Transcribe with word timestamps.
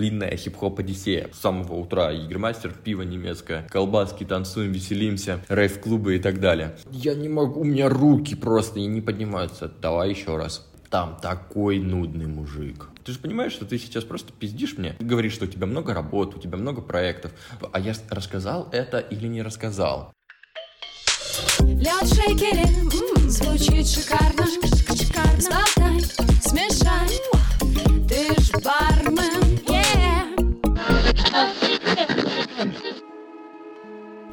длинная 0.00 0.34
хип-хоп 0.34 0.78
одиссея. 0.78 1.28
С 1.30 1.40
самого 1.40 1.74
утра 1.74 2.14
Игромастер, 2.14 2.72
пиво 2.72 3.02
немецкое, 3.02 3.66
колбаски, 3.68 4.24
танцуем, 4.24 4.72
веселимся, 4.72 5.40
рейв-клубы 5.48 6.16
и 6.16 6.18
так 6.18 6.40
далее. 6.40 6.74
Я 6.90 7.14
не 7.14 7.28
могу, 7.28 7.60
у 7.60 7.64
меня 7.64 7.90
руки 7.90 8.34
просто 8.34 8.80
не 8.80 9.02
поднимаются. 9.02 9.70
Давай 9.82 10.10
еще 10.10 10.38
раз. 10.38 10.66
Там 10.88 11.18
такой 11.20 11.78
нудный 11.78 12.26
мужик. 12.26 12.88
Ты 13.04 13.12
же 13.12 13.18
понимаешь, 13.18 13.52
что 13.52 13.66
ты 13.66 13.78
сейчас 13.78 14.04
просто 14.04 14.32
пиздишь 14.32 14.78
мне, 14.78 14.94
ты 14.98 15.04
говоришь, 15.04 15.34
что 15.34 15.44
у 15.44 15.48
тебя 15.48 15.66
много 15.66 15.92
работ, 15.92 16.34
у 16.34 16.40
тебя 16.40 16.56
много 16.56 16.80
проектов. 16.80 17.32
А 17.70 17.78
я 17.78 17.92
рассказал 18.08 18.68
это 18.72 18.98
или 18.98 19.28
не 19.28 19.42
рассказал? 19.42 20.12
Лед 21.60 22.08
шейкере, 22.08 22.66
звучит 23.28 23.86
шикарно, 23.86 24.46
шикарно. 24.96 26.00
Смешай, 26.42 27.08
ты 28.08 28.42
ж 28.42 28.50
бармен, 28.64 28.89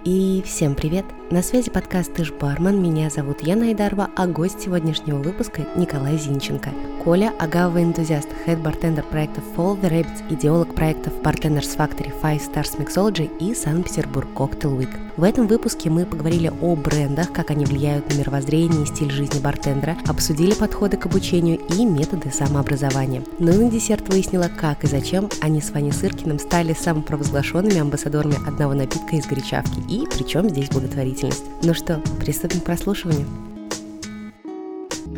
И 0.10 0.42
всем 0.46 0.74
привет! 0.74 1.04
На 1.30 1.42
связи 1.42 1.70
подкаст 1.70 2.14
«Ты 2.14 2.24
ж 2.24 2.32
бармен», 2.32 2.82
меня 2.82 3.10
зовут 3.10 3.42
Яна 3.42 3.66
Айдарова, 3.66 4.10
а 4.16 4.26
гость 4.26 4.62
сегодняшнего 4.62 5.18
выпуска 5.18 5.64
Николай 5.76 6.18
Зинченко. 6.18 6.70
Коля– 7.04 7.34
агава-энтузиаст, 7.40 8.30
head 8.46 8.63
bartender 8.63 9.04
проектов 9.04 9.44
Follow 9.54 9.78
the 9.82 9.92
Rabbits, 9.92 10.24
идеолог 10.30 10.74
проектов 10.74 11.12
Bartenders 11.22 11.76
Factory, 11.78 12.14
Five 12.22 12.40
Stars 12.40 12.78
Mixology 12.78 13.30
и 13.40 13.54
Санкт-Петербург 13.54 14.30
Cocktail 14.34 14.78
Week. 14.78 14.90
В 15.18 15.24
этом 15.24 15.48
выпуске 15.48 15.90
мы 15.90 16.06
поговорили 16.06 16.54
о 16.62 16.76
брендах, 16.78 17.34
как 17.34 17.52
они 17.52 17.66
влияют 17.66 18.10
на 18.10 18.20
мировоззрение 18.20 18.84
и 18.84 18.86
стиль 18.86 19.12
жизни 19.12 19.40
бартендера, 19.40 19.98
обсудили 20.08 20.54
подходы 20.54 20.96
к 20.96 21.08
обучению 21.08 21.60
и 21.76 21.84
методы 21.84 22.32
самообразования. 22.32 23.24
Ну 23.40 23.52
и 23.52 23.58
на 23.58 23.70
десерт 23.70 24.08
выяснила, 24.08 24.50
как 24.56 24.84
и 24.84 24.88
зачем 24.88 25.28
они 25.42 25.60
с 25.60 25.72
Ваней 25.72 25.92
Сыркиным 25.92 26.40
стали 26.40 26.74
самопровозглашенными 26.74 27.80
амбассадорами 27.80 28.38
одного 28.48 28.74
напитка 28.74 29.16
из 29.16 29.26
горячавки 29.26 29.81
и 29.90 29.97
причем 30.06 30.50
здесь 30.50 30.70
благотворительность. 30.70 31.45
Ну 31.64 31.73
что, 31.73 32.02
приступим 32.20 32.59
к 32.59 32.66
прослушиванию. 32.66 33.47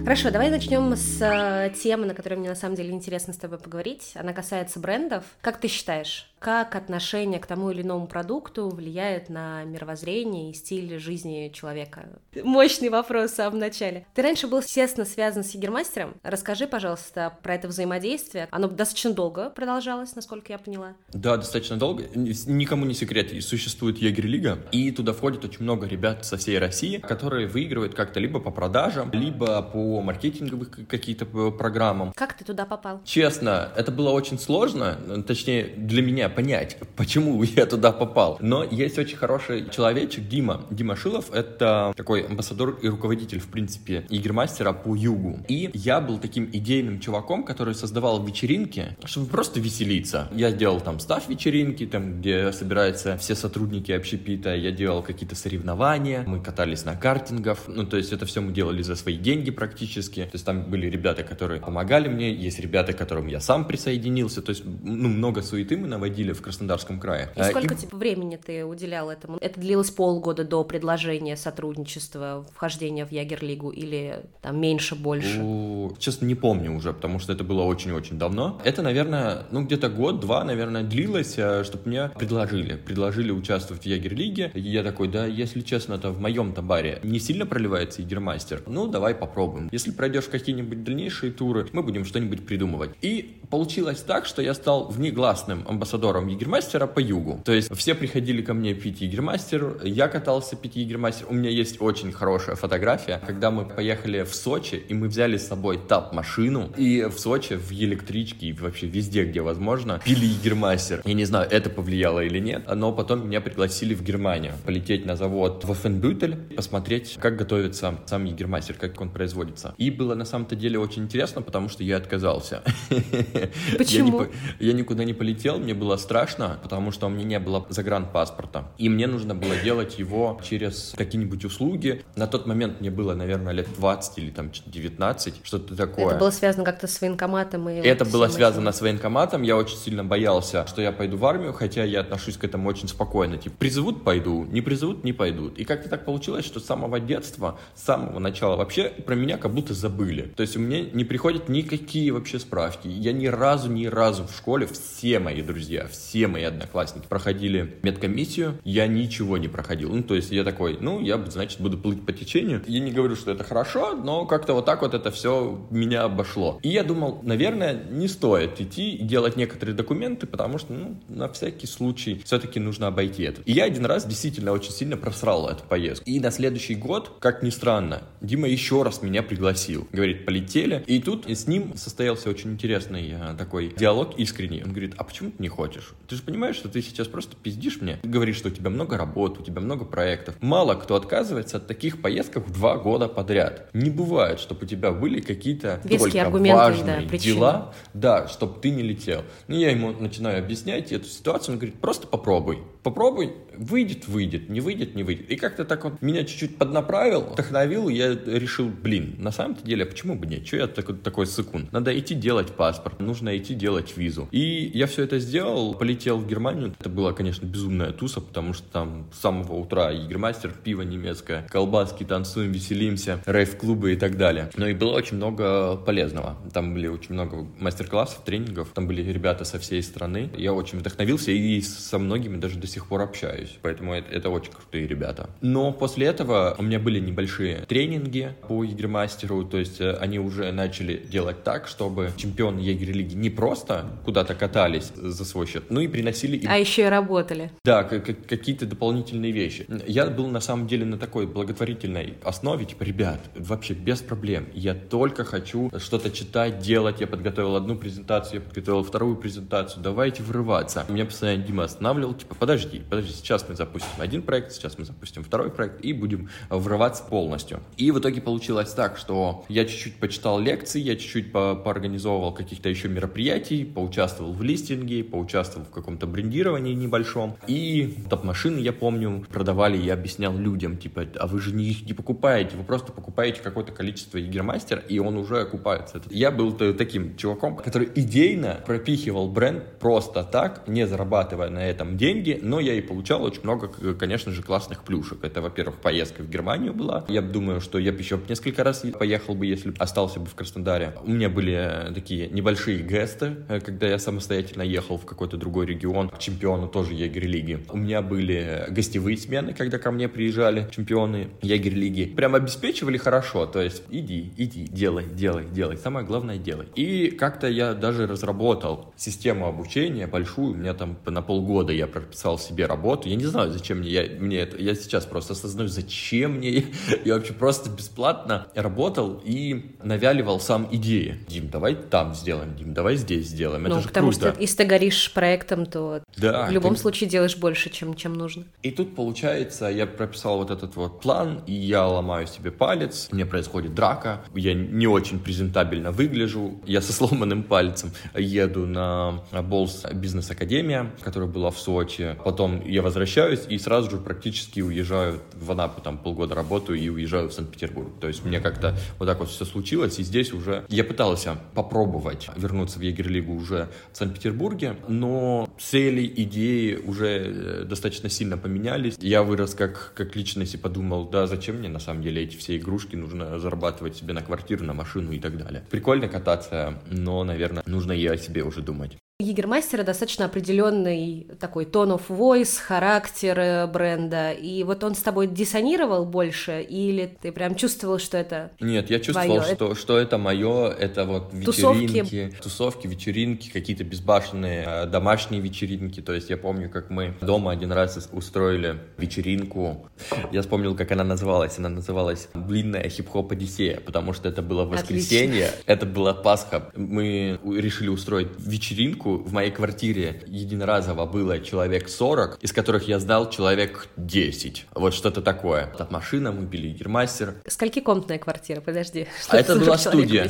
Хорошо, 0.04 0.32
давай 0.32 0.50
начнем 0.50 0.96
с 0.96 1.22
э, 1.22 1.72
темы, 1.76 2.06
на 2.06 2.14
которой 2.14 2.36
мне 2.36 2.50
на 2.50 2.56
самом 2.56 2.76
деле 2.76 2.92
интересно 2.92 3.34
с 3.34 3.38
тобой 3.38 3.60
поговорить. 3.60 4.14
Она 4.16 4.34
касается 4.34 4.80
брендов. 4.80 5.24
Как 5.42 5.60
ты 5.60 5.68
считаешь, 5.68 6.32
как 6.40 6.76
отношение 6.76 7.40
к 7.40 7.46
тому 7.46 7.70
или 7.70 7.82
иному 7.82 8.08
продукту 8.08 8.70
влияет 8.70 9.30
на 9.30 9.64
мировоззрение 9.66 10.52
и 10.52 10.54
стиль 10.54 10.98
жизни 11.00 11.52
человека? 11.54 12.08
Мощный 12.44 12.90
вопрос 12.90 13.32
в 13.32 13.36
самом 13.36 13.60
начале. 13.60 14.06
Ты 14.16 14.22
раньше 14.22 14.48
был, 14.48 14.60
естественно, 14.60 15.06
связан 15.06 15.44
с 15.44 15.52
Егермастером. 15.52 16.16
Расскажи, 16.24 16.66
пожалуйста, 16.66 17.38
про 17.44 17.56
это 17.56 17.68
взаимодействие. 17.68 18.48
Оно 18.52 18.68
достаточно 18.68 19.14
долго 19.14 19.50
продолжалось, 19.50 20.16
насколько 20.16 20.54
я 20.54 20.58
поняла. 20.58 20.94
Да, 21.14 21.38
достаточно 21.38 21.78
долго. 21.78 22.06
Никому 22.16 22.86
не 22.86 22.94
секрет, 22.94 23.32
существует 23.44 23.98
Егерлига, 23.98 24.60
и 24.72 24.92
туда 24.92 25.14
входит 25.14 25.44
очень 25.44 25.64
много 25.64 25.88
ребят 25.88 26.26
со 26.26 26.38
всей 26.38 26.58
России, 26.58 26.98
которые 26.98 27.48
выигрывают 27.48 27.94
как-то 27.94 28.20
либо 28.20 28.40
по 28.40 28.50
продажам, 28.50 29.12
либо 29.12 29.62
по 29.62 29.89
маркетинговым 30.02 30.68
каким-то 30.88 31.26
программам. 31.52 32.14
Как 32.16 32.34
ты 32.34 32.44
туда 32.44 32.66
попал? 32.66 33.02
Честно, 33.04 33.70
это 33.76 33.92
было 33.92 34.10
очень 34.10 34.40
сложно, 34.40 35.24
точнее, 35.28 35.74
для 35.78 36.02
меня 36.02 36.30
понять, 36.30 36.78
почему 36.96 37.42
я 37.56 37.66
туда 37.66 37.92
попал. 37.92 38.38
Но 38.42 38.64
есть 38.64 38.98
очень 38.98 39.18
хороший 39.18 39.70
человечек, 39.70 40.28
Дима. 40.28 40.66
Дима 40.70 40.96
Шилов— 40.96 41.32
это 41.34 41.94
такой 41.96 42.22
амбассадор 42.22 42.80
и 42.82 42.88
руководитель, 42.88 43.40
в 43.40 43.48
принципе, 43.48 44.06
игромастера 44.10 44.74
по 44.74 44.96
югу. 44.96 45.40
И 45.48 45.70
я 45.74 46.02
был 46.02 46.20
таким 46.20 46.50
идейным 46.52 47.00
чуваком, 47.00 47.44
который 47.44 47.76
создавал 47.76 48.24
вечеринки, 48.24 48.98
чтобы 49.06 49.28
просто 49.28 49.60
веселиться. 49.60 50.28
Я 50.34 50.52
делал 50.52 50.82
там 50.82 51.00
став 51.00 51.28
вечеринки, 51.28 51.86
там, 51.86 52.20
где 52.20 52.52
собираются 52.52 53.18
все 53.18 53.36
сотрудники 53.36 53.92
общепита, 53.92 54.56
я 54.56 54.72
делал 54.72 55.02
какие-то 55.02 55.36
соревнования, 55.36 56.24
мы 56.28 56.42
катались 56.42 56.86
на 56.86 56.96
картингов, 56.96 57.68
ну, 57.68 57.86
то 57.86 57.98
есть 57.98 58.12
это 58.12 58.26
все 58.26 58.42
мы 58.42 58.52
делали 58.52 58.82
за 58.82 58.96
свои 58.96 59.18
деньги 59.18 59.52
практически. 59.52 59.79
То 59.80 60.36
есть 60.36 60.46
там 60.46 60.64
были 60.64 60.90
ребята, 60.90 61.24
которые 61.24 61.62
помогали 61.62 62.08
мне, 62.08 62.34
есть 62.34 62.60
ребята, 62.60 62.94
к 62.94 62.98
которым 62.98 63.28
я 63.28 63.40
сам 63.40 63.66
присоединился, 63.66 64.42
то 64.42 64.52
есть, 64.52 64.64
ну, 64.66 65.10
много 65.10 65.42
суеты 65.42 65.78
мы 65.78 65.88
наводили 65.88 66.34
в 66.34 66.42
Краснодарском 66.42 67.00
крае. 67.00 67.30
И 67.36 67.44
сколько 67.44 67.74
и... 67.74 67.78
типа, 67.78 67.98
времени 67.98 68.38
ты 68.38 68.66
уделял 68.66 69.10
этому? 69.10 69.38
Это 69.42 69.60
длилось 69.60 69.92
полгода 69.92 70.44
до 70.44 70.64
предложения 70.64 71.36
сотрудничества, 71.36 72.46
вхождения 72.54 73.06
в 73.06 73.12
Ягерлигу 73.12 73.70
или 73.70 74.22
там 74.42 74.60
меньше, 74.60 74.96
больше? 74.96 75.40
У... 75.42 75.96
Честно, 76.00 76.26
не 76.26 76.36
помню 76.36 76.76
уже, 76.76 76.94
потому 76.94 77.20
что 77.20 77.34
это 77.34 77.44
было 77.44 77.64
очень-очень 77.64 78.18
давно. 78.18 78.60
Это, 78.64 78.82
наверное, 78.82 79.44
ну 79.52 79.64
где-то 79.64 79.90
год-два, 79.90 80.44
наверное, 80.44 80.84
длилось, 80.84 81.36
э, 81.38 81.64
чтобы 81.64 81.88
мне 81.88 82.10
предложили. 82.10 82.76
Предложили 82.76 83.32
участвовать 83.32 83.84
в 83.84 83.86
Ягерлиге. 83.86 84.52
И 84.54 84.62
я 84.62 84.84
такой, 84.84 85.08
да, 85.08 85.26
если 85.26 85.62
честно, 85.62 85.96
это 85.96 86.10
в 86.10 86.20
моем-то 86.20 86.62
баре 86.62 87.00
не 87.04 87.20
сильно 87.20 87.46
проливается 87.46 88.02
Ягермастер. 88.02 88.64
Ну, 88.68 88.88
давай 88.88 89.16
попробуем. 89.16 89.69
Если 89.72 89.92
пройдешь 89.92 90.26
какие-нибудь 90.26 90.84
дальнейшие 90.84 91.32
туры, 91.32 91.68
мы 91.72 91.84
будем 91.84 92.06
что-нибудь 92.06 92.46
придумывать. 92.46 92.92
И 93.02 93.38
получилось 93.50 94.00
так, 94.02 94.26
что 94.26 94.42
я 94.42 94.54
стал 94.54 94.90
внегласным 94.90 95.66
амбассадором 95.68 96.28
Егермастера 96.28 96.88
по 96.88 97.00
югу. 97.00 97.42
То 97.46 97.52
есть 97.52 97.74
все 97.76 97.96
приходили 97.96 98.42
ко 98.42 98.54
мне 98.54 98.74
пить 98.74 99.02
Егермастер, 99.02 99.80
я 99.84 100.08
катался 100.08 100.56
пить 100.56 100.76
Егермастер. 100.76 101.28
У 101.30 101.34
меня 101.34 101.50
есть 101.50 101.82
очень 101.82 102.12
хорошая 102.12 102.56
фотография, 102.56 103.22
когда 103.26 103.52
мы 103.52 103.66
поехали 103.66 104.24
в 104.24 104.34
Сочи, 104.34 104.76
и 104.76 104.94
мы 104.94 105.08
взяли 105.08 105.38
с 105.38 105.48
собой 105.48 105.80
тап-машину, 105.88 106.72
и 106.78 107.04
в 107.04 107.20
Сочи, 107.20 107.54
в 107.54 107.72
электричке, 107.72 108.48
и 108.48 108.54
вообще 108.54 108.88
везде, 108.88 109.26
где 109.26 109.42
возможно, 109.42 110.00
пили 110.04 110.26
Егермастер. 110.26 111.02
Я 111.06 111.14
не 111.14 111.26
знаю, 111.26 111.50
это 111.50 111.70
повлияло 111.70 112.24
или 112.24 112.40
нет, 112.40 112.64
но 112.74 112.92
потом 112.92 113.28
меня 113.28 113.42
пригласили 113.42 113.94
в 113.94 114.04
Германию, 114.04 114.54
полететь 114.66 115.06
на 115.06 115.16
завод 115.16 115.64
в 115.64 115.74
Фенбютель, 115.74 116.36
посмотреть, 116.56 117.18
как 117.20 117.36
готовится 117.36 118.00
сам 118.06 118.26
Егермастер, 118.26 118.76
как 118.76 119.00
он 119.02 119.10
производится. 119.10 119.59
И 119.78 119.90
было 119.92 120.16
на 120.16 120.26
самом-то 120.26 120.56
деле 120.56 120.80
очень 120.80 121.04
интересно, 121.04 121.42
потому 121.42 121.70
что 121.70 121.84
я 121.84 121.98
отказался. 121.98 122.64
Почему? 123.78 124.28
Я 124.60 124.74
никуда 124.74 125.04
не 125.04 125.14
полетел, 125.14 125.60
мне 125.60 125.74
было 125.74 125.98
страшно, 125.98 126.60
потому 126.62 126.92
что 126.92 127.08
у 127.08 127.10
меня 127.10 127.24
не 127.24 127.40
было 127.40 127.66
загранпаспорта. 127.70 128.72
И 128.78 128.90
мне 128.90 129.08
нужно 129.08 129.36
было 129.36 129.56
делать 129.58 130.00
его 130.00 130.40
через 130.48 130.94
какие-нибудь 130.98 131.46
услуги. 131.46 132.04
На 132.16 132.28
тот 132.28 132.46
момент 132.46 132.82
мне 132.82 132.92
было, 132.92 133.14
наверное, 133.14 133.54
лет 133.54 133.68
20 133.78 134.18
или 134.18 134.32
там 134.32 134.52
19, 134.66 135.42
что-то 135.44 135.76
такое. 135.76 136.08
Это 136.08 136.20
было 136.20 136.32
связано 136.32 136.66
как-то 136.66 136.88
с 136.88 137.02
военкоматом? 137.02 137.70
И 137.70 137.76
Это 137.76 138.06
вот 138.06 138.14
было 138.14 138.28
связано 138.28 138.72
с 138.72 138.82
военкоматом. 138.82 139.44
Я 139.44 139.58
очень 139.58 139.78
сильно 139.78 140.04
боялся, 140.04 140.66
что 140.68 140.82
я 140.82 140.92
пойду 140.92 141.18
в 141.18 141.26
армию, 141.26 141.54
хотя 141.54 141.84
я 141.84 142.02
отношусь 142.02 142.38
к 142.38 142.44
этому 142.44 142.70
очень 142.70 142.88
спокойно. 142.88 143.38
Типа, 143.38 143.56
призовут— 143.58 144.04
пойду, 144.06 144.46
не 144.46 144.62
призовут— 144.62 145.04
не 145.04 145.14
пойдут. 145.14 145.58
И 145.58 145.66
как-то 145.66 145.90
так 145.90 146.06
получилось, 146.06 146.46
что 146.46 146.60
с 146.60 146.66
самого 146.66 147.00
детства, 147.00 147.60
с 147.76 147.84
самого 147.84 148.20
начала 148.20 148.56
вообще 148.56 148.90
про 148.90 149.16
меня 149.16 149.38
как 149.38 149.49
будто 149.50 149.74
забыли. 149.74 150.32
То 150.36 150.42
есть 150.42 150.56
у 150.56 150.60
меня 150.60 150.82
не 150.82 151.04
приходят 151.04 151.50
никакие 151.50 152.12
вообще 152.12 152.40
справки. 152.40 152.88
Я 152.88 153.12
ни 153.12 153.28
разу, 153.28 153.72
ни 153.72 153.86
разу 153.86 154.26
в 154.26 154.36
школе, 154.36 154.68
все 154.68 155.20
мои 155.20 155.42
друзья, 155.42 155.88
все 155.88 156.28
мои 156.28 156.44
одноклассники 156.44 157.08
проходили 157.08 157.78
медкомиссию, 157.84 158.58
я 158.64 158.88
ничего 158.88 159.38
не 159.38 159.48
проходил. 159.48 159.94
Ну, 159.94 160.04
то 160.04 160.16
есть 160.16 160.32
я 160.32 160.44
такой, 160.44 160.78
ну, 160.80 161.00
я, 161.02 161.18
значит, 161.26 161.60
буду 161.60 161.78
плыть 161.78 162.06
по 162.06 162.12
течению. 162.12 162.62
Я 162.68 162.80
не 162.80 162.92
говорю, 162.92 163.16
что 163.16 163.32
это 163.32 163.44
хорошо, 163.44 163.96
но 163.96 164.26
как-то 164.26 164.54
вот 164.54 164.66
так 164.66 164.82
вот 164.82 164.94
это 164.94 165.12
все 165.12 165.66
меня 165.70 166.04
обошло. 166.04 166.60
И 166.62 166.70
я 166.70 166.84
думал, 166.84 167.20
наверное, 167.24 167.74
не 167.74 168.08
стоит 168.08 168.60
идти 168.62 168.92
и 168.92 169.04
делать 169.04 169.36
некоторые 169.36 169.76
документы, 169.76 170.28
потому 170.28 170.58
что, 170.58 170.74
ну, 170.74 171.00
на 171.08 171.30
всякий 171.30 171.68
случай 171.68 172.22
все-таки 172.26 172.60
нужно 172.60 172.88
обойти 172.88 173.24
это. 173.24 173.42
И 173.46 173.54
я 173.54 173.66
один 173.66 173.86
раз 173.86 174.06
действительно 174.06 174.52
очень 174.52 174.72
сильно 174.72 174.98
просрал 174.98 175.48
эту 175.50 175.64
поездку. 175.64 176.10
И 176.10 176.20
на 176.20 176.32
следующий 176.32 176.76
год, 176.76 177.18
как 177.20 177.44
ни 177.44 177.50
странно, 177.50 178.04
Дима 178.22 178.48
еще 178.48 178.84
раз 178.84 179.02
меня 179.02 179.24
пригласил. 179.30 179.88
Говорит, 179.92 180.26
полетели. 180.26 180.84
И 180.88 181.00
тут 181.00 181.30
с 181.30 181.48
ним 181.48 181.78
состоялся 181.78 182.30
очень 182.30 182.54
интересный 182.54 183.12
э, 183.12 183.36
такой 183.38 183.74
диалог 183.78 184.18
искренний. 184.18 184.64
Он 184.64 184.72
говорит, 184.72 184.96
а 184.98 185.04
почему 185.04 185.30
ты 185.30 185.42
не 185.42 185.50
хочешь? 185.50 185.94
Ты 186.08 186.16
же 186.16 186.24
понимаешь, 186.24 186.56
что 186.56 186.68
ты 186.68 186.82
сейчас 186.82 187.08
просто 187.08 187.36
пиздишь 187.36 187.80
мне. 187.80 187.98
Ты 188.02 188.10
говоришь, 188.10 188.38
что 188.38 188.48
у 188.50 188.52
тебя 188.52 188.72
много 188.72 188.98
работ, 188.98 189.40
у 189.40 189.44
тебя 189.44 189.62
много 189.62 189.86
проектов. 189.86 190.36
Мало 190.42 190.74
кто 190.74 190.96
отказывается 190.96 191.58
от 191.58 191.68
таких 191.68 192.02
поездок 192.02 192.52
два 192.52 192.78
года 192.78 193.08
подряд. 193.08 193.70
Не 193.74 193.92
бывает, 193.92 194.40
чтобы 194.40 194.66
у 194.66 194.68
тебя 194.68 194.92
были 194.92 195.22
какие-то 195.22 195.80
только 195.88 196.30
важные 196.30 197.08
да, 197.08 197.18
дела, 197.18 197.74
да, 197.94 198.28
чтобы 198.28 198.60
ты 198.60 198.72
не 198.72 198.82
летел. 198.82 199.24
Ну, 199.48 199.56
я 199.56 199.70
ему 199.70 199.92
начинаю 199.92 200.40
объяснять 200.40 200.92
эту 200.92 201.08
ситуацию, 201.08 201.54
он 201.54 201.60
говорит, 201.60 201.80
просто 201.80 202.08
попробуй. 202.08 202.60
Попробуй, 202.84 203.34
выйдет, 203.60 204.08
выйдет, 204.08 204.50
не 204.50 204.62
выйдет, 204.62 204.96
не 204.96 205.04
выйдет. 205.04 205.30
И 205.30 205.36
как-то 205.36 205.66
так 205.66 205.84
вот 205.84 206.02
меня 206.02 206.24
чуть-чуть 206.24 206.58
поднаправил, 206.58 207.22
вдохновил, 207.22 207.90
я 207.90 208.18
решил, 208.26 208.70
блин, 208.70 209.16
на 209.18 209.32
самом-то 209.32 209.66
деле, 209.66 209.84
а 209.84 209.88
почему 209.88 210.16
бы 210.16 210.26
нет? 210.28 210.48
Что 210.48 210.58
я 210.58 210.68
такой, 210.68 210.96
такой 210.96 211.28
сыкун? 211.28 211.68
Надо 211.72 211.98
идти 211.98 212.16
делать 212.16 212.52
паспорт, 212.52 213.00
нужно 213.00 213.38
идти 213.38 213.54
делать 213.54 213.98
визу. 213.98 214.28
И 214.32 214.72
я 214.74 214.88
все 214.88 215.04
это 215.04 215.20
сделал, 215.20 215.74
полетел 215.76 216.18
в 216.18 216.28
Германию. 216.28 216.74
Это 216.80 216.90
была, 216.90 217.14
конечно, 217.14 217.46
безумная 217.46 217.92
туса, 217.92 218.22
потому 218.22 218.54
что 218.54 218.66
там 218.72 219.08
с 219.14 219.20
самого 219.20 219.56
утра 219.56 219.92
егермастер, 219.92 220.52
пиво 220.52 220.82
немецкое, 220.82 221.46
колбаски, 221.50 222.04
танцуем, 222.04 222.52
веселимся, 222.52 223.22
рейв-клубы 223.26 223.94
и 223.94 223.96
так 223.98 224.18
далее. 224.18 224.50
Но 224.56 224.68
и 224.68 224.74
было 224.74 224.92
очень 224.94 225.18
много 225.18 225.76
полезного. 225.76 226.38
Там 226.54 226.74
были 226.74 226.88
очень 226.88 227.14
много 227.14 227.46
мастер-классов, 227.60 228.22
тренингов, 228.24 228.70
там 228.74 228.88
были 228.88 229.02
ребята 229.02 229.44
со 229.44 229.60
всей 229.60 229.84
страны. 229.84 230.30
Я 230.38 230.54
очень 230.54 230.80
вдохновился 230.80 231.32
и 231.32 231.62
со 231.62 232.00
многими 232.00 232.38
даже 232.38 232.58
до 232.58 232.69
сих 232.70 232.86
пор 232.86 233.02
общаюсь, 233.02 233.58
поэтому 233.62 233.94
это, 233.94 234.12
это 234.12 234.30
очень 234.30 234.52
крутые 234.52 234.88
ребята. 234.88 235.30
Но 235.42 235.72
после 235.72 236.08
этого 236.08 236.56
у 236.58 236.64
меня 236.64 236.80
были 236.80 237.00
небольшие 237.00 237.66
тренинги 237.68 238.34
по 238.48 238.64
егермастеру, 238.64 239.44
то 239.44 239.58
есть 239.58 239.82
э, 239.82 239.94
они 239.94 240.20
уже 240.20 240.52
начали 240.52 240.98
делать 240.98 241.44
так, 241.44 241.68
чтобы 241.68 242.12
чемпионы 242.18 242.60
егерь-лиги 242.60 243.16
не 243.16 243.30
просто 243.30 243.86
куда-то 244.06 244.36
катались 244.36 244.92
за 244.96 245.26
свой 245.26 245.48
счет, 245.48 245.70
но 245.70 245.82
и 245.82 245.88
приносили... 245.88 246.38
Им... 246.38 246.50
А 246.50 246.58
еще 246.58 246.84
и 246.84 246.90
работали. 246.90 247.52
Да, 247.64 247.84
какие-то 247.84 248.66
дополнительные 248.66 249.32
вещи. 249.32 249.66
Я 249.88 250.06
был 250.08 250.28
на 250.28 250.40
самом 250.40 250.68
деле 250.68 250.86
на 250.86 250.98
такой 250.98 251.28
благотворительной 251.28 252.16
основе, 252.24 252.66
типа, 252.66 252.84
ребят, 252.84 253.20
вообще 253.36 253.74
без 253.74 254.02
проблем, 254.02 254.48
я 254.54 254.74
только 254.74 255.24
хочу 255.24 255.72
что-то 255.78 256.12
читать, 256.12 256.60
делать, 256.60 257.02
я 257.02 257.08
подготовил 257.08 257.56
одну 257.56 257.76
презентацию, 257.76 258.36
я 258.36 258.42
подготовил 258.42 258.84
вторую 258.84 259.16
презентацию, 259.16 259.82
давайте 259.84 260.24
врываться. 260.24 260.86
Меня 260.90 261.06
постоянно 261.06 261.44
Дима 261.44 261.64
останавливал, 261.64 262.14
типа, 262.14 262.36
подожди, 262.36 262.59
подожди, 262.68 263.14
сейчас 263.14 263.48
мы 263.48 263.56
запустим 263.56 263.90
один 264.00 264.22
проект, 264.22 264.52
сейчас 264.52 264.78
мы 264.78 264.86
запустим 264.86 265.24
второй 265.24 265.52
проект 265.52 265.84
и 265.84 265.94
будем 265.94 266.30
врываться 266.50 267.04
полностью. 267.04 267.60
И 267.78 267.92
в 267.92 268.00
итоге 268.00 268.22
получилось 268.22 268.72
так, 268.74 268.98
что 268.98 269.46
я 269.50 269.66
чуть-чуть 269.66 269.96
почитал 269.96 270.40
лекции, 270.40 270.80
я 270.80 270.96
чуть-чуть 270.96 271.32
по 271.32 271.56
поорганизовывал 271.56 272.34
каких-то 272.34 272.70
еще 272.70 272.88
мероприятий, 272.88 273.66
поучаствовал 273.66 274.34
в 274.34 274.42
листинге, 274.42 275.04
поучаствовал 275.04 275.66
в 275.66 275.72
каком-то 275.72 276.08
брендировании 276.08 276.74
небольшом. 276.74 277.38
И 277.48 277.96
топ-машины, 278.10 278.60
я 278.60 278.74
помню, 278.74 279.26
продавали, 279.30 279.78
я 279.78 279.94
объяснял 279.94 280.36
людям, 280.36 280.78
типа, 280.78 281.06
а 281.16 281.28
вы 281.28 281.40
же 281.40 281.54
не 281.54 281.66
их 281.66 281.86
не 281.86 281.94
покупаете, 281.94 282.58
вы 282.58 282.64
просто 282.64 282.92
покупаете 282.92 283.42
какое-то 283.42 283.72
количество 283.72 284.18
Егермастер, 284.18 284.84
и 284.88 285.00
он 285.00 285.18
уже 285.18 285.42
окупается. 285.42 286.02
Я 286.10 286.32
был 286.32 286.52
таким 286.54 287.16
чуваком, 287.16 287.56
который 287.56 287.90
идейно 287.96 288.60
пропихивал 288.66 289.30
бренд 289.30 289.80
просто 289.80 290.24
так, 290.24 290.68
не 290.68 290.88
зарабатывая 290.88 291.50
на 291.50 291.66
этом 291.66 291.98
деньги, 291.98 292.40
но 292.50 292.60
я 292.60 292.74
и 292.74 292.82
получал 292.82 293.24
очень 293.24 293.44
много, 293.44 293.68
конечно 293.94 294.32
же, 294.32 294.42
классных 294.42 294.84
плюшек. 294.84 295.24
Это, 295.24 295.42
во-первых, 295.42 295.78
поездка 295.78 296.24
в 296.24 296.30
Германию 296.30 296.74
была. 296.74 297.06
Я 297.08 297.22
думаю, 297.22 297.62
что 297.62 297.78
я 297.78 297.92
бы 297.92 298.00
еще 298.00 298.20
несколько 298.28 298.64
раз 298.64 298.84
поехал 298.98 299.36
бы, 299.36 299.46
если 299.46 299.70
бы 299.70 299.76
остался 299.78 300.20
бы 300.20 300.26
в 300.26 300.34
Краснодаре. 300.34 300.96
У 301.04 301.12
меня 301.12 301.30
были 301.30 301.54
э, 301.54 301.94
такие 301.94 302.28
небольшие 302.28 302.80
гесты, 302.80 303.38
э, 303.48 303.60
когда 303.60 303.88
я 303.88 304.00
самостоятельно 304.00 304.64
ехал 304.64 304.98
в 304.98 305.06
какой-то 305.06 305.38
другой 305.38 305.68
регион, 305.68 306.10
к 306.10 306.18
чемпиону 306.18 306.68
тоже 306.68 306.94
егерь-лиги. 306.94 307.66
У 307.70 307.78
меня 307.78 308.02
были 308.02 308.66
гостевые 308.70 309.18
смены, 309.18 309.54
когда 309.54 309.78
ко 309.78 309.92
мне 309.92 310.10
приезжали 310.10 310.68
чемпионы 310.72 311.30
егерь-лиги. 311.44 312.06
Прям 312.06 312.34
обеспечивали 312.34 312.98
хорошо, 312.98 313.46
то 313.46 313.62
есть 313.62 313.84
иди, 313.92 314.34
иди, 314.38 314.66
делай, 314.66 315.06
делай, 315.06 315.46
делай. 315.46 315.78
Самое 315.78 316.06
главное 316.06 316.38
делай. 316.38 316.66
И 316.76 317.12
как-то 317.12 317.48
я 317.48 317.76
даже 317.76 318.08
разработал 318.08 318.92
систему 318.98 319.48
обучения 319.48 320.08
большую, 320.08 320.54
у 320.54 320.56
меня 320.56 320.74
там 320.74 320.98
на 321.06 321.22
полгода 321.22 321.72
я 321.74 321.86
прописал 321.86 322.39
себе 322.40 322.66
работу. 322.66 323.10
Я 323.10 323.16
не 323.16 323.26
знаю, 323.26 323.52
зачем 323.52 323.80
мне, 323.80 323.90
я, 323.90 324.04
мне 324.20 324.40
это, 324.40 324.58
я 324.58 324.76
сейчас 324.76 325.06
просто 325.06 325.34
осознаю, 325.34 325.70
зачем 325.70 326.38
мне, 326.38 326.66
я 327.06 327.16
вообще 327.16 327.34
просто 327.34 327.70
бесплатно 327.70 328.48
работал 328.56 329.22
и 329.24 329.76
навяливал 329.84 330.40
сам 330.40 330.68
идеи. 330.72 331.20
Дим, 331.28 331.50
давай 331.50 331.76
там 331.76 332.14
сделаем, 332.14 332.56
Дим, 332.56 332.74
давай 332.74 332.96
здесь 332.96 333.28
сделаем, 333.28 333.64
ну, 333.64 333.70
это 333.70 333.82
же 333.82 333.88
потому 333.88 334.12
круто. 334.12 334.32
что 334.32 334.42
если 334.42 334.58
ты 334.58 334.66
горишь 334.66 335.12
проектом, 335.14 335.66
то 335.66 336.02
да, 336.18 336.48
в 336.48 336.52
любом 336.52 336.76
ты... 336.76 336.82
случае 336.82 337.10
делаешь 337.10 337.38
больше, 337.38 337.70
чем, 337.70 337.94
чем 337.94 338.14
нужно. 338.14 338.46
И 338.64 338.72
тут 338.72 338.96
получается, 338.96 339.68
я 339.68 339.86
прописал 339.86 340.38
вот 340.38 340.52
этот 340.52 340.76
вот 340.76 341.02
план, 341.02 341.44
и 341.46 341.54
я 341.54 341.86
ломаю 341.86 342.28
себе 342.28 342.52
палец, 342.52 343.10
мне 343.12 343.26
происходит 343.26 343.74
драка, 343.74 344.22
я 344.34 344.54
не 344.54 344.88
очень 344.88 345.20
презентабельно 345.20 345.92
выгляжу, 345.92 346.62
я 346.66 346.82
со 346.82 346.94
сломанным 346.94 347.44
пальцем 347.44 347.92
еду 348.16 348.66
на 348.66 349.22
Болс 349.44 349.86
бизнес-академия, 349.94 350.92
которая 351.02 351.30
была 351.30 351.52
в 351.52 351.60
Сочи, 351.60 352.16
потом 352.30 352.62
я 352.64 352.84
возвращаюсь 352.84 353.42
и 353.50 353.58
сразу 353.58 353.90
же 353.90 353.98
практически 353.98 354.60
уезжаю 354.62 355.20
в 355.34 355.52
Анапу, 355.52 355.82
там 355.82 355.98
полгода 355.98 356.36
работаю 356.36 356.78
и 356.78 356.88
уезжаю 356.88 357.30
в 357.30 357.34
Санкт-Петербург. 357.34 357.90
То 358.00 358.08
есть 358.08 358.24
мне 358.24 358.40
как-то 358.40 358.78
вот 359.00 359.08
так 359.08 359.20
вот 359.20 359.30
все 359.30 359.46
случилось, 359.46 359.98
и 359.98 360.04
здесь 360.04 360.32
уже 360.32 360.64
я 360.70 360.84
пытался 360.84 361.38
попробовать 361.56 362.30
вернуться 362.36 362.78
в 362.78 362.84
Егерлигу 362.84 363.34
уже 363.34 363.70
в 363.92 363.98
Санкт-Петербурге, 363.98 364.76
но 364.88 365.50
цели, 365.58 366.06
идеи 366.18 366.76
уже 366.76 367.08
э, 367.08 367.64
достаточно 367.64 368.10
сильно 368.10 368.38
поменялись. 368.38 368.96
Я 369.00 369.24
вырос 369.24 369.56
как, 369.56 369.94
как 369.96 370.16
личность 370.16 370.54
и 370.54 370.58
подумал, 370.58 371.10
да, 371.10 371.26
зачем 371.26 371.56
мне 371.56 371.68
на 371.68 371.80
самом 371.80 372.04
деле 372.04 372.22
эти 372.22 372.38
все 372.38 372.58
игрушки, 372.58 372.96
нужно 372.96 373.40
зарабатывать 373.40 373.98
себе 373.98 374.14
на 374.14 374.22
квартиру, 374.22 374.64
на 374.64 374.74
машину 374.74 375.14
и 375.14 375.20
так 375.20 375.36
далее. 375.36 375.64
Прикольно 375.72 376.08
кататься, 376.08 376.80
но, 376.92 377.24
наверное, 377.24 377.64
нужно 377.66 377.94
и 377.94 378.06
о 378.06 378.18
себе 378.18 378.44
уже 378.44 378.62
думать. 378.62 379.00
Егермастера 379.22 379.84
достаточно 379.84 380.24
определенный 380.24 381.28
такой 381.42 381.66
tone 381.66 382.00
of 382.00 382.04
voice, 382.08 382.58
характер 382.58 383.38
э, 383.38 383.68
бренда, 383.68 384.32
и 384.32 384.64
вот 384.64 384.82
он 384.86 384.96
с 384.96 385.02
тобой 385.02 385.28
диссонировал 385.28 386.06
больше, 386.06 386.62
или 386.62 387.18
ты 387.22 387.34
прям 387.34 387.56
чувствовал, 387.56 388.00
что 388.00 388.18
это 388.18 388.52
Нет, 388.62 388.90
я 388.90 389.02
чувствовал, 389.02 389.40
твое? 389.42 389.56
что, 389.56 389.76
что 389.76 389.98
это 389.98 390.18
мое, 390.18 390.70
это 390.70 391.04
вот 391.04 391.34
вечеринки, 391.34 392.00
тусовки, 392.00 392.34
тусовки 392.42 392.88
вечеринки, 392.88 393.50
какие-то 393.50 393.84
безбашенные 393.84 394.64
э, 394.66 394.86
домашние 394.86 395.42
вечеринки, 395.42 396.00
то 396.02 396.14
есть 396.14 396.30
я 396.30 396.38
помню, 396.38 396.70
как 396.70 396.90
мы 396.90 397.14
дома 397.20 397.52
один 397.52 397.74
раз 397.74 398.10
устроили 398.14 398.80
вечеринку, 398.98 399.90
я 400.32 400.42
вспомнил, 400.42 400.78
как 400.78 400.94
она 400.94 401.04
называлась, 401.04 401.58
она 401.58 401.68
называлась 401.68 402.30
«Длинная 402.34 402.88
хип-хоп 402.88 403.34
Одиссея», 403.34 403.82
потому 403.82 404.14
что 404.14 404.30
это 404.30 404.42
было 404.42 404.64
воскресенье, 404.64 405.48
Отлично. 405.48 405.64
это 405.66 405.86
была 405.86 406.14
Пасха, 406.14 406.72
мы 406.74 407.38
решили 407.44 407.90
устроить 407.90 408.30
вечеринку, 408.38 409.09
в 409.18 409.34
моей 409.34 409.52
квартире 409.52 410.24
единоразово 410.28 411.06
было 411.06 411.40
человек 411.40 411.90
40, 411.90 412.40
из 412.42 412.52
которых 412.52 412.88
я 412.88 413.00
сдал 413.00 413.30
человек 413.30 413.88
10. 413.98 414.68
Вот 414.76 414.94
что-то 414.94 415.22
такое. 415.22 415.72
От 415.78 415.92
машина 415.92 416.32
мы 416.32 416.46
били 416.46 416.70
гермастер. 416.70 417.36
Скольки 417.48 417.80
комнатная 417.80 418.20
квартира? 418.20 418.62
Подожди. 418.62 419.08
А 419.30 419.38
это 419.38 419.56
была 419.56 419.78
студия. 419.78 420.30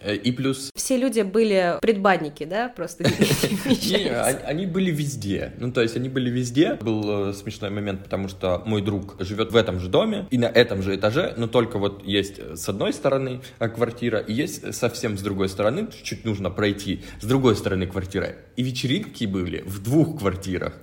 Э, 0.00 0.14
и 0.14 0.30
плюс... 0.32 0.70
Все 0.74 0.96
люди 0.96 1.22
были 1.22 1.78
предбанники, 1.80 2.44
да? 2.44 2.68
Просто 2.68 3.04
Не, 3.64 4.10
они 4.10 4.66
были 4.66 4.90
везде. 4.90 5.54
Ну, 5.58 5.72
то 5.72 5.80
есть 5.80 5.96
они 5.96 6.08
были 6.08 6.30
везде. 6.30 6.74
Был 6.74 7.30
э, 7.30 7.32
смешной 7.32 7.70
момент, 7.70 8.04
потому 8.04 8.28
что 8.28 8.62
мой 8.66 8.82
друг 8.82 9.16
живет 9.20 9.52
в 9.52 9.56
этом 9.56 9.80
же 9.80 9.88
доме 9.88 10.26
и 10.30 10.38
на 10.38 10.46
этом 10.46 10.82
же 10.82 10.94
этаже, 10.94 11.34
но 11.36 11.46
только 11.46 11.78
вот 11.78 12.04
есть 12.04 12.38
с 12.54 12.68
одной 12.68 12.92
стороны 12.92 13.40
э, 13.58 13.68
квартира 13.68 14.18
и 14.18 14.32
есть 14.32 14.74
совсем 14.74 15.16
с 15.18 15.22
другой 15.22 15.48
стороны, 15.48 15.88
чуть 16.02 16.24
нужно 16.24 16.50
пройти, 16.50 17.02
с 17.20 17.24
другой 17.24 17.56
стороны 17.56 17.86
квартира 17.86 18.13
квартира. 18.14 18.36
И 18.56 18.62
вечеринки 18.62 19.24
были 19.24 19.62
в 19.66 19.82
двух 19.82 20.18
квартирах. 20.20 20.74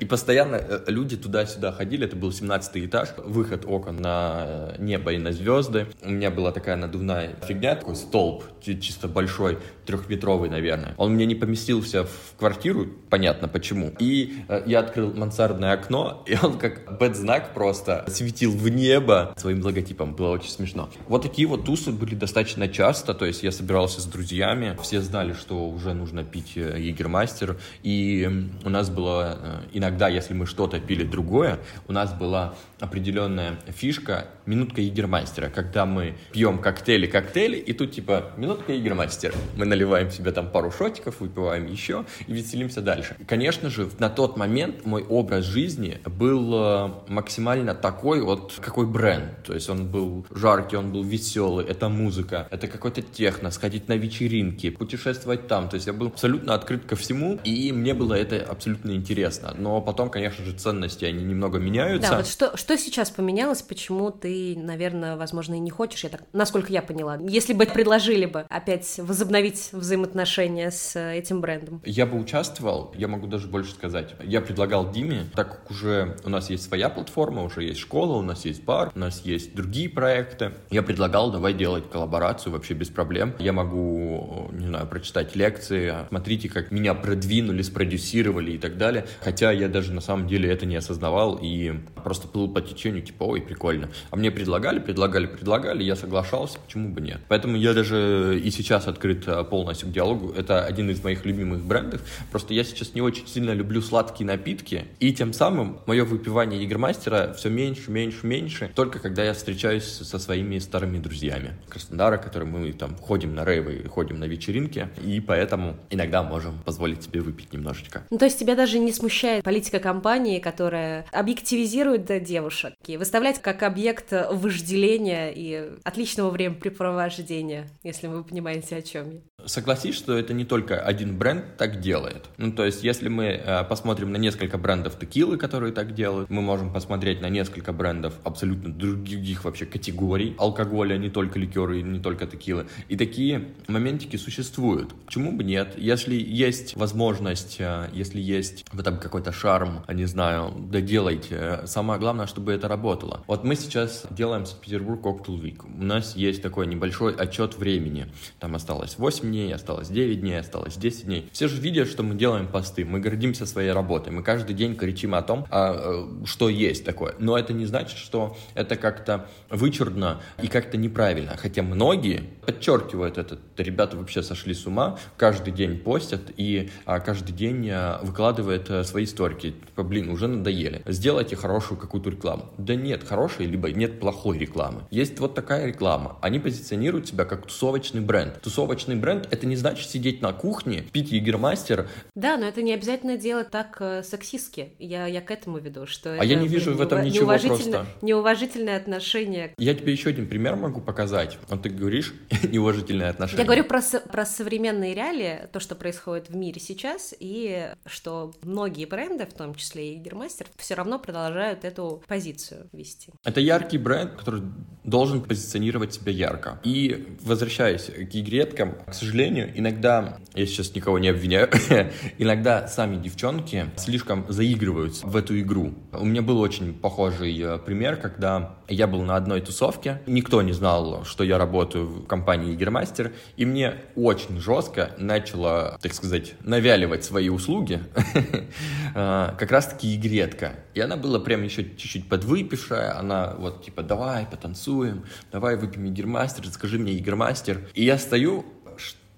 И 0.00 0.04
постоянно 0.04 0.56
э, 0.56 0.84
люди 0.86 1.16
туда-сюда 1.16 1.72
ходили. 1.72 2.06
Это 2.06 2.16
был 2.16 2.32
17 2.32 2.86
этаж. 2.86 3.10
Выход 3.18 3.64
окон 3.66 3.96
на 3.96 4.44
э, 4.46 4.76
небо 4.78 5.12
и 5.12 5.18
на 5.18 5.32
звезды. 5.32 5.86
У 6.02 6.10
меня 6.10 6.30
была 6.30 6.52
такая 6.52 6.76
надувная 6.76 7.36
фигня, 7.46 7.74
такой 7.76 7.96
столб, 7.96 8.44
чисто 8.62 9.08
большой, 9.08 9.58
трехметровый, 9.84 10.48
наверное. 10.48 10.94
Он 10.96 11.12
мне 11.12 11.26
не 11.26 11.34
поместился 11.34 12.04
в 12.04 12.34
квартиру, 12.38 12.86
понятно 13.10 13.46
почему. 13.46 13.92
И 13.98 14.36
э, 14.48 14.62
я 14.66 14.80
открыл 14.80 15.12
мансардное 15.14 15.72
окно, 15.72 16.24
и 16.26 16.36
он 16.42 16.58
как 16.58 16.98
бэт-знак 16.98 17.52
просто 17.52 18.04
светил 18.08 18.52
в 18.52 18.68
небо 18.68 19.34
своим 19.36 19.62
логотипом. 19.62 20.14
Было 20.14 20.30
очень 20.30 20.50
смешно. 20.50 20.88
Вот 21.08 21.22
такие 21.22 21.46
вот 21.46 21.66
тусы 21.66 21.92
были 21.92 22.14
достаточно 22.14 22.68
часто. 22.68 23.12
То 23.12 23.26
есть 23.26 23.42
я 23.42 23.52
собирался 23.52 24.00
с 24.00 24.06
друзьями. 24.06 24.78
Все 24.82 25.02
знали, 25.02 25.34
что 25.34 25.68
уже 25.68 25.92
нужно 25.92 26.24
пить 26.24 26.56
Егермастер. 27.02 27.56
И 27.82 28.48
у 28.64 28.68
нас 28.68 28.90
было 28.90 29.38
э, 29.40 29.60
иногда, 29.72 30.08
если 30.08 30.34
мы 30.34 30.46
что-то 30.46 30.80
пили 30.80 31.04
другое, 31.04 31.58
у 31.88 31.92
нас 31.92 32.12
была 32.12 32.54
определенная 32.80 33.58
фишка 33.68 34.28
минутка 34.46 34.80
Егермастера, 34.80 35.48
когда 35.48 35.86
мы 35.86 36.16
пьем 36.32 36.58
коктейли, 36.58 37.06
коктейли, 37.06 37.56
и 37.56 37.72
тут 37.72 37.92
типа 37.92 38.32
минутка 38.36 38.72
Егермастера. 38.72 39.34
Мы 39.56 39.66
наливаем 39.66 40.10
себе 40.10 40.32
там 40.32 40.50
пару 40.50 40.70
шотиков, 40.70 41.20
выпиваем 41.20 41.66
еще 41.66 42.04
и 42.26 42.32
веселимся 42.32 42.80
дальше. 42.80 43.16
Конечно 43.26 43.70
же, 43.70 43.88
на 43.98 44.08
тот 44.08 44.36
момент 44.36 44.84
мой 44.84 45.04
образ 45.04 45.44
жизни 45.44 46.00
был 46.06 46.54
э, 46.54 46.90
максимально 47.08 47.74
такой 47.74 48.20
вот, 48.20 48.54
какой 48.60 48.86
бренд. 48.86 49.42
То 49.44 49.54
есть 49.54 49.70
он 49.70 49.86
был 49.86 50.26
жаркий, 50.30 50.76
он 50.76 50.92
был 50.92 51.02
веселый, 51.04 51.64
это 51.66 51.88
музыка, 51.88 52.48
это 52.50 52.66
какой-то 52.66 53.02
техно, 53.02 53.50
сходить 53.50 53.88
на 53.88 53.94
вечеринки, 53.94 54.70
путешествовать 54.70 55.46
там. 55.46 55.68
То 55.68 55.76
есть 55.76 55.86
я 55.86 55.92
был 55.92 56.08
абсолютно 56.08 56.54
открыт 56.54 56.84
к 56.84 56.91
ко 56.92 56.96
всему, 56.96 57.38
и 57.42 57.72
мне 57.72 57.94
было 57.94 58.12
это 58.12 58.42
абсолютно 58.42 58.90
интересно. 58.90 59.54
Но 59.56 59.80
потом, 59.80 60.10
конечно 60.10 60.44
же, 60.44 60.52
ценности, 60.52 61.06
они 61.06 61.24
немного 61.24 61.58
меняются. 61.58 62.10
Да, 62.10 62.16
вот 62.18 62.26
что, 62.26 62.54
что 62.54 62.76
сейчас 62.76 63.10
поменялось, 63.10 63.62
почему 63.62 64.10
ты, 64.10 64.58
наверное, 64.58 65.16
возможно, 65.16 65.54
и 65.54 65.58
не 65.58 65.70
хочешь, 65.70 66.04
я 66.04 66.10
так, 66.10 66.24
насколько 66.34 66.70
я 66.70 66.82
поняла, 66.82 67.16
если 67.16 67.54
бы 67.54 67.64
предложили 67.64 68.26
бы 68.26 68.44
опять 68.50 68.98
возобновить 68.98 69.70
взаимоотношения 69.72 70.70
с 70.70 70.94
этим 70.98 71.40
брендом? 71.40 71.80
Я 71.86 72.04
бы 72.04 72.18
участвовал, 72.18 72.92
я 72.94 73.08
могу 73.08 73.26
даже 73.26 73.46
больше 73.46 73.72
сказать. 73.72 74.14
Я 74.22 74.42
предлагал 74.42 74.90
Диме, 74.90 75.24
так 75.34 75.48
как 75.48 75.70
уже 75.70 76.18
у 76.26 76.28
нас 76.28 76.50
есть 76.50 76.64
своя 76.64 76.90
платформа, 76.90 77.42
уже 77.42 77.62
есть 77.62 77.80
школа, 77.80 78.18
у 78.18 78.22
нас 78.22 78.44
есть 78.44 78.64
бар, 78.64 78.92
у 78.94 78.98
нас 78.98 79.22
есть 79.24 79.54
другие 79.54 79.88
проекты, 79.88 80.52
я 80.68 80.82
предлагал, 80.82 81.32
давай 81.32 81.54
делать 81.54 81.88
коллаборацию 81.90 82.52
вообще 82.52 82.74
без 82.74 82.90
проблем. 82.90 83.34
Я 83.38 83.54
могу, 83.54 84.50
не 84.52 84.66
знаю, 84.66 84.86
прочитать 84.86 85.34
лекции, 85.34 85.94
смотрите, 86.10 86.50
как 86.50 86.70
меня 86.70 86.81
продвинули, 86.94 87.62
спродюсировали 87.62 88.52
и 88.52 88.58
так 88.58 88.76
далее. 88.76 89.06
Хотя 89.20 89.52
я 89.52 89.68
даже 89.68 89.92
на 89.92 90.00
самом 90.00 90.26
деле 90.26 90.50
это 90.50 90.66
не 90.66 90.76
осознавал 90.76 91.38
и 91.40 91.72
просто 92.02 92.28
плыл 92.28 92.48
по 92.48 92.60
течению, 92.60 93.02
типа, 93.02 93.24
ой, 93.24 93.40
прикольно. 93.40 93.88
А 94.10 94.16
мне 94.16 94.30
предлагали, 94.30 94.78
предлагали, 94.78 95.26
предлагали, 95.26 95.82
я 95.82 95.96
соглашался, 95.96 96.58
почему 96.58 96.90
бы 96.90 97.00
нет. 97.00 97.20
Поэтому 97.28 97.56
я 97.56 97.74
даже 97.74 98.40
и 98.42 98.50
сейчас 98.50 98.86
открыт 98.86 99.24
э, 99.26 99.44
полностью 99.44 99.88
к 99.88 99.92
диалогу. 99.92 100.32
Это 100.36 100.64
один 100.64 100.90
из 100.90 101.02
моих 101.02 101.24
любимых 101.24 101.62
брендов. 101.64 102.02
Просто 102.30 102.54
я 102.54 102.64
сейчас 102.64 102.94
не 102.94 103.00
очень 103.00 103.26
сильно 103.26 103.52
люблю 103.52 103.80
сладкие 103.80 104.26
напитки, 104.26 104.84
и 105.00 105.12
тем 105.12 105.32
самым 105.32 105.78
мое 105.86 106.04
выпивание 106.04 106.64
Игромастера 106.64 107.32
все 107.34 107.48
меньше, 107.48 107.90
меньше, 107.90 108.26
меньше, 108.26 108.70
только 108.74 108.98
когда 108.98 109.24
я 109.24 109.34
встречаюсь 109.34 109.84
со 109.84 110.18
своими 110.18 110.58
старыми 110.58 110.98
друзьями 110.98 111.52
Краснодара, 111.68 112.16
которые 112.16 112.48
мы 112.48 112.72
там 112.72 112.96
ходим 112.96 113.34
на 113.34 113.44
рейвы, 113.44 113.84
ходим 113.88 114.18
на 114.18 114.24
вечеринки, 114.24 114.88
и 115.04 115.20
поэтому 115.20 115.76
иногда 115.90 116.22
можем 116.22 116.62
позволить 116.72 117.02
себе 117.02 117.20
выпить 117.20 117.52
немножечко. 117.52 118.02
Ну, 118.08 118.16
то 118.16 118.24
есть 118.24 118.38
тебя 118.38 118.54
даже 118.54 118.78
не 118.78 118.92
смущает 118.92 119.44
политика 119.44 119.78
компании, 119.78 120.38
которая 120.38 121.04
объективизирует 121.12 122.06
да, 122.06 122.18
девушек, 122.18 122.72
и 122.86 122.96
выставлять 122.96 123.42
как 123.42 123.62
объект 123.62 124.10
вожделения 124.10 125.30
и 125.30 125.72
отличного 125.84 126.30
времяпрепровождения, 126.30 127.68
если 127.82 128.06
вы 128.06 128.24
понимаете, 128.24 128.76
о 128.76 128.82
чем 128.82 129.10
я. 129.10 129.20
Согласись, 129.46 129.94
что 129.94 130.16
это 130.16 130.34
не 130.34 130.44
только 130.44 130.80
один 130.80 131.16
бренд 131.16 131.56
так 131.56 131.80
делает. 131.80 132.26
Ну, 132.36 132.52
то 132.52 132.64
есть, 132.64 132.84
если 132.84 133.08
мы 133.08 133.24
э, 133.24 133.64
посмотрим 133.64 134.12
на 134.12 134.16
несколько 134.16 134.58
брендов 134.58 134.98
текилы, 134.98 135.36
которые 135.36 135.72
так 135.72 135.94
делают, 135.94 136.30
мы 136.30 136.42
можем 136.42 136.72
посмотреть 136.72 137.20
на 137.20 137.28
несколько 137.28 137.72
брендов 137.72 138.14
абсолютно 138.24 138.72
других 138.72 139.44
вообще 139.44 139.66
категорий 139.66 140.34
алкоголя, 140.38 140.96
не 140.96 141.10
только 141.10 141.38
ликеры, 141.38 141.82
не 141.82 142.00
только 142.00 142.26
текилы. 142.26 142.66
И 142.88 142.96
такие 142.96 143.48
моментики 143.68 144.16
существуют. 144.16 144.94
Почему 145.06 145.32
бы 145.32 145.44
нет? 145.44 145.74
Если 145.76 146.14
есть 146.14 146.76
возможность, 146.76 147.56
э, 147.58 147.88
если 147.92 148.20
есть 148.20 148.64
в 148.72 148.78
этом 148.78 148.98
какой-то 148.98 149.32
шарм, 149.32 149.84
не 149.92 150.04
знаю, 150.04 150.52
да 150.70 150.80
делайте. 150.80 151.62
Самое 151.66 151.98
главное, 151.98 152.26
чтобы 152.26 152.52
это 152.52 152.68
работало. 152.68 153.24
Вот 153.26 153.44
мы 153.44 153.56
сейчас 153.56 154.06
делаем 154.10 154.46
Санкт-Петербург 154.46 155.04
Cocktail 155.04 155.40
Week. 155.40 155.60
У 155.64 155.82
нас 155.82 156.16
есть 156.16 156.42
такой 156.42 156.66
небольшой 156.66 157.14
отчет 157.14 157.56
времени. 157.56 158.06
Там 158.38 158.54
осталось 158.54 158.98
8 158.98 159.31
дней, 159.32 159.54
осталось 159.54 159.88
9 159.88 160.20
дней, 160.20 160.38
осталось 160.38 160.76
10 160.76 161.06
дней. 161.06 161.30
Все 161.32 161.48
же 161.48 161.60
видят, 161.60 161.88
что 161.88 162.02
мы 162.02 162.14
делаем 162.14 162.46
посты, 162.46 162.84
мы 162.84 163.00
гордимся 163.00 163.46
своей 163.46 163.72
работой, 163.72 164.12
мы 164.12 164.22
каждый 164.22 164.54
день 164.54 164.76
кричим 164.76 165.14
о 165.14 165.22
том, 165.22 165.46
а, 165.50 166.06
э, 166.22 166.26
что 166.26 166.50
есть 166.50 166.84
такое. 166.84 167.14
Но 167.18 167.38
это 167.38 167.52
не 167.54 167.64
значит, 167.64 167.96
что 167.96 168.36
это 168.54 168.76
как-то 168.76 169.26
вычурно 169.48 170.20
и 170.42 170.48
как-то 170.48 170.76
неправильно. 170.76 171.36
Хотя 171.36 171.62
многие 171.62 172.24
подчеркивают 172.44 173.18
это. 173.18 173.38
Ребята 173.56 173.96
вообще 173.96 174.22
сошли 174.22 174.52
с 174.54 174.66
ума, 174.66 174.98
каждый 175.16 175.52
день 175.52 175.78
постят 175.78 176.22
и 176.36 176.70
а, 176.84 177.00
каждый 177.00 177.32
день 177.32 177.68
а, 177.70 178.00
выкладывают 178.02 178.70
а, 178.70 178.84
свои 178.84 179.06
сторики. 179.06 179.52
Типа, 179.52 179.82
блин, 179.82 180.10
уже 180.10 180.28
надоели. 180.28 180.82
Сделайте 180.86 181.36
хорошую 181.36 181.78
какую-то 181.78 182.10
рекламу. 182.10 182.50
Да 182.58 182.74
нет 182.74 183.04
хорошей, 183.04 183.46
либо 183.46 183.70
нет 183.70 184.00
плохой 184.00 184.38
рекламы. 184.38 184.82
Есть 184.90 185.18
вот 185.20 185.34
такая 185.34 185.66
реклама. 185.66 186.16
Они 186.20 186.38
позиционируют 186.38 187.08
себя 187.08 187.24
как 187.24 187.46
тусовочный 187.46 188.00
бренд. 188.00 188.40
Тусовочный 188.42 188.96
бренд 188.96 189.21
это 189.30 189.46
не 189.46 189.56
значит 189.56 189.88
сидеть 189.88 190.22
на 190.22 190.32
кухне, 190.32 190.82
пить 190.92 191.12
егермастер. 191.12 191.88
Да, 192.14 192.36
но 192.36 192.46
это 192.46 192.62
не 192.62 192.72
обязательно 192.72 193.16
делать 193.16 193.50
так 193.50 193.76
э, 193.80 194.02
сексистски. 194.02 194.72
Я, 194.78 195.06
я 195.06 195.20
к 195.20 195.30
этому 195.30 195.58
веду, 195.58 195.86
что 195.86 196.12
А 196.12 196.16
это, 196.16 196.24
я 196.24 196.36
не 196.36 196.48
вижу 196.48 196.66
блин, 196.70 196.76
в 196.78 196.80
этом 196.82 196.98
неува- 197.00 197.04
ничего 197.04 197.24
неуважительно- 197.32 197.72
просто. 197.72 197.86
Неуважительное 198.02 198.76
отношение. 198.76 199.54
Я 199.58 199.74
тебе 199.74 199.92
еще 199.92 200.10
один 200.10 200.26
пример 200.28 200.56
могу 200.56 200.80
показать. 200.80 201.38
Вот 201.48 201.62
ты 201.62 201.68
говоришь 201.70 202.14
неуважительное 202.42 203.10
отношение. 203.10 203.40
Я 203.42 203.44
говорю 203.46 203.64
про, 203.64 203.80
про 204.10 204.24
современные 204.26 204.94
реалии, 204.94 205.48
то, 205.52 205.60
что 205.60 205.74
происходит 205.74 206.28
в 206.28 206.36
мире 206.36 206.60
сейчас, 206.60 207.14
и 207.18 207.68
что 207.86 208.32
многие 208.42 208.86
бренды, 208.86 209.26
в 209.26 209.32
том 209.34 209.54
числе 209.54 209.94
и 209.94 209.96
Гермастер, 209.96 210.46
все 210.56 210.74
равно 210.74 210.98
продолжают 210.98 211.64
эту 211.64 212.02
позицию 212.06 212.68
вести. 212.72 213.12
Это 213.24 213.40
яркий 213.40 213.78
бренд, 213.78 214.12
который 214.14 214.42
должен 214.84 215.22
позиционировать 215.22 215.94
себя 215.94 216.12
ярко. 216.12 216.60
И 216.64 217.06
возвращаясь 217.20 217.84
к 217.84 218.14
игреткам, 218.14 218.76
к 218.86 218.94
сожалению, 218.94 219.11
иногда, 219.12 220.18
я 220.34 220.46
сейчас 220.46 220.74
никого 220.74 220.98
не 220.98 221.08
обвиняю, 221.08 221.48
иногда 222.18 222.66
сами 222.68 222.96
девчонки 222.96 223.66
слишком 223.76 224.24
заигрываются 224.28 225.06
в 225.06 225.16
эту 225.16 225.38
игру. 225.40 225.74
У 225.92 226.04
меня 226.04 226.22
был 226.22 226.40
очень 226.40 226.74
похожий 226.74 227.38
э, 227.40 227.58
пример, 227.58 227.96
когда 227.96 228.56
я 228.68 228.86
был 228.86 229.02
на 229.02 229.16
одной 229.16 229.40
тусовке, 229.40 230.00
никто 230.06 230.42
не 230.42 230.52
знал, 230.52 231.04
что 231.04 231.24
я 231.24 231.38
работаю 231.38 231.86
в 231.86 232.06
компании 232.06 232.54
Игермастер, 232.54 233.12
и 233.36 233.44
мне 233.44 233.74
очень 233.96 234.40
жестко 234.40 234.92
начало, 234.98 235.78
так 235.80 235.92
сказать, 235.94 236.34
навяливать 236.40 237.04
свои 237.04 237.28
услуги 237.28 237.80
э, 238.94 239.34
как 239.38 239.50
раз-таки 239.50 239.94
игретка. 239.94 240.54
И 240.74 240.80
она 240.80 240.96
была 240.96 241.20
прям 241.20 241.42
еще 241.42 241.64
чуть-чуть 241.64 242.08
подвыпившая, 242.08 242.98
она 242.98 243.34
вот 243.38 243.64
типа 243.64 243.82
давай 243.82 244.26
потанцуем, 244.26 245.04
давай 245.30 245.56
выпьем 245.56 245.86
Игермастер, 245.88 246.46
скажи 246.48 246.78
мне 246.78 246.96
Игермастер. 246.96 247.68
И 247.74 247.84
я 247.84 247.98
стою, 247.98 248.44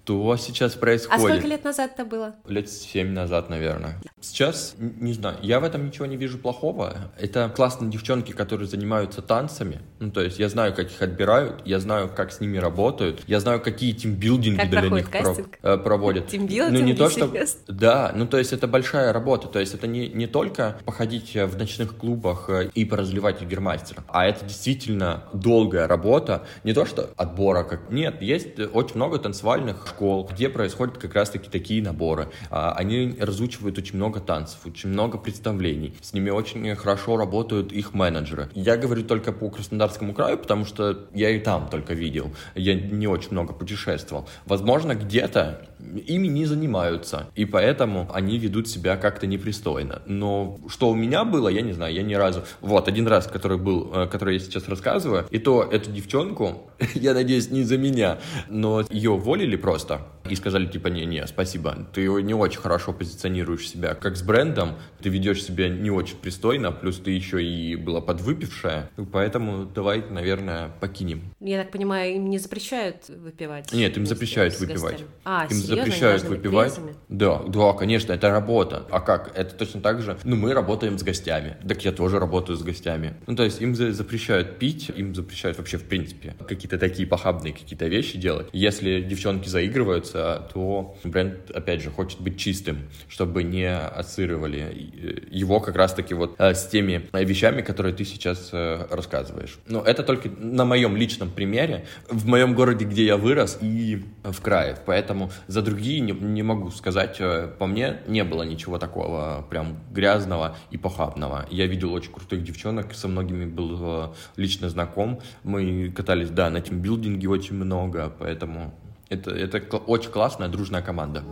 что 0.05 0.37
сейчас 0.37 0.75
А 0.75 0.79
происходит? 0.79 1.19
сколько 1.21 1.47
лет 1.47 1.63
назад 1.63 1.91
это 1.95 2.05
было? 2.05 2.35
Лет 2.47 2.69
семь 2.69 3.09
назад, 3.09 3.49
наверное. 3.49 3.99
Сейчас, 4.21 4.75
не 4.77 5.13
знаю, 5.13 5.37
я 5.41 5.59
в 5.59 5.63
этом 5.63 5.85
ничего 5.87 6.05
не 6.05 6.15
вижу 6.15 6.37
плохого. 6.37 6.95
Это 7.19 7.51
классные 7.55 7.89
девчонки, 7.91 8.31
которые 8.31 8.67
занимаются 8.67 9.21
танцами. 9.23 9.81
Ну, 9.99 10.11
то 10.11 10.21
есть 10.21 10.37
я 10.37 10.47
знаю, 10.49 10.75
как 10.75 10.91
их 10.91 11.01
отбирают, 11.01 11.61
я 11.65 11.79
знаю, 11.79 12.09
как 12.15 12.31
с 12.31 12.39
ними 12.39 12.57
работают, 12.57 13.21
я 13.27 13.39
знаю, 13.39 13.59
какие 13.61 13.93
тимбилдинги 13.93 14.57
Как 14.59 14.69
для 14.69 14.81
них 14.89 15.09
про- 15.09 15.23
кастинг? 15.23 15.57
э, 15.63 15.77
проводят. 15.77 16.27
Тимбилдинги, 16.27 16.79
Ну, 16.81 16.85
не 16.85 16.93
то, 16.93 17.09
что... 17.09 17.31
Да, 17.67 18.11
ну, 18.15 18.27
то 18.27 18.37
есть 18.37 18.53
это 18.53 18.67
большая 18.67 19.11
работа. 19.11 19.47
То 19.47 19.59
есть 19.59 19.73
это 19.73 19.87
не, 19.87 20.07
не 20.09 20.27
только 20.27 20.77
походить 20.85 21.35
э, 21.35 21.45
в 21.47 21.57
ночных 21.57 21.97
клубах 21.97 22.49
э, 22.49 22.69
и 22.75 22.85
поразливать 22.85 23.41
игермастера, 23.41 24.03
а 24.09 24.25
это 24.27 24.45
действительно 24.45 25.23
долгая 25.33 25.87
работа. 25.87 26.45
Не 26.63 26.73
то, 26.73 26.85
что 26.85 27.09
отбора 27.17 27.63
как... 27.63 27.89
Нет, 27.89 28.21
есть 28.21 28.59
очень 28.59 28.95
много 28.97 29.17
танцевальных 29.17 29.94
школ, 29.95 30.27
где 30.29 30.49
происходят 30.49 30.97
как 30.97 31.15
раз-таки 31.15 31.49
такие 31.49 31.81
наборы. 31.81 32.27
А, 32.49 32.73
Они 32.73 33.15
разучивают 33.19 33.77
очень 33.77 33.95
много 33.95 34.19
танцев, 34.19 34.59
очень 34.65 34.89
много 34.89 35.17
представлений. 35.17 35.93
С 36.01 36.13
ними 36.13 36.29
очень 36.29 36.75
хорошо 36.75 37.15
работают 37.17 37.71
их 37.71 37.93
менеджеры. 37.93 38.49
Я 38.53 38.75
говорю 38.75 39.03
только 39.03 39.31
по 39.31 39.49
Краснодарскому 39.49 40.13
краю, 40.13 40.37
потому 40.37 40.65
что 40.65 41.07
я 41.13 41.29
и 41.29 41.39
там 41.39 41.69
только 41.69 41.93
видел. 41.93 42.33
Я 42.55 42.75
не 42.75 43.07
очень 43.07 43.31
много 43.31 43.53
путешествовал. 43.53 44.27
Возможно, 44.45 44.95
где-то 44.95 45.65
ими 45.99 46.27
не 46.27 46.45
занимаются, 46.45 47.27
и 47.35 47.45
поэтому 47.45 48.09
они 48.13 48.37
ведут 48.37 48.67
себя 48.67 48.97
как-то 48.97 49.27
непристойно. 49.27 50.01
Но 50.05 50.57
что 50.67 50.89
у 50.89 50.95
меня 50.95 51.23
было, 51.23 51.49
я 51.49 51.61
не 51.61 51.73
знаю, 51.73 51.93
я 51.93 52.03
ни 52.03 52.13
разу... 52.13 52.43
Вот, 52.61 52.87
один 52.87 53.07
раз, 53.07 53.27
который 53.27 53.57
был, 53.57 53.91
э, 53.93 54.07
который 54.07 54.35
я 54.35 54.39
сейчас 54.39 54.67
рассказываю, 54.67 55.25
и 55.31 55.39
то 55.39 55.63
эту 55.63 55.91
девчонку, 55.91 56.71
я 56.95 57.13
надеюсь, 57.13 57.51
не 57.51 57.63
за 57.63 57.77
меня, 57.77 58.19
но 58.49 58.83
ее 58.89 59.11
уволили 59.11 59.55
просто 59.55 60.01
и 60.29 60.35
сказали, 60.35 60.65
типа, 60.65 60.87
не-не, 60.87 61.25
спасибо, 61.27 61.87
ты 61.93 62.07
не 62.21 62.33
очень 62.33 62.59
хорошо 62.59 62.93
позиционируешь 62.93 63.67
себя 63.69 63.93
как 63.95 64.15
с 64.15 64.21
брендом, 64.21 64.75
ты 65.01 65.09
ведешь 65.09 65.43
себя 65.43 65.69
не 65.69 65.91
очень 65.91 66.17
пристойно, 66.17 66.71
плюс 66.71 66.97
ты 66.99 67.11
еще 67.11 67.43
и 67.43 67.75
была 67.75 68.01
подвыпившая, 68.01 68.89
поэтому 69.11 69.65
давай, 69.65 70.03
наверное, 70.09 70.69
покинем. 70.79 71.33
Я 71.39 71.61
так 71.63 71.71
понимаю, 71.71 72.15
им 72.15 72.29
не 72.29 72.39
запрещают 72.39 73.07
выпивать? 73.09 73.71
Нет, 73.73 73.97
им 73.97 74.05
запрещают 74.05 74.59
выпивать. 74.59 75.03
А, 75.23 75.45
им 75.45 75.51
серьезно? 75.51 75.75
Запрещают 75.75 76.23
выпивать. 76.23 76.79
Да, 77.09 77.41
да, 77.47 77.73
конечно, 77.73 78.13
это 78.13 78.29
работа. 78.29 78.85
А 78.89 78.99
как? 78.99 79.31
Это 79.37 79.55
точно 79.55 79.81
так 79.81 80.01
же. 80.01 80.17
Ну, 80.23 80.35
мы 80.35 80.53
работаем 80.53 80.97
с 80.97 81.03
гостями. 81.03 81.57
Так 81.67 81.83
я 81.85 81.91
тоже 81.91 82.19
работаю 82.19 82.57
с 82.57 82.63
гостями. 82.63 83.15
Ну, 83.27 83.35
то 83.35 83.43
есть 83.43 83.61
им 83.61 83.75
за- 83.75 83.91
запрещают 83.91 84.57
пить, 84.57 84.89
им 84.95 85.13
запрещают 85.13 85.57
вообще, 85.57 85.77
в 85.77 85.83
принципе, 85.83 86.35
какие-то 86.47 86.77
такие 86.77 87.07
похабные 87.07 87.53
какие-то 87.53 87.87
вещи 87.87 88.17
делать. 88.17 88.47
Если 88.53 89.01
девчонки 89.01 89.47
заигрываются, 89.49 90.14
то 90.53 90.95
бренд, 91.03 91.51
опять 91.51 91.81
же, 91.81 91.89
хочет 91.89 92.19
быть 92.19 92.37
чистым, 92.37 92.89
чтобы 93.07 93.43
не 93.43 93.69
ассоциировали 93.69 94.59
э, 94.59 95.27
его 95.29 95.59
как 95.59 95.75
раз-таки 95.75 96.13
вот 96.13 96.35
э, 96.37 96.53
с 96.53 96.67
теми 96.67 97.07
вещами, 97.13 97.61
которые 97.61 97.93
ты 97.93 98.05
сейчас 98.05 98.49
рассказываешь. 98.51 99.59
Но 99.67 99.81
это 99.81 100.03
только 100.03 100.29
на 100.29 100.65
моем 100.65 100.95
личном 100.95 101.29
примере, 101.29 101.85
в 102.09 102.27
моем 102.27 102.55
городе, 102.55 102.85
где 102.85 103.05
я 103.05 103.17
вырос, 103.17 103.59
и 103.61 104.03
в 104.23 104.41
крае. 104.41 104.77
Поэтому 104.85 105.31
за 105.47 105.61
другие 105.61 105.99
не, 105.99 106.11
не 106.11 106.43
могу 106.43 106.71
сказать. 106.71 107.19
По 107.59 107.65
мне 107.65 107.97
не 108.07 108.23
было 108.23 108.43
ничего 108.43 108.77
такого 108.77 109.45
прям 109.49 109.79
грязного 109.91 110.57
и 110.71 110.77
похабного. 110.77 111.45
Я 111.49 111.67
видел 111.67 111.93
очень 111.93 112.11
крутых 112.11 112.43
девчонок, 112.43 112.93
со 112.93 113.07
многими 113.07 113.45
был 113.45 114.15
лично 114.35 114.69
знаком. 114.69 115.21
Мы 115.43 115.91
катались, 115.95 116.29
да, 116.29 116.49
на 116.49 116.61
тимбилдинге 116.61 117.29
очень 117.29 117.55
много, 117.55 118.13
поэтому 118.17 118.73
это, 119.09 119.31
это 119.31 119.77
очень 119.77 120.11
классная 120.11 120.47
дружная 120.47 120.81
команда. 120.81 121.23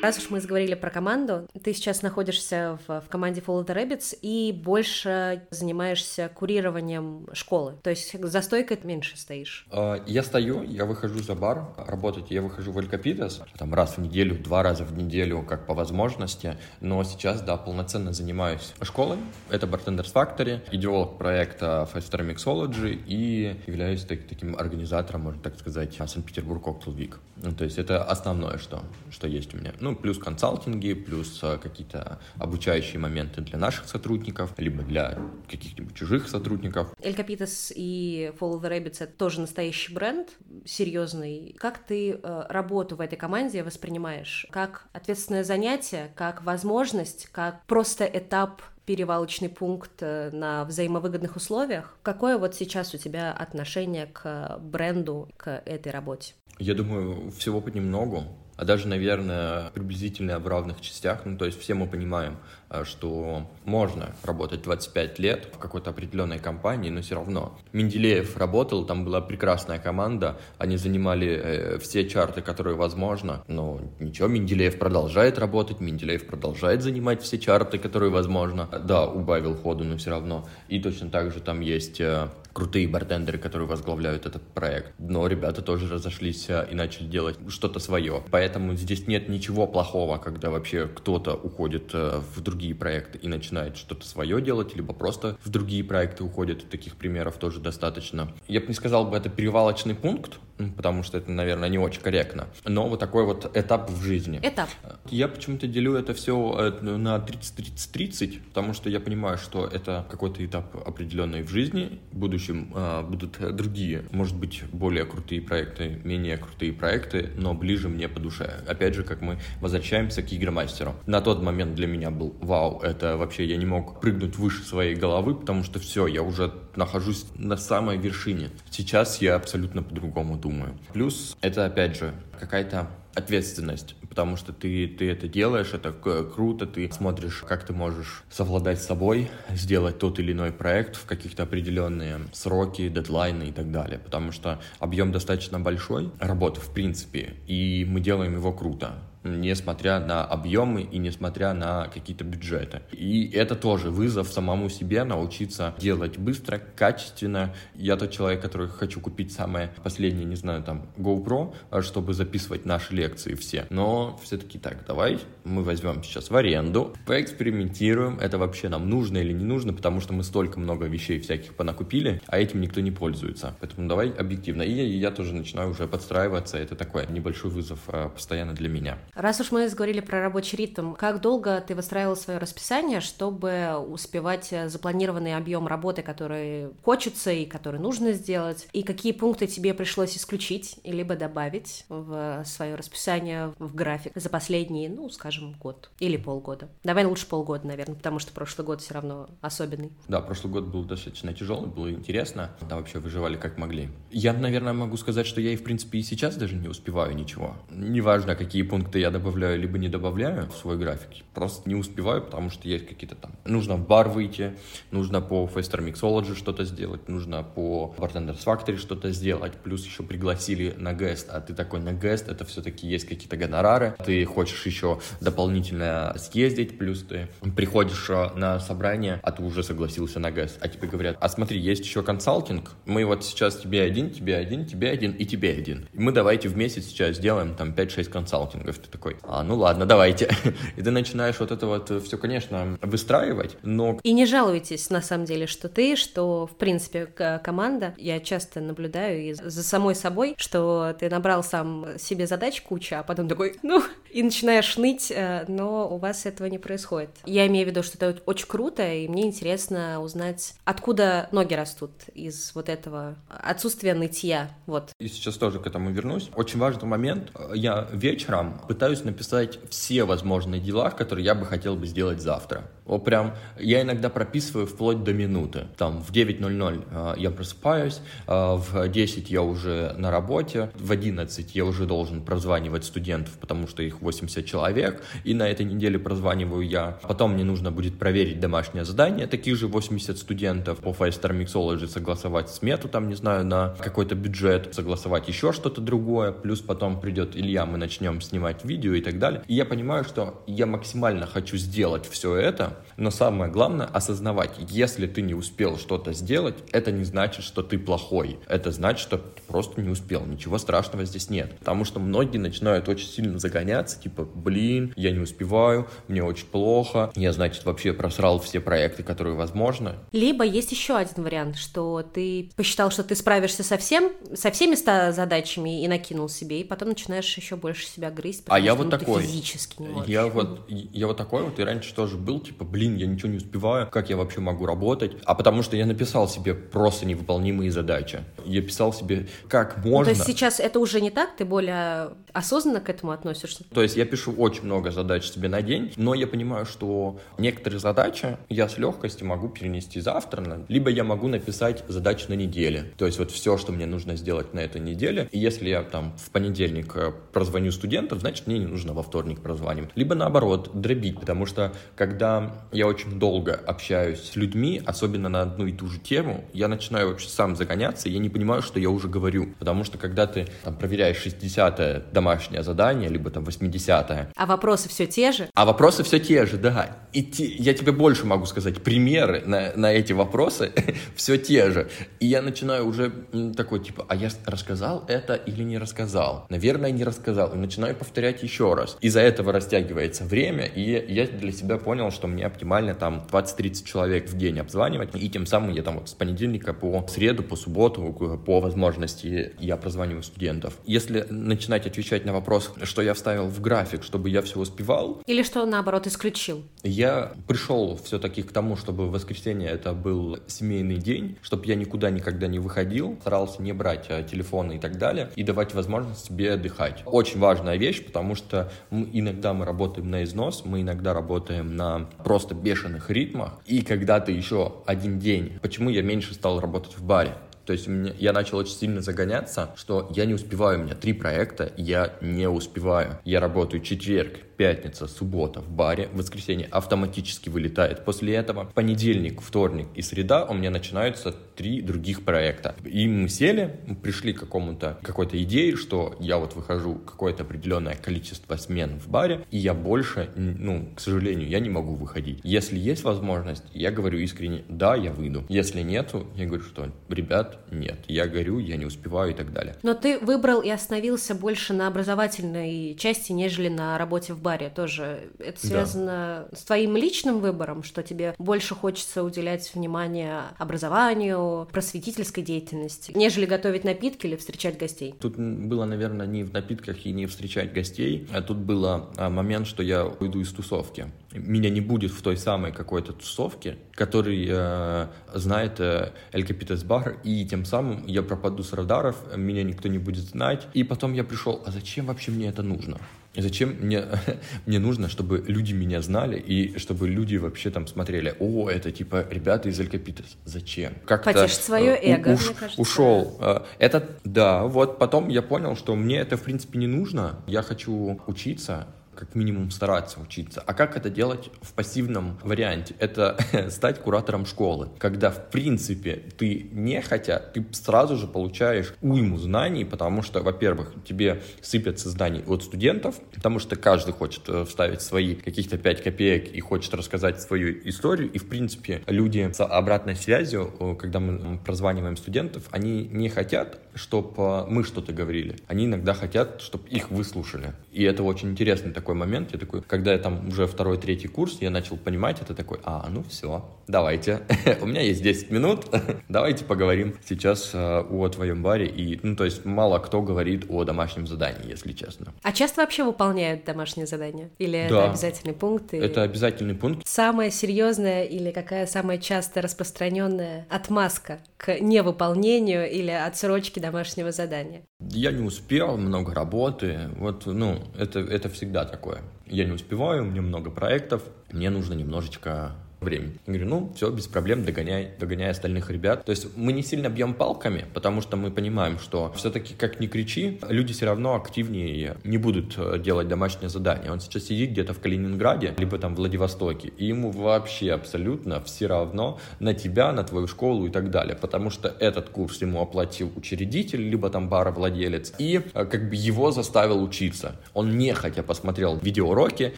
Раз 0.00 0.16
уж 0.18 0.30
мы 0.30 0.40
заговорили 0.40 0.74
про 0.74 0.90
команду, 0.90 1.48
ты 1.60 1.74
сейчас 1.74 2.02
находишься 2.02 2.78
в, 2.86 3.00
в 3.00 3.08
команде 3.08 3.40
Follow 3.44 3.66
the 3.66 3.74
Rabbits 3.74 4.16
и 4.22 4.52
больше 4.52 5.42
занимаешься 5.50 6.30
курированием 6.32 7.26
школы. 7.32 7.74
То 7.82 7.90
есть 7.90 8.16
за 8.16 8.42
стойкой 8.42 8.78
меньше 8.84 9.18
стоишь. 9.18 9.66
А, 9.72 10.00
я 10.06 10.22
стою, 10.22 10.62
я 10.62 10.84
выхожу 10.84 11.18
за 11.18 11.34
бар 11.34 11.74
работать, 11.76 12.30
я 12.30 12.42
выхожу 12.42 12.70
в 12.70 12.78
Элькапитес, 12.78 13.40
там 13.58 13.74
раз 13.74 13.96
в 13.96 13.98
неделю, 13.98 14.38
два 14.38 14.62
раза 14.62 14.84
в 14.84 14.96
неделю, 14.96 15.42
как 15.42 15.66
по 15.66 15.74
возможности, 15.74 16.56
но 16.80 17.02
сейчас, 17.02 17.42
да, 17.42 17.56
полноценно 17.56 18.12
занимаюсь 18.12 18.74
школой. 18.82 19.18
Это 19.50 19.66
Bartenders 19.66 20.12
Factory, 20.12 20.60
идеолог 20.70 21.18
проекта 21.18 21.88
Faster 21.92 22.20
Mixology 22.24 23.02
и 23.04 23.60
являюсь 23.66 24.04
так, 24.04 24.20
таким 24.28 24.54
организатором, 24.54 25.22
можно 25.22 25.42
так 25.42 25.58
сказать, 25.58 25.96
Санкт-Петербург 25.96 26.64
Cocktail 26.64 26.94
Week. 26.94 27.16
Ну, 27.42 27.52
то 27.52 27.64
есть 27.64 27.78
это 27.78 28.04
основное, 28.04 28.58
что, 28.58 28.82
что 29.10 29.26
есть 29.26 29.54
у 29.54 29.56
меня. 29.56 29.72
Ну, 29.80 29.87
плюс 29.96 30.18
консалтинги, 30.18 30.94
плюс 30.94 31.40
э, 31.42 31.58
какие-то 31.58 32.20
обучающие 32.36 32.98
моменты 32.98 33.40
для 33.40 33.58
наших 33.58 33.88
сотрудников, 33.88 34.52
либо 34.58 34.82
для 34.82 35.18
каких-нибудь 35.48 35.94
чужих 35.94 36.28
сотрудников. 36.28 36.94
Эль 37.02 37.14
Капитас 37.14 37.72
и 37.74 38.32
Follow 38.38 38.60
the 38.60 38.70
Rabbits— 38.70 38.96
это 39.00 39.12
тоже 39.12 39.40
настоящий 39.40 39.92
бренд, 39.92 40.28
серьезный. 40.64 41.54
Как 41.58 41.78
ты 41.78 42.12
э, 42.12 42.42
работу 42.48 42.96
в 42.96 43.00
этой 43.00 43.16
команде 43.16 43.62
воспринимаешь? 43.62 44.46
Как 44.50 44.88
ответственное 44.92 45.44
занятие, 45.44 46.12
как 46.14 46.42
возможность, 46.42 47.28
как 47.32 47.64
просто 47.66 48.04
этап 48.04 48.62
перевалочный 48.88 49.50
пункт 49.50 50.00
э, 50.00 50.30
на 50.32 50.64
взаимовыгодных 50.64 51.36
условиях. 51.36 51.98
Какое 52.02 52.38
вот 52.38 52.54
сейчас 52.54 52.94
у 52.94 52.96
тебя 52.96 53.32
отношение 53.32 54.06
к 54.06 54.58
бренду, 54.62 55.28
к 55.36 55.50
этой 55.66 55.92
работе? 55.92 56.32
Я 56.58 56.74
думаю, 56.74 57.30
всего 57.32 57.60
понемногу 57.60 58.24
а 58.58 58.64
даже, 58.64 58.88
наверное, 58.88 59.70
приблизительно 59.70 60.40
в 60.40 60.48
равных 60.48 60.80
частях. 60.80 61.20
Ну, 61.24 61.38
то 61.38 61.44
есть 61.46 61.60
все 61.60 61.74
мы 61.74 61.86
понимаем, 61.86 62.36
э, 62.70 62.82
что 62.84 63.48
можно 63.64 64.10
работать 64.24 64.62
25 64.62 65.20
лет 65.20 65.48
в 65.54 65.58
какой-то 65.58 65.90
определенной 65.90 66.40
компании, 66.40 66.90
но 66.90 67.00
все 67.00 67.14
равно. 67.14 67.56
Менделеев 67.72 68.36
работал, 68.36 68.84
там 68.84 69.04
была 69.04 69.20
прекрасная 69.20 69.78
команда, 69.78 70.38
они 70.58 70.76
занимали 70.76 71.28
э, 71.28 71.78
все 71.78 72.08
чарты, 72.08 72.42
которые 72.42 72.74
возможно, 72.74 73.44
но 73.46 73.80
ничего, 74.00 74.26
Менделеев 74.26 74.76
продолжает 74.76 75.38
работать, 75.38 75.78
Менделеев 75.78 76.26
продолжает 76.26 76.82
занимать 76.82 77.22
все 77.22 77.38
чарты, 77.38 77.78
которые 77.78 78.10
возможно. 78.10 78.68
Да, 78.84 79.06
убавил 79.06 79.54
ходу, 79.54 79.84
но 79.84 79.96
все 79.98 80.10
равно. 80.10 80.48
И 80.66 80.80
точно 80.80 81.10
так 81.10 81.32
же 81.32 81.38
там 81.38 81.60
есть 81.60 82.00
э, 82.00 82.28
крутые 82.58 82.88
бартендеры, 82.88 83.38
которые 83.38 83.68
возглавляют 83.68 84.26
этот 84.26 84.42
проект. 84.42 84.92
Но 84.98 85.26
ребята 85.28 85.62
тоже 85.62 85.88
разошлись 85.88 86.48
и 86.48 86.74
начали 86.74 87.06
делать 87.06 87.38
что-то 87.48 87.78
свое. 87.78 88.22
Поэтому 88.32 88.48
Поэтому 88.58 88.74
здесь 88.74 89.06
нет 89.06 89.28
ничего 89.28 89.68
плохого, 89.68 90.18
когда 90.18 90.50
вообще 90.50 90.88
кто-то 90.88 91.34
уходит 91.34 91.90
э, 91.92 92.20
в 92.34 92.40
другие 92.40 92.74
проекты 92.74 93.16
и 93.18 93.28
начинает 93.28 93.76
что-то 93.76 94.04
свое 94.04 94.42
делать, 94.42 94.74
либо 94.74 94.92
просто 94.92 95.38
в 95.44 95.48
другие 95.48 95.84
проекты 95.84 96.24
уходит. 96.24 96.68
Таких 96.68 96.96
примеров 96.96 97.36
тоже 97.36 97.60
достаточно. 97.60 98.32
Я 98.48 98.60
бы 98.60 98.66
не 98.66 98.74
сказал 98.74 99.04
бы, 99.04 99.16
это 99.16 99.28
перевалочный 99.28 99.94
пункт, 99.94 100.40
потому 100.76 101.02
что 101.02 101.18
это, 101.18 101.30
наверное, 101.30 101.68
не 101.68 101.78
очень 101.78 102.00
корректно. 102.00 102.48
Но 102.64 102.88
вот 102.88 103.00
такой 103.00 103.24
вот 103.24 103.50
этап 103.56 103.90
в 103.90 104.02
жизни. 104.02 104.40
Этап. 104.42 104.68
Я 105.10 105.28
почему-то 105.28 105.66
делю 105.66 105.94
это 105.94 106.14
все 106.14 106.34
э, 106.58 106.82
на 106.82 107.16
30-30-30, 107.16 108.40
потому 108.48 108.74
что 108.74 108.90
я 108.90 109.00
понимаю, 109.00 109.38
что 109.38 109.66
это 109.66 110.06
какой-то 110.10 110.44
этап 110.44 110.76
определенный 110.86 111.42
в 111.42 111.48
жизни. 111.48 112.00
В 112.12 112.18
будущем 112.18 112.72
э, 112.74 113.02
будут 113.02 113.38
другие, 113.54 114.04
может 114.10 114.36
быть, 114.36 114.64
более 114.72 115.04
крутые 115.04 115.40
проекты, 115.40 116.00
менее 116.04 116.36
крутые 116.36 116.72
проекты, 116.72 117.30
но 117.36 117.54
ближе 117.54 117.88
мне 117.88 118.08
по 118.08 118.20
душе. 118.20 118.62
Опять 118.66 118.94
же, 118.94 119.04
как 119.04 119.20
мы 119.20 119.38
возвращаемся 119.60 120.22
к 120.22 120.32
игромастеру. 120.32 120.94
На 121.06 121.20
тот 121.20 121.42
момент 121.42 121.74
для 121.74 121.86
меня 121.86 122.10
был 122.10 122.34
вау, 122.40 122.80
это 122.80 123.16
вообще 123.16 123.44
я 123.44 123.56
не 123.56 123.66
мог 123.66 124.00
прыгнуть 124.00 124.36
выше 124.36 124.62
своей 124.62 124.94
головы, 124.94 125.34
потому 125.34 125.64
что 125.64 125.78
все, 125.78 126.06
я 126.06 126.22
уже 126.22 126.52
нахожусь 126.76 127.26
на 127.34 127.56
самой 127.56 127.98
вершине. 127.98 128.50
Сейчас 128.70 129.20
я 129.20 129.36
абсолютно 129.36 129.82
по-другому 129.82 130.36
думаю 130.36 130.47
думаю. 130.48 130.78
Плюс 130.92 131.36
это, 131.40 131.66
опять 131.66 131.96
же, 131.96 132.14
какая-то 132.38 132.88
ответственность, 133.14 133.96
потому 134.08 134.36
что 134.36 134.52
ты, 134.52 134.86
ты 134.86 135.10
это 135.10 135.28
делаешь, 135.28 135.72
это 135.72 135.92
круто, 135.92 136.66
ты 136.66 136.90
смотришь, 136.92 137.44
как 137.46 137.64
ты 137.64 137.72
можешь 137.72 138.22
совладать 138.30 138.80
с 138.80 138.86
собой, 138.86 139.30
сделать 139.50 139.98
тот 139.98 140.18
или 140.20 140.32
иной 140.32 140.52
проект 140.52 140.96
в 140.96 141.04
каких-то 141.04 141.42
определенные 141.42 142.20
сроки, 142.32 142.88
дедлайны 142.88 143.48
и 143.48 143.52
так 143.52 143.72
далее, 143.72 143.98
потому 143.98 144.30
что 144.30 144.60
объем 144.78 145.10
достаточно 145.10 145.58
большой 145.58 146.12
работы, 146.20 146.60
в 146.60 146.70
принципе, 146.72 147.34
и 147.46 147.84
мы 147.88 148.00
делаем 148.00 148.34
его 148.34 148.52
круто 148.52 148.94
несмотря 149.24 150.00
на 150.00 150.24
объемы 150.24 150.82
и 150.82 150.98
несмотря 150.98 151.52
на 151.52 151.88
какие-то 151.88 152.24
бюджеты. 152.24 152.82
И 152.92 153.30
это 153.30 153.54
тоже 153.54 153.90
вызов 153.90 154.28
самому 154.28 154.68
себе 154.68 155.04
научиться 155.04 155.74
делать 155.78 156.18
быстро, 156.18 156.60
качественно. 156.76 157.54
Я 157.74 157.96
тот 157.96 158.10
человек, 158.10 158.42
который 158.42 158.68
хочу 158.68 159.00
купить 159.00 159.32
самое 159.32 159.70
последнее, 159.82 160.24
не 160.24 160.36
знаю, 160.36 160.62
там, 160.62 160.88
GoPro, 160.96 161.54
чтобы 161.82 162.14
записывать 162.14 162.64
наши 162.64 162.94
лекции 162.94 163.34
все. 163.34 163.66
Но 163.70 164.18
все-таки 164.22 164.58
так, 164.58 164.84
давай 164.86 165.18
мы 165.48 165.62
возьмем 165.62 166.02
сейчас 166.02 166.30
в 166.30 166.36
аренду, 166.36 166.94
поэкспериментируем, 167.06 168.18
это 168.20 168.38
вообще 168.38 168.68
нам 168.68 168.88
нужно 168.88 169.18
или 169.18 169.32
не 169.32 169.44
нужно, 169.44 169.72
потому 169.72 170.00
что 170.00 170.12
мы 170.12 170.22
столько 170.22 170.60
много 170.60 170.86
вещей 170.86 171.18
всяких 171.20 171.54
понакупили, 171.54 172.20
а 172.26 172.38
этим 172.38 172.60
никто 172.60 172.80
не 172.80 172.90
пользуется. 172.90 173.54
Поэтому 173.60 173.88
давай 173.88 174.10
объективно. 174.10 174.62
И 174.62 174.72
я, 174.72 175.10
тоже 175.10 175.34
начинаю 175.34 175.70
уже 175.70 175.86
подстраиваться, 175.86 176.58
это 176.58 176.76
такой 176.76 177.06
небольшой 177.08 177.50
вызов 177.50 177.80
а, 177.88 178.08
постоянно 178.10 178.52
для 178.52 178.68
меня. 178.68 178.98
Раз 179.14 179.40
уж 179.40 179.50
мы 179.50 179.68
заговорили 179.68 180.00
про 180.00 180.20
рабочий 180.20 180.56
ритм, 180.56 180.92
как 180.94 181.20
долго 181.20 181.62
ты 181.66 181.74
выстраивал 181.74 182.16
свое 182.16 182.38
расписание, 182.38 183.00
чтобы 183.00 183.76
успевать 183.88 184.52
запланированный 184.66 185.36
объем 185.36 185.66
работы, 185.66 186.02
который 186.02 186.68
хочется 186.82 187.32
и 187.32 187.46
который 187.46 187.80
нужно 187.80 188.12
сделать, 188.12 188.68
и 188.72 188.82
какие 188.82 189.12
пункты 189.12 189.46
тебе 189.46 189.74
пришлось 189.74 190.16
исключить, 190.16 190.78
либо 190.84 191.16
добавить 191.16 191.84
в 191.88 192.42
свое 192.44 192.74
расписание, 192.74 193.54
в 193.58 193.74
график 193.74 194.12
за 194.14 194.28
последние, 194.28 194.88
ну, 194.88 195.08
скажем, 195.08 195.37
год 195.58 195.90
или 195.98 196.16
полгода. 196.16 196.68
Давай 196.84 197.04
лучше 197.04 197.26
полгода, 197.26 197.66
наверное, 197.66 197.96
потому 197.96 198.18
что 198.18 198.32
прошлый 198.32 198.66
год 198.66 198.80
все 198.80 198.94
равно 198.94 199.28
особенный. 199.40 199.92
Да, 200.08 200.20
прошлый 200.20 200.52
год 200.52 200.64
был 200.64 200.84
достаточно 200.84 201.32
тяжелый, 201.32 201.68
было 201.68 201.90
интересно. 201.90 202.50
Там 202.68 202.78
вообще 202.78 202.98
выживали 202.98 203.36
как 203.36 203.58
могли. 203.58 203.88
Я, 204.10 204.32
наверное, 204.32 204.72
могу 204.72 204.96
сказать, 204.96 205.26
что 205.26 205.40
я 205.40 205.52
и, 205.52 205.56
в 205.56 205.64
принципе, 205.64 205.98
и 205.98 206.02
сейчас 206.02 206.36
даже 206.36 206.54
не 206.54 206.68
успеваю 206.68 207.14
ничего. 207.14 207.56
Неважно, 207.70 208.34
какие 208.34 208.62
пункты 208.62 208.98
я 209.00 209.10
добавляю, 209.10 209.58
либо 209.58 209.78
не 209.78 209.88
добавляю 209.88 210.50
в 210.50 210.54
свой 210.54 210.76
график. 210.78 211.24
Просто 211.34 211.68
не 211.68 211.74
успеваю, 211.74 212.22
потому 212.22 212.50
что 212.50 212.68
есть 212.68 212.86
какие-то 212.86 213.14
там... 213.14 213.32
Нужно 213.44 213.76
в 213.76 213.86
бар 213.86 214.08
выйти, 214.08 214.56
нужно 214.90 215.20
по 215.20 215.46
Faster 215.46 215.84
Mixology 215.84 216.34
что-то 216.34 216.64
сделать, 216.64 217.08
нужно 217.08 217.42
по 217.42 217.94
Bartenders 217.98 218.44
Factory 218.44 218.76
что-то 218.76 219.10
сделать, 219.12 219.54
плюс 219.54 219.84
еще 219.84 220.02
пригласили 220.02 220.74
на 220.76 220.92
гест, 220.92 221.28
а 221.30 221.40
ты 221.40 221.54
такой 221.54 221.80
на 221.80 221.92
гест, 221.92 222.28
это 222.28 222.44
все-таки 222.44 222.86
есть 222.86 223.06
какие-то 223.06 223.36
гонорары, 223.36 223.94
ты 224.04 224.24
хочешь 224.24 224.64
еще 224.66 225.00
дополнительно 225.28 226.14
съездить, 226.16 226.78
плюс 226.78 227.02
ты 227.02 227.28
приходишь 227.54 228.08
э, 228.08 228.30
на 228.34 228.58
собрание, 228.60 229.20
а 229.22 229.30
ты 229.30 229.42
уже 229.42 229.62
согласился 229.62 230.18
на 230.18 230.30
гест, 230.30 230.58
а 230.60 230.68
тебе 230.68 230.88
говорят, 230.88 231.18
а 231.20 231.28
смотри, 231.28 231.58
есть 231.58 231.84
еще 231.84 232.02
консалтинг, 232.02 232.72
мы 232.86 233.04
вот 233.04 233.24
сейчас 233.24 233.56
тебе 233.56 233.82
один, 233.82 234.10
тебе 234.10 234.36
один, 234.36 234.64
тебе 234.64 234.88
один 234.90 235.12
и 235.12 235.26
тебе 235.26 235.50
один. 235.50 235.86
И 235.92 235.98
мы 235.98 236.12
давайте 236.12 236.48
вместе 236.48 236.80
сейчас 236.80 237.16
сделаем 237.16 237.54
там 237.54 237.72
5-6 237.72 238.04
консалтингов. 238.04 238.78
Ты 238.78 238.88
такой, 238.88 239.18
а, 239.22 239.42
ну 239.42 239.56
ладно, 239.56 239.84
давайте. 239.84 240.30
И 240.76 240.82
ты 240.82 240.90
начинаешь 240.90 241.38
вот 241.40 241.50
это 241.50 241.66
вот 241.66 241.90
все, 242.04 242.16
конечно, 242.16 242.78
выстраивать, 242.80 243.56
но... 243.62 243.98
И 244.02 244.12
не 244.12 244.24
жалуйтесь, 244.24 244.88
на 244.88 245.02
самом 245.02 245.26
деле, 245.26 245.46
что 245.46 245.68
ты, 245.68 245.96
что, 245.96 246.46
в 246.46 246.56
принципе, 246.56 247.06
команда. 247.06 247.94
Я 247.98 248.20
часто 248.20 248.60
наблюдаю 248.60 249.20
и 249.20 249.32
за 249.34 249.62
самой 249.62 249.94
собой, 249.94 250.34
что 250.38 250.94
ты 250.98 251.10
набрал 251.10 251.44
сам 251.44 251.98
себе 251.98 252.26
задач 252.26 252.62
куча, 252.62 253.00
а 253.00 253.02
потом 253.02 253.28
такой, 253.28 253.56
ну, 253.62 253.82
и 254.10 254.22
начинаешь 254.22 254.76
ныть, 254.76 255.10
э, 255.10 255.44
но 255.48 255.88
у 255.88 255.98
вас 255.98 256.26
этого 256.26 256.46
не 256.46 256.58
происходит. 256.58 257.10
Я 257.24 257.46
имею 257.46 257.66
в 257.66 257.70
виду, 257.70 257.82
что 257.82 257.96
это 257.96 258.20
очень 258.26 258.46
круто, 258.46 258.92
и 258.92 259.08
мне 259.08 259.26
интересно 259.26 260.00
узнать, 260.00 260.54
откуда 260.64 261.28
ноги 261.32 261.54
растут 261.54 261.90
из 262.14 262.52
вот 262.54 262.68
этого 262.68 263.16
отсутствия 263.28 263.94
нытья. 263.94 264.50
Вот. 264.66 264.90
И 264.98 265.08
сейчас 265.08 265.36
тоже 265.36 265.58
к 265.58 265.66
этому 265.66 265.90
вернусь. 265.90 266.30
Очень 266.34 266.58
важный 266.58 266.86
момент. 266.86 267.32
Я 267.54 267.88
вечером 267.92 268.60
пытаюсь 268.68 269.04
написать 269.04 269.58
все 269.70 270.04
возможные 270.04 270.60
дела, 270.60 270.90
которые 270.90 271.24
я 271.24 271.34
бы 271.34 271.46
хотел 271.46 271.76
бы 271.76 271.86
сделать 271.86 272.20
завтра. 272.20 272.64
Вот 272.88 273.04
прям 273.04 273.34
я 273.58 273.82
иногда 273.82 274.08
прописываю 274.08 274.66
вплоть 274.66 275.04
до 275.04 275.12
минуты. 275.12 275.66
Там 275.76 276.02
в 276.02 276.10
9.00 276.10 276.84
э, 276.90 277.14
я 277.18 277.30
просыпаюсь, 277.30 278.00
э, 278.26 278.32
в 278.32 278.88
10 278.88 279.30
я 279.30 279.42
уже 279.42 279.94
на 279.98 280.10
работе, 280.10 280.70
в 280.74 280.90
11 280.90 281.54
я 281.54 281.64
уже 281.66 281.84
должен 281.84 282.22
прозванивать 282.22 282.84
студентов, 282.84 283.34
потому 283.38 283.68
что 283.68 283.82
их 283.82 284.00
80 284.00 284.46
человек, 284.46 285.02
и 285.24 285.34
на 285.34 285.48
этой 285.48 285.66
неделе 285.66 285.98
прозваниваю 285.98 286.66
я. 286.66 286.98
Потом 287.02 287.34
мне 287.34 287.44
нужно 287.44 287.70
будет 287.70 287.98
проверить 287.98 288.40
домашнее 288.40 288.86
задание, 288.86 289.26
таких 289.26 289.56
же 289.56 289.68
80 289.68 290.16
студентов 290.16 290.78
по 290.78 290.88
Firestar 290.88 291.38
Mixology, 291.38 291.86
согласовать 291.86 292.48
смету 292.48 292.88
там, 292.88 293.08
не 293.08 293.14
знаю, 293.14 293.44
на 293.44 293.76
какой-то 293.80 294.14
бюджет, 294.14 294.74
согласовать 294.74 295.28
еще 295.28 295.52
что-то 295.52 295.82
другое, 295.82 296.32
плюс 296.32 296.60
потом 296.60 296.98
придет 297.00 297.36
Илья, 297.36 297.66
мы 297.66 297.76
начнем 297.76 298.22
снимать 298.22 298.64
видео 298.64 298.94
и 298.94 299.02
так 299.02 299.18
далее. 299.18 299.42
И 299.46 299.54
я 299.54 299.66
понимаю, 299.66 300.04
что 300.04 300.42
я 300.46 300.64
максимально 300.64 301.26
хочу 301.26 301.58
сделать 301.58 302.08
все 302.08 302.34
это, 302.34 302.77
но 302.96 303.10
самое 303.10 303.50
главное 303.50 303.86
осознавать, 303.86 304.52
если 304.58 305.06
ты 305.06 305.22
не 305.22 305.34
успел 305.34 305.78
что-то 305.78 306.12
сделать, 306.12 306.56
это 306.72 306.92
не 306.92 307.04
значит, 307.04 307.44
что 307.44 307.62
ты 307.62 307.78
плохой. 307.78 308.38
Это 308.48 308.70
значит, 308.70 309.00
что 309.00 309.18
ты 309.18 309.42
просто 309.46 309.80
не 309.80 309.88
успел. 309.88 310.24
Ничего 310.26 310.58
страшного 310.58 311.04
здесь 311.04 311.30
нет. 311.30 311.58
Потому 311.58 311.84
что 311.84 312.00
многие 312.00 312.38
начинают 312.38 312.88
очень 312.88 313.08
сильно 313.08 313.38
загоняться, 313.38 314.00
типа, 314.00 314.24
блин, 314.24 314.92
я 314.96 315.10
не 315.10 315.20
успеваю, 315.20 315.88
мне 316.08 316.22
очень 316.22 316.46
плохо, 316.46 317.10
я, 317.14 317.32
значит, 317.32 317.64
вообще 317.64 317.92
просрал 317.92 318.38
все 318.40 318.60
проекты, 318.60 319.02
которые 319.02 319.34
возможно. 319.34 319.96
Либо 320.12 320.44
есть 320.44 320.72
еще 320.72 320.96
один 320.96 321.24
вариант, 321.24 321.56
что 321.56 322.02
ты 322.02 322.50
посчитал, 322.56 322.90
что 322.90 323.04
ты 323.04 323.14
справишься 323.14 323.62
со 323.62 323.76
всем, 323.78 324.12
со 324.34 324.50
всеми 324.50 324.74
ста 324.74 325.12
задачами 325.12 325.82
и 325.82 325.88
накинул 325.88 326.28
себе, 326.28 326.60
и 326.60 326.64
потом 326.64 326.88
начинаешь 326.88 327.36
еще 327.36 327.56
больше 327.56 327.86
себя 327.86 328.10
грызть, 328.10 328.44
а 328.46 328.58
я 328.58 328.72
что, 328.72 328.82
вот 328.82 328.84
ну, 328.84 328.90
такой. 328.90 329.22
физически 329.22 329.82
не 329.82 329.88
можешь. 329.88 330.08
Я 330.08 330.26
вот, 330.26 330.64
я 330.68 331.06
вот 331.06 331.16
такой 331.16 331.42
вот, 331.42 331.58
и 331.58 331.62
раньше 331.62 331.94
тоже 331.94 332.16
был, 332.16 332.40
типа, 332.40 332.64
блин, 332.70 332.96
я 332.96 333.06
ничего 333.06 333.30
не 333.30 333.38
успеваю, 333.38 333.88
как 333.90 334.10
я 334.10 334.16
вообще 334.16 334.40
могу 334.40 334.66
работать? 334.66 335.16
А 335.24 335.34
потому 335.34 335.62
что 335.62 335.76
я 335.76 335.86
написал 335.86 336.28
себе 336.28 336.54
просто 336.54 337.06
невыполнимые 337.06 337.70
задачи. 337.70 338.20
Я 338.44 338.62
писал 338.62 338.92
себе, 338.92 339.28
как 339.48 339.78
можно... 339.84 339.98
Ну, 339.98 340.04
то 340.04 340.10
есть 340.10 340.24
сейчас 340.24 340.60
это 340.60 340.78
уже 340.78 341.00
не 341.00 341.10
так? 341.10 341.36
Ты 341.36 341.44
более 341.44 342.10
осознанно 342.32 342.80
к 342.80 342.88
этому 342.88 343.12
относишься? 343.12 343.64
То 343.72 343.82
есть 343.82 343.96
я 343.96 344.04
пишу 344.04 344.32
очень 344.32 344.64
много 344.64 344.90
задач 344.90 345.28
себе 345.30 345.48
на 345.48 345.62
день, 345.62 345.92
но 345.96 346.14
я 346.14 346.26
понимаю, 346.26 346.66
что 346.66 347.18
некоторые 347.38 347.80
задачи 347.80 348.36
я 348.48 348.68
с 348.68 348.78
легкостью 348.78 349.26
могу 349.26 349.48
перенести 349.48 350.00
завтра, 350.00 350.38
либо 350.68 350.90
я 350.90 351.04
могу 351.04 351.28
написать 351.28 351.84
задачи 351.88 352.26
на 352.28 352.34
неделе. 352.34 352.92
То 352.96 353.06
есть 353.06 353.18
вот 353.18 353.30
все, 353.30 353.56
что 353.58 353.72
мне 353.72 353.86
нужно 353.86 354.16
сделать 354.16 354.54
на 354.54 354.60
этой 354.60 354.80
неделе, 354.80 355.28
и 355.32 355.38
если 355.38 355.68
я 355.68 355.82
там 355.82 356.16
в 356.16 356.30
понедельник 356.30 356.94
э, 356.96 357.12
прозвоню 357.32 357.72
студентов, 357.72 358.20
значит 358.20 358.46
мне 358.46 358.58
не 358.58 358.66
нужно 358.66 358.92
во 358.92 359.02
вторник 359.02 359.40
прозванивать. 359.40 359.90
Либо 359.94 360.14
наоборот, 360.14 360.70
дробить, 360.74 361.18
потому 361.20 361.46
что 361.46 361.72
когда 361.96 362.57
я 362.72 362.86
очень 362.86 363.18
долго 363.18 363.54
общаюсь 363.54 364.20
с 364.20 364.36
людьми, 364.36 364.82
особенно 364.84 365.28
на 365.28 365.42
одну 365.42 365.66
и 365.66 365.72
ту 365.72 365.88
же 365.88 365.98
тему, 365.98 366.44
я 366.52 366.68
начинаю 366.68 367.08
вообще 367.08 367.28
сам 367.28 367.56
загоняться, 367.56 368.08
и 368.08 368.12
я 368.12 368.18
не 368.18 368.28
понимаю, 368.28 368.62
что 368.62 368.80
я 368.80 368.90
уже 368.90 369.08
говорю. 369.08 369.54
Потому 369.58 369.84
что 369.84 369.98
когда 369.98 370.26
ты 370.26 370.48
там, 370.64 370.76
проверяешь 370.76 371.24
60-е 371.24 372.04
домашнее 372.12 372.62
задание, 372.62 373.08
либо 373.08 373.30
там 373.30 373.44
80-е... 373.44 374.32
А 374.34 374.46
вопросы 374.46 374.88
все 374.88 375.06
те 375.06 375.32
же? 375.32 375.48
А 375.54 375.64
вопросы 375.64 376.02
все 376.02 376.18
те 376.18 376.46
же, 376.46 376.56
да. 376.56 376.96
И 377.12 377.22
те, 377.22 377.46
я 377.46 377.74
тебе 377.74 377.92
больше 377.92 378.26
могу 378.26 378.46
сказать, 378.46 378.82
примеры 378.82 379.42
на, 379.46 379.72
на 379.74 379.92
эти 379.92 380.12
вопросы 380.12 380.72
все 381.16 381.38
те 381.38 381.70
же. 381.70 381.88
И 382.20 382.26
я 382.26 382.42
начинаю 382.42 382.86
уже 382.86 383.12
такой, 383.56 383.80
типа, 383.80 384.04
а 384.08 384.16
я 384.16 384.30
рассказал 384.46 385.04
это 385.08 385.34
или 385.34 385.62
не 385.62 385.78
рассказал? 385.78 386.46
Наверное, 386.48 386.90
не 386.90 387.04
рассказал. 387.04 387.52
И 387.54 387.56
начинаю 387.56 387.94
повторять 387.94 388.42
еще 388.42 388.74
раз. 388.74 388.96
Из-за 389.00 389.20
этого 389.20 389.52
растягивается 389.52 390.24
время, 390.24 390.64
и 390.64 391.12
я 391.12 391.26
для 391.26 391.52
себя 391.52 391.78
понял, 391.78 392.10
что 392.10 392.26
мне 392.26 392.47
оптимально 392.48 392.94
там 392.94 393.26
20-30 393.30 393.84
человек 393.84 394.28
в 394.28 394.36
день 394.36 394.58
обзванивать, 394.58 395.14
и 395.14 395.30
тем 395.30 395.46
самым 395.46 395.70
я 395.72 395.82
там 395.82 395.98
вот 395.98 396.08
с 396.08 396.14
понедельника 396.14 396.72
по 396.72 397.06
среду, 397.08 397.42
по 397.42 397.56
субботу, 397.56 398.12
по 398.44 398.60
возможности 398.60 399.54
я 399.58 399.76
прозваниваю 399.76 400.22
студентов. 400.22 400.74
Если 400.84 401.26
начинать 401.30 401.86
отвечать 401.86 402.24
на 402.24 402.32
вопрос, 402.32 402.72
что 402.82 403.02
я 403.02 403.14
вставил 403.14 403.46
в 403.46 403.60
график, 403.60 404.02
чтобы 404.02 404.30
я 404.30 404.42
все 404.42 404.58
успевал. 404.58 405.22
Или 405.26 405.42
что, 405.42 405.64
наоборот, 405.66 406.06
исключил. 406.06 406.64
Я 406.82 407.32
пришел 407.46 407.98
все-таки 408.04 408.42
к 408.42 408.52
тому, 408.52 408.76
чтобы 408.76 409.10
воскресенье 409.10 409.68
это 409.68 409.92
был 409.92 410.38
семейный 410.46 410.96
день, 410.96 411.36
чтобы 411.42 411.66
я 411.66 411.74
никуда 411.74 412.10
никогда 412.10 412.46
не 412.46 412.58
выходил, 412.58 413.16
старался 413.20 413.62
не 413.62 413.72
брать 413.72 414.06
а, 414.08 414.22
телефоны 414.22 414.76
и 414.76 414.78
так 414.78 414.98
далее, 414.98 415.30
и 415.36 415.42
давать 415.42 415.74
возможность 415.74 416.26
себе 416.26 416.54
отдыхать. 416.54 417.02
Очень 417.04 417.40
важная 417.40 417.76
вещь, 417.76 418.04
потому 418.04 418.34
что 418.34 418.70
мы, 418.90 419.08
иногда 419.12 419.54
мы 419.54 419.64
работаем 419.64 420.10
на 420.10 420.24
износ, 420.24 420.64
мы 420.64 420.82
иногда 420.82 421.14
работаем 421.14 421.76
на 421.76 422.08
просто 422.28 422.54
бешеных 422.54 423.10
ритмах, 423.10 423.58
и 423.66 423.82
когда 423.82 424.20
ты 424.20 424.32
еще 424.32 424.82
один 424.86 425.18
день, 425.18 425.58
почему 425.60 425.90
я 425.90 426.02
меньше 426.02 426.34
стал 426.34 426.60
работать 426.60 426.96
в 426.96 427.02
баре? 427.02 427.34
То 427.64 427.72
есть 427.72 427.86
мне, 427.86 428.14
я 428.18 428.32
начал 428.32 428.56
очень 428.56 428.72
сильно 428.72 429.02
загоняться, 429.02 429.74
что 429.76 430.10
я 430.14 430.24
не 430.24 430.32
успеваю, 430.34 430.80
у 430.80 430.82
меня 430.84 430.94
три 430.94 431.12
проекта, 431.12 431.70
я 431.76 432.14
не 432.22 432.48
успеваю. 432.48 433.18
Я 433.24 433.40
работаю 433.40 433.82
четверг, 433.82 434.38
пятница, 434.58 435.06
суббота 435.06 435.60
в 435.60 435.70
баре, 435.70 436.08
воскресенье 436.12 436.66
автоматически 436.70 437.48
вылетает. 437.48 438.04
После 438.04 438.34
этого 438.34 438.64
понедельник, 438.74 439.40
вторник 439.40 439.86
и 439.94 440.02
среда 440.02 440.44
у 440.44 440.52
меня 440.52 440.70
начинаются 440.70 441.32
три 441.32 441.80
других 441.80 442.24
проекта. 442.24 442.74
И 442.84 443.06
мы 443.06 443.28
сели, 443.28 443.80
пришли 444.02 444.32
к 444.32 444.40
какому-то, 444.40 444.98
какой-то 445.02 445.40
идее, 445.42 445.76
что 445.76 446.16
я 446.18 446.38
вот 446.38 446.56
выхожу 446.56 446.96
какое-то 446.96 447.44
определенное 447.44 447.94
количество 447.94 448.56
смен 448.56 448.98
в 448.98 449.08
баре, 449.08 449.46
и 449.52 449.58
я 449.58 449.74
больше, 449.74 450.30
ну, 450.34 450.88
к 450.94 451.00
сожалению, 451.00 451.48
я 451.48 451.60
не 451.60 451.70
могу 451.70 451.94
выходить. 451.94 452.40
Если 452.42 452.78
есть 452.78 453.04
возможность, 453.04 453.64
я 453.72 453.92
говорю 453.92 454.18
искренне, 454.18 454.64
да, 454.68 454.96
я 454.96 455.12
выйду. 455.12 455.44
Если 455.48 455.82
нету, 455.82 456.26
я 456.34 456.46
говорю, 456.46 456.64
что, 456.64 456.90
ребят, 457.08 457.60
нет, 457.70 457.98
я 458.08 458.26
горю, 458.26 458.58
я 458.58 458.76
не 458.76 458.86
успеваю 458.86 459.30
и 459.30 459.34
так 459.34 459.52
далее. 459.52 459.76
Но 459.84 459.94
ты 459.94 460.18
выбрал 460.18 460.62
и 460.62 460.68
остановился 460.68 461.36
больше 461.36 461.74
на 461.74 461.86
образовательной 461.86 462.96
части, 462.96 463.30
нежели 463.30 463.68
на 463.68 463.96
работе 463.96 464.32
в 464.32 464.40
баре 464.40 464.47
баре 464.48 464.70
тоже. 464.70 465.30
Это 465.38 465.66
связано 465.66 466.48
да. 466.50 466.56
с 466.56 466.62
твоим 466.62 466.96
личным 466.96 467.40
выбором, 467.40 467.82
что 467.82 468.02
тебе 468.02 468.34
больше 468.38 468.74
хочется 468.74 469.22
уделять 469.22 469.74
внимание 469.74 470.44
образованию, 470.56 471.68
просветительской 471.70 472.42
деятельности, 472.42 473.12
нежели 473.14 473.44
готовить 473.44 473.84
напитки 473.84 474.26
или 474.26 474.36
встречать 474.36 474.78
гостей? 474.78 475.14
Тут 475.20 475.36
было, 475.36 475.84
наверное, 475.84 476.26
не 476.26 476.44
в 476.44 476.52
напитках 476.52 477.04
и 477.04 477.12
не 477.12 477.26
встречать 477.26 477.74
гостей, 477.74 478.26
а 478.32 478.40
тут 478.40 478.56
было 478.56 479.10
а, 479.16 479.28
момент, 479.28 479.66
что 479.66 479.82
я 479.82 480.06
уйду 480.06 480.40
из 480.40 480.50
тусовки. 480.50 481.12
Меня 481.32 481.68
не 481.68 481.82
будет 481.82 482.10
в 482.10 482.22
той 482.22 482.38
самой 482.38 482.72
какой-то 482.72 483.12
тусовке, 483.12 483.76
который 483.92 484.46
э, 484.48 485.08
знает 485.34 485.78
э, 485.78 486.12
Эль 486.32 486.46
Капитес 486.46 486.84
Бар, 486.84 487.18
и 487.22 487.44
тем 487.44 487.66
самым 487.66 488.06
я 488.06 488.22
пропаду 488.22 488.62
с 488.62 488.72
радаров, 488.72 489.16
меня 489.36 489.62
никто 489.62 489.88
не 489.88 489.98
будет 489.98 490.24
знать. 490.24 490.66
И 490.72 490.84
потом 490.84 491.12
я 491.12 491.24
пришел, 491.24 491.62
а 491.66 491.70
зачем 491.70 492.06
вообще 492.06 492.30
мне 492.30 492.48
это 492.48 492.62
нужно? 492.62 492.98
Зачем 493.40 493.76
мне, 493.80 494.04
мне 494.66 494.78
нужно, 494.78 495.08
чтобы 495.08 495.44
люди 495.46 495.72
меня 495.72 496.02
знали 496.02 496.38
и 496.38 496.76
чтобы 496.78 497.08
люди 497.08 497.36
вообще 497.36 497.70
там 497.70 497.86
смотрели, 497.86 498.34
о, 498.40 498.68
это 498.68 498.90
типа 498.90 499.26
ребята 499.30 499.68
из 499.68 499.78
Элькапитес. 499.78 500.36
Зачем? 500.44 500.94
Как-то 501.06 501.46
свое 501.48 501.94
э, 501.94 502.14
эго, 502.14 502.34
уш, 502.34 502.46
мне 502.46 502.54
кажется. 502.54 502.80
Ушел. 502.80 503.38
Э, 503.40 503.60
это, 503.78 504.08
да, 504.24 504.64
вот 504.64 504.98
потом 504.98 505.28
я 505.28 505.42
понял, 505.42 505.76
что 505.76 505.94
мне 505.94 506.18
это 506.18 506.36
в 506.36 506.42
принципе 506.42 506.78
не 506.78 506.88
нужно. 506.88 507.38
Я 507.46 507.62
хочу 507.62 508.20
учиться, 508.26 508.88
как 509.18 509.34
минимум 509.34 509.72
стараться 509.72 510.20
учиться. 510.20 510.62
А 510.64 510.74
как 510.74 510.96
это 510.96 511.10
делать 511.10 511.50
в 511.60 511.72
пассивном 511.72 512.38
варианте? 512.44 512.94
Это 513.00 513.36
стать 513.70 513.98
куратором 513.98 514.46
школы, 514.46 514.90
когда 514.98 515.30
в 515.30 515.50
принципе 515.50 516.22
ты 516.38 516.68
не 516.70 517.02
хотя, 517.02 517.40
ты 517.40 517.66
сразу 517.72 518.16
же 518.16 518.28
получаешь 518.28 518.94
уйму 519.02 519.38
знаний, 519.38 519.84
потому 519.84 520.22
что, 520.22 520.40
во-первых, 520.40 520.94
тебе 521.04 521.42
сыпятся 521.60 522.10
знаний 522.10 522.44
от 522.46 522.62
студентов, 522.62 523.16
потому 523.34 523.58
что 523.58 523.74
каждый 523.74 524.12
хочет 524.12 524.48
э, 524.48 524.64
вставить 524.64 525.02
свои 525.02 525.34
каких-то 525.34 525.78
5 525.78 526.04
копеек 526.04 526.52
и 526.52 526.60
хочет 526.60 526.94
рассказать 526.94 527.42
свою 527.42 527.76
историю, 527.88 528.30
и 528.30 528.38
в 528.38 528.48
принципе 528.48 529.02
люди 529.08 529.50
с 529.52 529.64
обратной 529.64 530.14
связью, 530.14 530.72
э, 530.78 530.94
когда 530.94 531.18
мы 531.18 531.58
прозваниваем 531.58 532.16
студентов, 532.16 532.68
они 532.70 533.08
не 533.08 533.28
хотят, 533.28 533.80
чтобы 533.94 534.64
мы 534.68 534.84
что-то 534.84 535.12
говорили, 535.12 535.56
они 535.66 535.86
иногда 535.86 536.14
хотят, 536.14 536.60
чтобы 536.60 536.88
их 536.88 537.10
выслушали. 537.10 537.72
И 537.90 538.04
это 538.04 538.22
очень 538.22 538.50
интересный 538.50 538.92
такой 538.92 539.07
такой 539.08 539.18
момент, 539.18 539.52
я 539.52 539.58
такой, 539.58 539.80
когда 539.80 540.12
я 540.12 540.18
там 540.18 540.48
уже 540.48 540.66
второй, 540.66 540.98
третий 540.98 541.28
курс, 541.28 541.58
я 541.62 541.70
начал 541.70 541.96
понимать 541.96 542.42
это 542.42 542.54
такой, 542.54 542.78
а, 542.84 543.08
ну 543.08 543.22
все, 543.22 543.64
давайте, 543.86 544.40
у 544.82 544.86
меня 544.86 545.00
есть 545.00 545.22
10 545.22 545.50
минут, 545.50 545.86
давайте 546.28 546.66
поговорим 546.66 547.14
сейчас 547.26 547.70
э, 547.72 548.00
о 548.00 548.28
твоем 548.28 548.62
баре. 548.62 548.86
И, 548.86 549.18
ну, 549.22 549.34
то 549.34 549.46
есть 549.46 549.64
мало 549.64 549.98
кто 549.98 550.20
говорит 550.20 550.66
о 550.68 550.84
домашнем 550.84 551.26
задании, 551.26 551.70
если 551.70 551.92
честно. 551.92 552.34
А 552.42 552.52
часто 552.52 552.82
вообще 552.82 553.02
выполняют 553.02 553.64
домашние 553.64 554.06
задания? 554.06 554.50
Или 554.58 554.86
да. 554.90 554.98
это 554.98 555.04
обязательный 555.10 555.54
пункт? 555.54 555.94
И... 555.94 555.96
Это 555.96 556.22
обязательный 556.22 556.74
пункт. 556.74 557.06
Самая 557.06 557.50
серьезная 557.50 558.24
или 558.24 558.50
какая 558.50 558.86
самая 558.86 559.16
часто 559.16 559.62
распространенная 559.62 560.66
отмазка 560.68 561.38
к 561.58 561.80
невыполнению 561.80 562.90
или 562.90 563.10
отсрочке 563.10 563.80
домашнего 563.80 564.32
задания? 564.32 564.84
Я 565.00 565.32
не 565.32 565.42
успел, 565.42 565.98
много 565.98 566.32
работы. 566.32 567.10
Вот, 567.18 567.44
ну, 567.46 567.82
это, 567.98 568.20
это 568.20 568.48
всегда 568.48 568.84
такое. 568.84 569.22
Я 569.46 569.64
не 569.64 569.72
успеваю, 569.72 570.22
у 570.22 570.26
меня 570.26 570.40
много 570.40 570.70
проектов, 570.70 571.22
мне 571.50 571.68
нужно 571.68 571.94
немножечко 571.94 572.76
времени. 573.00 573.34
Я 573.46 573.54
говорю, 573.54 573.68
ну, 573.68 573.92
все, 573.94 574.10
без 574.10 574.26
проблем, 574.26 574.64
догоняй, 574.64 575.10
догоняй 575.18 575.50
остальных 575.50 575.90
ребят. 575.90 576.24
То 576.24 576.30
есть 576.30 576.56
мы 576.56 576.72
не 576.72 576.82
сильно 576.82 577.08
бьем 577.08 577.34
палками, 577.34 577.86
потому 577.94 578.20
что 578.20 578.36
мы 578.36 578.50
понимаем, 578.50 578.98
что 578.98 579.32
все-таки, 579.36 579.74
как 579.74 580.00
ни 580.00 580.06
кричи, 580.06 580.58
люди 580.68 580.92
все 580.92 581.06
равно 581.06 581.34
активнее 581.34 582.16
не 582.24 582.38
будут 582.38 582.74
э, 582.76 582.98
делать 582.98 583.28
домашнее 583.28 583.68
задание. 583.68 584.12
Он 584.12 584.20
сейчас 584.20 584.44
сидит 584.44 584.70
где-то 584.70 584.94
в 584.94 585.00
Калининграде, 585.00 585.74
либо 585.78 585.98
там 585.98 586.14
в 586.14 586.18
Владивостоке, 586.18 586.88
и 586.88 587.06
ему 587.06 587.30
вообще 587.30 587.92
абсолютно 587.92 588.60
все 588.62 588.86
равно 588.86 589.38
на 589.60 589.74
тебя, 589.74 590.12
на 590.12 590.24
твою 590.24 590.46
школу 590.46 590.86
и 590.86 590.90
так 590.90 591.10
далее, 591.10 591.36
потому 591.36 591.70
что 591.70 591.88
этот 592.00 592.30
курс 592.30 592.60
ему 592.60 592.80
оплатил 592.80 593.32
учредитель, 593.36 594.02
либо 594.08 594.30
там 594.30 594.48
баровладелец, 594.48 595.34
и 595.38 595.60
э, 595.72 595.84
как 595.84 596.08
бы 596.08 596.16
его 596.16 596.50
заставил 596.50 597.02
учиться. 597.02 597.56
Он 597.74 597.96
нехотя 597.96 598.42
посмотрел 598.42 598.98
видеоуроки, 598.98 599.74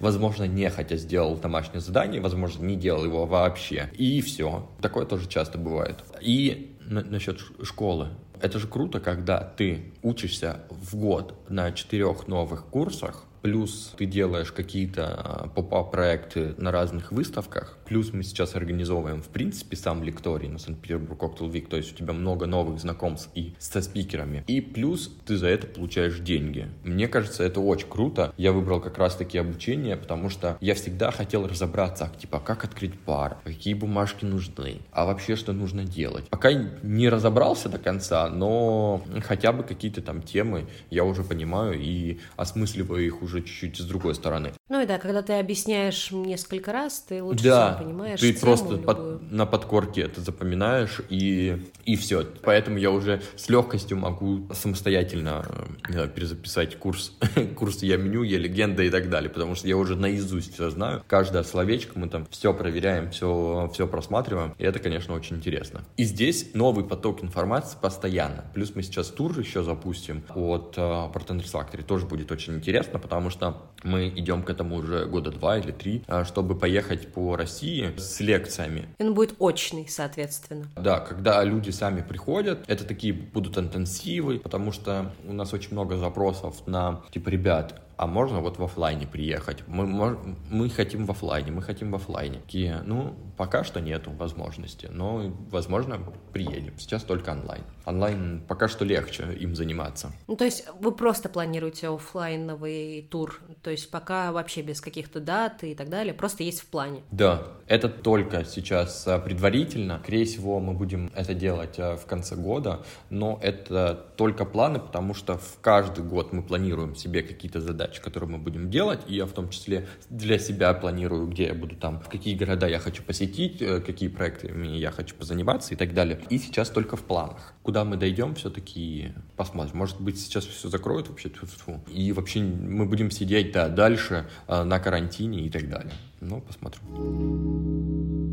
возможно, 0.01 0.45
нехотя 0.45 0.97
сделал 0.97 1.37
домашнее 1.37 1.81
задание, 1.81 2.21
возможно, 2.21 2.65
не 2.65 2.77
делал 2.77 3.05
его 3.11 3.27
вообще. 3.27 3.91
И 3.95 4.21
все. 4.21 4.69
Такое 4.81 5.05
тоже 5.05 5.29
часто 5.29 5.59
бывает. 5.59 5.97
И 6.21 6.77
на, 6.81 7.03
насчет 7.03 7.41
школы. 7.63 8.09
Это 8.41 8.59
же 8.59 8.67
круто, 8.67 9.01
когда 9.01 9.41
ты 9.41 9.93
учишься 10.03 10.61
в 10.71 10.97
год 10.97 11.35
на 11.49 11.73
четырех 11.73 12.27
новых 12.27 12.65
курсах, 12.67 13.27
плюс 13.43 13.95
ты 13.99 14.07
делаешь 14.07 14.53
какие-то 14.53 15.15
а, 15.15 15.49
поп-ап 15.49 15.91
проекты 15.91 16.55
на 16.57 16.73
разных 16.73 17.13
выставках, 17.13 17.79
плюс 17.91 18.13
мы 18.13 18.23
сейчас 18.23 18.55
организовываем, 18.55 19.21
в 19.21 19.27
принципе, 19.27 19.77
сам 19.77 20.05
лекторий 20.05 20.49
на 20.49 20.59
Санкт-Петербург 20.61 21.21
Cocktail 21.21 21.51
Week, 21.51 21.67
то 21.67 21.77
есть 21.77 21.93
у 21.93 21.97
тебя 21.97 22.13
много 22.13 22.47
новых 22.47 22.79
знакомств 22.79 23.29
и 23.35 23.55
со 23.59 23.83
спикерами, 23.83 24.45
и 24.47 24.61
плюс 24.61 25.13
ты 25.27 25.37
за 25.37 25.49
это 25.49 25.67
получаешь 25.67 26.21
деньги. 26.21 26.69
Мне 26.85 27.09
кажется, 27.09 27.43
это 27.43 27.59
очень 27.59 27.89
круто. 27.89 28.33
Я 28.37 28.53
выбрал 28.53 28.81
как 28.81 28.97
раз-таки 28.97 29.39
обучение, 29.39 29.97
потому 29.97 30.29
что 30.29 30.57
я 30.61 30.77
всегда 30.77 31.11
хотел 31.11 31.49
разобраться, 31.49 32.13
типа, 32.17 32.39
как 32.39 32.63
открыть 32.65 32.97
пар, 32.97 33.39
какие 33.43 33.75
бумажки 33.75 34.25
нужны, 34.25 34.83
а 34.93 35.05
вообще 35.05 35.35
что 35.35 35.53
нужно 35.53 35.83
делать. 35.83 36.29
Пока 36.29 36.53
не 36.53 37.09
разобрался 37.09 37.69
до 37.69 37.79
конца, 37.79 38.29
но 38.29 39.03
хотя 39.25 39.51
бы 39.53 39.65
какие-то 39.65 40.01
там 40.01 40.23
темы 40.23 40.69
я 40.91 41.03
уже 41.03 41.25
понимаю 41.25 41.77
и 41.77 42.21
осмысливаю 42.37 43.05
их 43.05 43.21
уже 43.21 43.43
чуть-чуть 43.43 43.79
с 43.79 43.85
другой 43.85 44.15
стороны. 44.15 44.53
Ну 44.69 44.81
и 44.81 44.87
да, 44.87 44.99
когда 44.99 45.23
ты 45.23 45.33
объясняешь 45.33 46.13
несколько 46.13 46.71
раз, 46.71 47.01
ты 47.01 47.21
лучше 47.21 47.43
да, 47.43 47.80
понимаешь. 47.85 48.21
Ты 48.21 48.33
просто 48.35 48.77
под, 48.77 49.31
на 49.31 49.47
подкорке 49.47 50.03
это 50.03 50.21
запоминаешь 50.21 51.01
и, 51.09 51.71
и 51.85 51.97
все. 51.97 52.27
Поэтому 52.43 52.79
я 52.79 52.91
уже 52.91 53.23
с 53.37 53.49
легкостью 53.49 53.99
могу 53.99 54.49
самостоятельно 54.53 55.31
знаю, 55.41 56.07
э, 56.07 56.09
перезаписать 56.09 56.79
курс. 56.79 57.13
курс 57.57 57.83
я 57.83 57.97
меню, 57.97 58.23
я 58.23 58.39
легенда 58.39 58.83
и 58.83 58.91
так 58.91 59.09
далее, 59.09 59.31
потому 59.31 59.55
что 59.55 59.69
я 59.69 59.77
уже 59.77 59.97
наизусть 59.97 60.55
все 60.55 60.71
знаю. 60.71 61.03
Каждое 61.07 61.43
словечко 61.43 61.99
мы 61.99 62.09
там 62.09 62.27
все 62.31 62.53
проверяем, 62.55 63.11
все, 63.11 63.71
все 63.73 63.87
просматриваем. 63.87 64.55
И 64.59 64.65
это, 64.65 64.79
конечно, 64.79 65.15
очень 65.15 65.37
интересно. 65.37 65.83
И 65.97 66.05
здесь 66.05 66.51
новый 66.55 66.85
поток 66.85 67.23
информации 67.23 67.77
постоянно. 67.81 68.45
Плюс 68.55 68.75
мы 68.75 68.83
сейчас 68.83 69.09
тур 69.09 69.39
еще 69.39 69.63
запустим 69.63 70.25
от 70.35 70.77
uh, 70.77 71.13
Bartenders 71.13 71.53
Factory. 71.53 71.83
Тоже 71.83 72.07
будет 72.07 72.31
очень 72.33 72.55
интересно, 72.55 72.99
потому 72.99 73.31
что 73.31 73.71
мы 73.83 74.09
идем 74.09 74.43
к 74.43 74.51
этому 74.51 74.77
уже 74.77 75.07
года 75.07 75.31
два 75.31 75.59
или 75.59 75.73
три, 75.73 76.03
а, 76.07 76.25
чтобы 76.25 76.55
поехать 76.55 77.13
по 77.13 77.37
России 77.37 77.93
с 77.97 78.21
лекциями. 78.21 78.89
Он 78.99 79.15
будет 79.15 79.35
очный, 79.39 79.87
соответственно. 79.89 80.67
Да, 80.77 81.01
когда 81.01 81.43
люди 81.45 81.71
сами 81.71 82.03
приходят, 82.03 82.65
это 82.67 82.85
такие 82.85 83.13
будут 83.13 83.59
интенсивы, 83.59 84.39
потому 84.39 84.73
что 84.73 85.13
у 85.27 85.33
нас 85.33 85.53
очень 85.53 85.73
много 85.73 85.97
запросов 85.97 86.67
на, 86.67 87.03
типа, 87.11 87.29
ребят, 87.29 87.81
а 88.01 88.07
можно 88.07 88.41
вот 88.41 88.59
в 88.59 88.65
офлайне 88.65 89.07
приехать. 89.07 89.59
Мы, 89.67 90.17
мы 90.49 90.71
хотим 90.71 91.05
в 91.05 91.11
офлайне, 91.11 91.51
мы 91.51 91.61
хотим 91.61 91.91
в 91.91 91.97
офлайне. 91.97 92.39
Такие, 92.39 92.81
ну, 92.87 93.15
пока 93.37 93.63
что 93.63 93.79
нету 93.81 94.11
возможности, 94.13 94.89
но, 94.91 95.31
возможно, 95.51 96.01
приедем. 96.33 96.73
Сейчас 96.79 97.03
только 97.03 97.33
онлайн. 97.33 97.63
Онлайн 97.85 98.43
пока 98.49 98.69
что 98.69 98.87
легче 98.87 99.25
им 99.39 99.55
заниматься. 99.55 100.13
Ну, 100.29 100.37
то 100.37 100.47
есть 100.47 100.67
вы 100.81 100.93
просто 100.93 101.29
планируете 101.29 101.89
офлайновый 101.89 103.07
тур, 103.11 103.39
то 103.63 103.71
есть 103.71 103.91
пока 103.91 104.33
вообще 104.33 104.63
без 104.63 104.81
каких-то 104.81 105.21
дат 105.21 105.63
и 105.63 105.75
так 105.75 105.91
далее, 105.91 106.15
просто 106.15 106.43
есть 106.43 106.61
в 106.61 106.69
плане? 106.69 107.03
Да, 107.11 107.49
это 107.67 107.91
только 107.91 108.47
сейчас 108.47 109.07
а, 109.07 109.19
предварительно. 109.19 110.01
Скорее 110.03 110.25
всего, 110.25 110.59
мы 110.59 110.73
будем 110.73 111.13
это 111.15 111.35
делать 111.35 111.79
а, 111.79 111.99
в 111.99 112.07
конце 112.07 112.35
года, 112.35 112.83
но 113.11 113.39
это 113.43 114.07
только 114.17 114.47
планы, 114.47 114.79
потому 114.79 115.13
что 115.13 115.37
в 115.37 115.59
каждый 115.61 116.03
год 116.03 116.33
мы 116.33 116.43
планируем 116.43 116.95
себе 116.95 117.23
какие-то 117.23 117.61
задачи 117.61 117.90
задач, 117.91 118.01
которые 118.01 118.31
мы 118.31 118.39
будем 118.39 118.71
делать, 118.71 119.01
и 119.09 119.15
я 119.15 119.27
в 119.27 119.33
том 119.33 119.49
числе 119.49 119.87
для 120.09 120.39
себя 120.39 120.73
планирую, 120.75 121.27
где 121.27 121.47
я 121.47 121.55
буду 121.55 121.77
там, 121.77 122.01
в 122.01 122.09
какие 122.09 122.37
города 122.37 122.67
я 122.67 122.79
хочу 122.79 123.03
посетить, 123.03 123.61
э, 123.63 123.81
какие 123.81 124.09
проектами 124.09 124.69
я 124.79 124.91
хочу 124.91 125.15
позаниматься 125.15 125.75
и 125.75 125.77
так 125.77 125.95
далее. 125.95 126.21
И 126.31 126.39
сейчас 126.39 126.71
только 126.71 126.97
в 126.97 127.03
планах. 127.03 127.55
Куда 127.63 127.85
мы 127.85 127.97
дойдем, 127.97 128.35
все-таки 128.35 129.13
посмотрим. 129.37 129.79
Может 129.79 130.01
быть, 130.01 130.19
сейчас 130.21 130.45
все 130.47 130.69
закроют 130.69 131.09
вообще, 131.09 131.29
тьфу 131.29 131.47
-тьфу. 131.47 131.81
и 131.91 132.13
вообще 132.13 132.41
мы 132.41 132.87
будем 132.87 133.11
сидеть, 133.11 133.53
да, 133.53 133.69
дальше 133.69 134.25
э, 134.49 134.65
на 134.65 134.79
карантине 134.79 135.47
и 135.47 135.51
так 135.51 135.69
далее. 135.69 135.93
Ну, 136.21 136.41
посмотрим. 136.41 138.30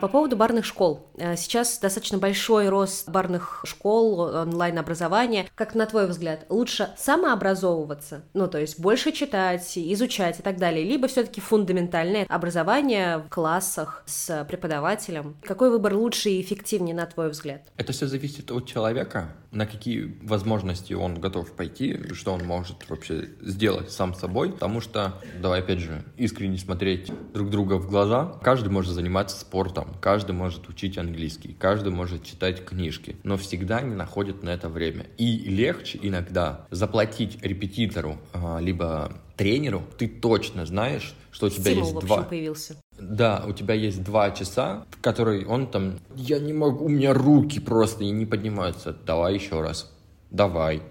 По 0.00 0.08
поводу 0.08 0.36
барных 0.36 0.66
школ. 0.66 1.08
Э, 1.16 1.36
сейчас 1.36 1.78
достаточно 1.78 2.18
большой 2.18 2.68
рост 2.68 3.08
барных 3.08 3.62
школ, 3.64 4.20
онлайн-образования. 4.20 5.46
Как 5.54 5.74
на 5.74 5.86
твой 5.86 6.06
взгляд, 6.06 6.44
лучше 6.50 6.90
самообразовываться, 6.98 8.22
ну 8.34 8.46
то 8.46 8.58
есть 8.58 8.78
больше 8.78 9.12
читать, 9.12 9.72
изучать 9.76 10.40
и 10.40 10.42
так 10.42 10.58
далее, 10.58 10.84
либо 10.84 11.08
все-таки 11.08 11.40
фундаментальное 11.40 12.26
образование 12.28 13.18
в 13.18 13.28
классах 13.30 14.02
с 14.04 14.44
преподавателем? 14.44 15.36
Какой 15.42 15.70
выбор 15.70 15.94
лучше 15.94 16.28
и 16.28 16.42
эффективнее 16.42 16.94
на 16.94 17.06
твой 17.06 17.30
взгляд? 17.30 17.62
Это 17.78 17.92
все 17.92 18.06
зависит 18.06 18.50
от 18.50 18.66
человека, 18.66 19.30
на 19.50 19.66
какие 19.66 20.18
возможности 20.22 20.92
он 20.92 21.18
готов 21.18 21.52
пойти, 21.52 22.12
что 22.12 22.32
он 22.32 22.44
может 22.44 22.88
вообще 22.90 23.30
сделать 23.40 23.90
сам 23.90 24.14
собой, 24.14 24.52
потому 24.52 24.80
что, 24.80 25.14
давай 25.40 25.60
опять 25.60 25.78
же, 25.78 26.04
искренне 26.16 26.58
смотреть 26.58 27.10
друг 27.32 27.50
друга 27.50 27.74
в 27.74 27.88
глаза, 27.88 28.38
каждый 28.42 28.68
может 28.68 28.92
заниматься 28.92 29.40
спортом, 29.40 29.85
языком, 29.86 30.00
каждый 30.00 30.32
может 30.32 30.68
учить 30.68 30.98
английский, 30.98 31.56
каждый 31.58 31.92
может 31.92 32.24
читать 32.24 32.64
книжки, 32.64 33.16
но 33.22 33.36
всегда 33.36 33.80
не 33.80 33.94
находит 33.94 34.42
на 34.42 34.50
это 34.50 34.68
время. 34.68 35.06
И 35.18 35.38
легче 35.38 35.98
иногда 36.02 36.66
заплатить 36.70 37.42
репетитору, 37.42 38.18
а, 38.32 38.58
либо 38.58 39.12
тренеру, 39.36 39.82
ты 39.98 40.08
точно 40.08 40.66
знаешь, 40.66 41.14
что 41.30 41.46
у 41.46 41.50
тебя 41.50 41.72
Стимул, 41.72 41.92
есть 41.92 42.06
два... 42.06 42.22
появился. 42.22 42.76
Да, 42.98 43.44
у 43.46 43.52
тебя 43.52 43.74
есть 43.74 44.02
два 44.02 44.30
часа, 44.30 44.86
в 44.90 45.02
которые 45.02 45.46
он 45.46 45.70
там, 45.70 45.98
я 46.14 46.38
не 46.38 46.52
могу, 46.52 46.86
у 46.86 46.88
меня 46.88 47.12
руки 47.12 47.60
просто 47.60 48.04
не 48.04 48.26
поднимаются. 48.26 48.96
Давай 49.06 49.34
еще 49.34 49.60
раз. 49.60 49.92
Давай. 50.30 50.82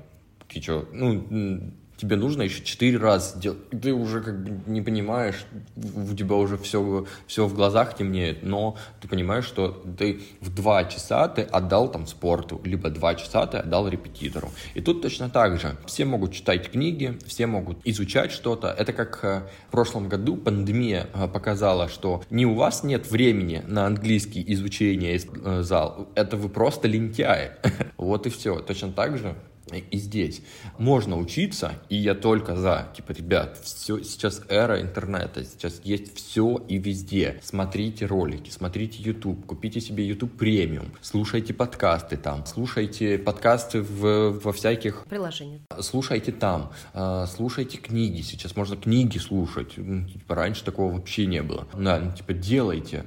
Ты 0.48 0.62
что, 0.62 0.88
ну, 0.94 1.74
тебе 1.98 2.16
нужно 2.16 2.44
еще 2.44 2.64
четыре 2.64 2.98
раза 2.98 3.38
делать. 3.40 3.70
Ты 3.70 3.94
уже 3.94 4.22
как 4.22 4.44
бы 4.44 4.72
не 4.72 4.82
понимаешь, 4.82 5.46
у 5.76 6.14
тебя 6.14 6.36
уже 6.36 6.58
все, 6.58 7.06
все 7.28 7.48
в 7.48 7.54
глазах 7.54 7.96
темнеет, 7.96 8.44
но 8.44 8.78
ты 9.02 9.08
понимаешь, 9.08 9.46
что 9.46 9.84
ты 9.98 10.22
в 10.42 10.54
два 10.54 10.86
часа 10.86 11.28
ты 11.28 11.42
отдал 11.42 11.90
там 11.92 12.08
спорту, 12.08 12.62
либо 12.64 12.90
два 12.90 13.16
часа 13.16 13.46
ты 13.48 13.58
отдал 13.58 13.88
репетитору. 13.88 14.52
И 14.74 14.82
тут 14.82 15.02
точно 15.02 15.30
так 15.30 15.60
же. 15.60 15.76
Все 15.86 16.06
могут 16.06 16.34
читать 16.34 16.72
книги, 16.72 17.18
все 17.26 17.48
могут 17.48 17.80
изучать 17.84 18.32
что-то. 18.32 18.68
Это 18.68 18.94
как 18.94 19.20
э, 19.24 19.42
в 19.68 19.72
прошлом 19.72 20.10
году 20.10 20.36
пандемия 20.38 21.08
э, 21.14 21.28
показала, 21.28 21.88
что 21.88 22.24
не 22.30 22.46
у 22.46 22.56
вас 22.56 22.84
нет 22.84 23.10
времени 23.10 23.64
на 23.68 23.86
английский 23.86 24.44
изучение 24.54 25.16
из 25.16 25.26
э, 25.26 25.62
зал, 25.62 26.10
это 26.16 26.38
вы 26.38 26.50
просто 26.50 26.88
лентяи. 26.88 27.52
Вот 27.98 28.28
и 28.28 28.30
все. 28.30 28.60
Точно 28.60 28.92
так 28.92 29.18
же 29.18 29.36
и 29.72 29.98
здесь. 29.98 30.42
Можно 30.78 31.18
учиться, 31.18 31.74
и 31.90 31.96
я 31.96 32.14
только 32.14 32.56
за. 32.56 32.90
Типа, 32.96 33.12
ребят, 33.12 33.58
все, 33.64 34.04
сейчас 34.04 34.42
эра 34.48 34.82
интернета, 34.82 35.44
сейчас 35.44 35.82
есть 35.84 36.16
все 36.16 36.64
и 36.68 36.78
везде. 36.78 37.40
Смотрите 37.44 38.06
ролики, 38.06 38.50
смотрите 38.50 39.02
YouTube, 39.02 39.46
купите 39.46 39.82
себе 39.82 40.06
YouTube 40.08 40.38
премиум, 40.38 40.92
слушайте 41.02 41.54
подкасты 41.54 42.18
там, 42.18 42.46
слушайте 42.46 43.18
подкасты 43.18 43.82
в, 43.82 44.40
во 44.40 44.54
всяких... 44.54 45.06
Приложениях. 45.10 45.62
Слушайте 45.80 46.32
там, 46.32 46.72
э, 46.94 47.26
слушайте 47.28 47.78
книги. 47.78 48.22
Сейчас 48.22 48.56
можно 48.56 48.78
книги 48.78 49.18
слушать. 49.18 49.74
Ну, 49.78 50.08
типа, 50.08 50.36
раньше 50.36 50.64
такого 50.64 50.94
вообще 50.94 51.26
не 51.26 51.42
было. 51.42 51.68
Да, 51.74 52.00
ну, 52.00 52.12
типа, 52.12 52.34
делайте. 52.34 53.06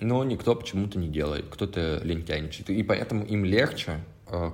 Но 0.00 0.24
никто 0.24 0.54
почему-то 0.54 0.98
не 0.98 1.08
делает, 1.08 1.46
кто-то 1.50 2.00
лентяйничает. 2.02 2.70
И 2.70 2.82
поэтому 2.82 3.24
им 3.24 3.44
легче 3.44 4.00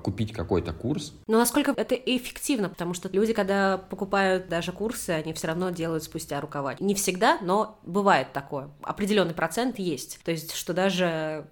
купить 0.03 0.33
какой-то 0.33 0.73
курс. 0.73 1.13
Но 1.27 1.39
насколько 1.39 1.73
это 1.77 1.95
эффективно, 1.95 2.69
потому 2.69 2.95
что 2.95 3.09
люди, 3.09 3.33
когда 3.33 3.79
покупают 3.79 4.49
даже 4.49 4.73
курсы, 4.73 5.11
они 5.11 5.33
все 5.33 5.49
равно 5.49 5.71
делают 5.71 6.05
спустя 6.05 6.41
рукава. 6.41 6.75
Не 6.81 6.95
всегда, 6.95 7.39
но 7.43 7.79
бывает 7.85 8.33
такое. 8.33 8.71
Определенный 8.83 9.35
процент 9.35 9.79
есть. 9.79 10.21
То 10.25 10.31
есть, 10.31 10.55
что 10.55 10.73
даже 10.73 11.49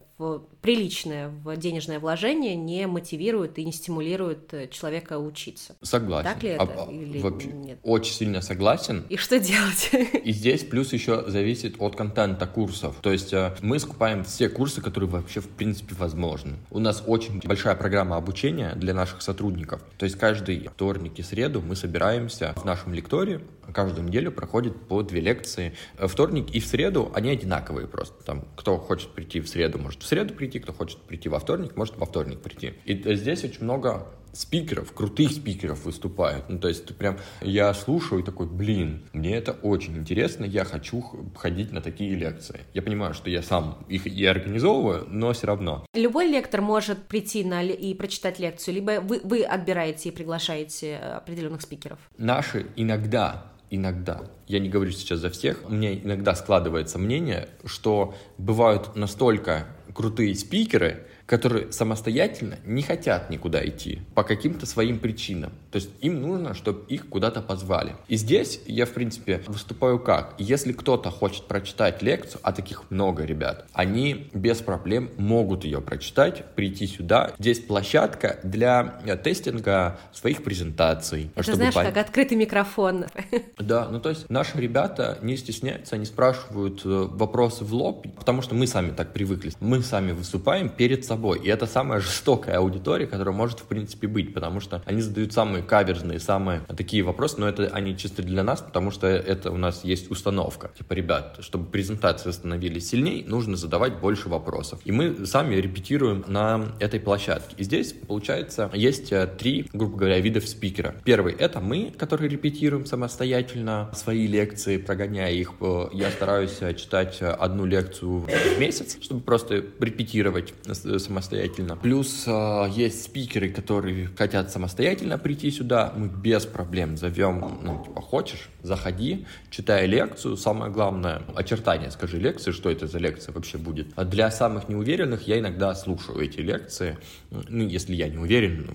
приличное 0.65 1.31
денежное 1.59 2.01
вложение 2.01 2.57
не 2.57 2.87
мотивирует 2.87 3.59
и 3.59 3.65
не 3.67 3.73
стимулирует 3.73 4.55
э, 4.55 4.67
человека 4.69 5.19
учиться. 5.19 5.77
Согласен. 5.83 6.25
Так 6.25 6.43
ли 6.43 6.49
это 6.49 6.63
а, 6.65 6.91
или 6.91 7.21
вообще, 7.21 7.49
нет? 7.49 7.79
Очень 7.83 8.15
сильно 8.15 8.41
согласен. 8.41 9.05
И 9.11 9.19
что 9.19 9.39
делать? 9.39 9.91
И 10.25 10.33
здесь 10.33 10.65
плюс 10.65 10.95
еще 10.95 11.23
зависит 11.27 11.75
от 11.81 11.97
контента 11.97 12.47
курсов. 12.47 12.97
То 13.03 13.13
есть 13.13 13.35
э, 13.35 13.55
мы 13.61 13.79
скупаем 13.79 14.25
все 14.25 14.49
курсы, 14.49 14.81
которые 14.81 15.11
вообще 15.11 15.41
в 15.41 15.51
принципе 15.51 15.95
возможны. 15.97 16.55
У 16.71 16.79
нас 16.79 17.05
очень 17.07 17.41
большая 17.45 17.75
программа 17.75 18.17
обучения 18.17 18.75
для 18.75 18.95
наших 18.95 19.21
сотрудников. 19.21 19.83
То 19.99 20.07
есть 20.07 20.17
каждый 20.17 20.69
вторник 20.69 21.19
и 21.19 21.23
среду 21.23 21.61
мы 21.61 21.77
собираемся 21.77 22.55
в 22.57 22.65
нашем 22.65 22.95
лектории 22.95 23.43
каждую 23.73 24.07
неделю 24.07 24.33
проходит 24.33 24.89
по 24.89 25.03
две 25.03 25.21
лекции. 25.21 25.75
Э, 25.97 26.07
вторник 26.07 26.51
и 26.51 26.61
в 26.61 26.67
среду 26.67 27.11
они 27.15 27.31
одинаковые 27.31 27.87
просто. 27.87 28.23
Там, 28.25 28.45
кто 28.57 28.79
хочет 28.79 29.11
прийти 29.11 29.41
в 29.41 29.49
среду, 29.49 29.79
может 29.79 30.03
в 30.03 30.07
среду 30.07 30.35
прийти, 30.35 30.54
кто 30.59 30.73
хочет 30.73 30.99
прийти 30.99 31.29
во 31.29 31.39
вторник, 31.39 31.77
может 31.77 31.97
во 31.97 32.07
вторник 32.07 32.41
прийти. 32.41 32.75
И 32.85 33.15
здесь 33.15 33.45
очень 33.45 33.65
много 33.65 34.07
спикеров, 34.35 34.93
крутых 34.93 35.31
спикеров 35.33 35.85
выступают. 35.85 36.49
Ну, 36.49 36.59
то 36.59 36.69
есть, 36.69 36.95
прям 36.97 37.19
я 37.41 37.73
слушаю 37.73 38.21
и 38.21 38.25
такой, 38.25 38.47
блин, 38.47 39.05
мне 39.13 39.37
это 39.37 39.53
очень 39.53 39.97
интересно, 39.97 40.45
я 40.45 40.65
хочу 40.65 41.05
ходить 41.37 41.73
на 41.73 41.81
такие 41.81 42.15
лекции. 42.15 42.61
Я 42.75 42.83
понимаю, 42.83 43.15
что 43.15 43.31
я 43.31 43.43
сам 43.43 43.85
их 43.89 44.07
и 44.07 44.27
организовываю, 44.27 45.07
но 45.09 45.33
все 45.33 45.47
равно. 45.47 45.87
Любой 45.95 46.27
лектор 46.27 46.61
может 46.61 47.03
прийти 47.05 47.45
на 47.45 47.63
и 47.63 47.95
прочитать 47.95 48.39
лекцию, 48.39 48.75
либо 48.75 49.01
вы, 49.01 49.21
вы 49.23 49.43
отбираете 49.43 50.09
и 50.09 50.13
приглашаете 50.13 50.97
определенных 50.97 51.63
спикеров? 51.63 51.99
Наши 52.19 52.67
иногда 52.77 53.55
иногда, 53.71 54.21
я 54.47 54.61
не 54.61 54.69
говорю 54.69 54.93
сейчас 54.93 55.21
за 55.21 55.31
всех, 55.31 55.61
у 55.67 55.73
меня 55.73 55.95
иногда 55.95 56.35
складывается 56.35 56.99
мнение, 56.99 57.49
что 57.65 58.15
бывают 58.39 58.95
настолько 58.95 59.67
крутые 59.95 60.35
спикеры, 60.35 61.07
которые 61.27 61.73
самостоятельно 61.73 62.59
не 62.65 62.83
хотят 62.83 63.31
никуда 63.31 63.65
идти 63.67 64.03
по 64.15 64.23
каким-то 64.23 64.67
своим 64.67 64.99
причинам. 64.99 65.53
То 65.71 65.77
есть 65.77 65.91
им 66.01 66.21
нужно, 66.21 66.55
чтобы 66.55 66.85
их 66.89 67.09
куда-то 67.09 67.41
позвали. 67.41 67.97
И 68.09 68.17
здесь 68.17 68.61
я, 68.67 68.87
в 68.87 68.91
принципе, 68.91 69.43
выступаю 69.47 69.99
как? 69.99 70.35
Если 70.39 70.73
кто-то 70.73 71.11
хочет 71.11 71.45
прочитать 71.45 72.03
лекцию, 72.03 72.41
а 72.43 72.53
таких 72.53 72.91
много 72.91 73.25
ребят, 73.25 73.67
они 73.73 74.29
без 74.35 74.59
проблем 74.59 75.11
могут 75.17 75.65
ее 75.65 75.81
прочитать, 75.81 76.45
прийти 76.55 76.87
сюда. 76.87 77.33
Здесь 77.39 77.61
площадка 77.61 78.39
для 78.43 79.01
э, 79.05 79.17
тестинга 79.17 79.99
своих 80.13 80.43
презентаций. 80.43 81.31
Это 81.35 81.43
чтобы 81.43 81.57
знаешь, 81.57 81.75
пон... 81.75 81.87
как 81.87 81.97
открытый 81.97 82.37
микрофон. 82.37 83.07
Да, 83.59 83.89
ну 83.89 84.01
то 84.01 84.11
есть 84.11 84.29
наши 84.29 84.59
ребята 84.59 85.19
не 85.23 85.37
стесняются, 85.37 85.95
они 85.95 86.05
спрашивают 86.05 86.83
э, 86.85 86.89
вопросы 86.89 87.65
в 87.65 87.73
лоб, 87.73 88.07
потому 88.17 88.43
что 88.43 88.55
мы 88.55 88.67
сами 88.67 88.91
так 88.91 89.13
привыкли. 89.13 89.53
Мы 89.61 89.81
сами 89.83 90.13
выступаем 90.13 90.69
перед 90.69 91.05
собой 91.05 91.14
собой. 91.15 91.39
И 91.45 91.49
это 91.49 91.67
самая 91.67 92.01
жестокая 92.01 92.59
аудитория, 92.59 93.07
которая 93.07 93.35
может, 93.35 93.61
в 93.61 93.65
принципе, 93.65 94.09
быть, 94.09 94.35
потому 94.35 94.59
что 94.59 94.83
они 94.85 95.01
задают 95.01 95.33
самые 95.33 95.63
каверзные, 95.63 96.19
самые 96.19 96.63
такие 96.77 97.05
вопросы, 97.05 97.37
но 97.39 97.49
это 97.49 97.71
они 97.73 97.97
чисто 97.97 98.23
для 98.23 98.43
нас, 98.43 98.61
потому 98.61 98.91
что 98.91 99.07
это 99.07 99.53
у 99.53 99.57
нас 99.57 99.85
есть 99.85 100.11
установка. 100.11 100.73
Типа, 100.77 100.93
ребят, 100.95 101.37
чтобы 101.39 101.67
презентации 101.71 102.33
становились 102.33 102.89
сильнее, 102.89 103.25
нужно 103.27 103.57
задавать 103.57 104.01
больше 104.01 104.29
вопросов. 104.29 104.81
И 104.85 104.91
мы 104.91 105.25
сами 105.25 105.55
репетируем 105.55 106.25
на 106.27 106.67
этой 106.81 106.99
площадке. 106.99 107.55
И 107.59 107.65
здесь, 107.65 107.93
получается, 107.93 108.69
есть 108.75 109.13
э, 109.13 109.29
три, 109.39 109.69
грубо 109.73 109.99
говоря, 109.99 110.19
видов 110.19 110.49
спикера. 110.49 110.97
Первый— 111.05 111.33
это 111.39 111.61
мы, 111.61 111.93
которые 111.97 112.29
репетируем 112.29 112.87
самостоятельно 112.87 113.89
свои 113.95 114.27
лекции, 114.27 114.79
прогоняя 114.79 115.31
их. 115.31 115.53
Я 115.93 116.11
стараюсь 116.11 116.57
э, 116.61 116.75
читать 116.75 117.19
э, 117.21 117.29
одну 117.29 117.67
лекцию 117.67 118.27
в 118.57 118.59
месяц, 118.59 118.99
чтобы 119.01 119.21
просто 119.21 119.63
репетировать 119.79 120.55
самостоятельно. 121.05 121.77
Плюс 121.77 122.25
э, 122.27 122.67
есть 122.71 123.05
спикеры, 123.05 123.51
которые 123.51 124.09
хотят 124.17 124.51
самостоятельно 124.51 125.19
прийти 125.19 125.51
сюда. 125.51 125.93
Мы 125.97 126.09
без 126.09 126.47
проблем 126.47 126.97
зовем, 126.97 127.61
ну, 127.63 127.85
типа, 127.85 128.01
хочешь, 128.01 128.49
заходи, 128.63 129.27
читай 129.51 129.87
лекцию. 129.87 130.37
Самое 130.37 130.73
главное, 130.73 131.23
очертание 131.35 131.91
скажи 131.91 132.19
лекции, 132.19 132.51
что 132.51 132.71
это 132.71 132.87
за 132.87 132.99
лекция 132.99 133.33
вообще 133.33 133.59
будет. 133.59 133.89
А 133.97 134.05
для 134.05 134.31
самых 134.31 134.69
неуверенных 134.69 135.29
я 135.29 135.39
иногда 135.39 135.75
слушаю 135.75 136.21
эти 136.21 136.41
лекции, 136.41 136.99
ну, 137.31 137.65
если 137.67 137.95
я 137.95 138.09
не 138.09 138.19
уверен 138.19 138.71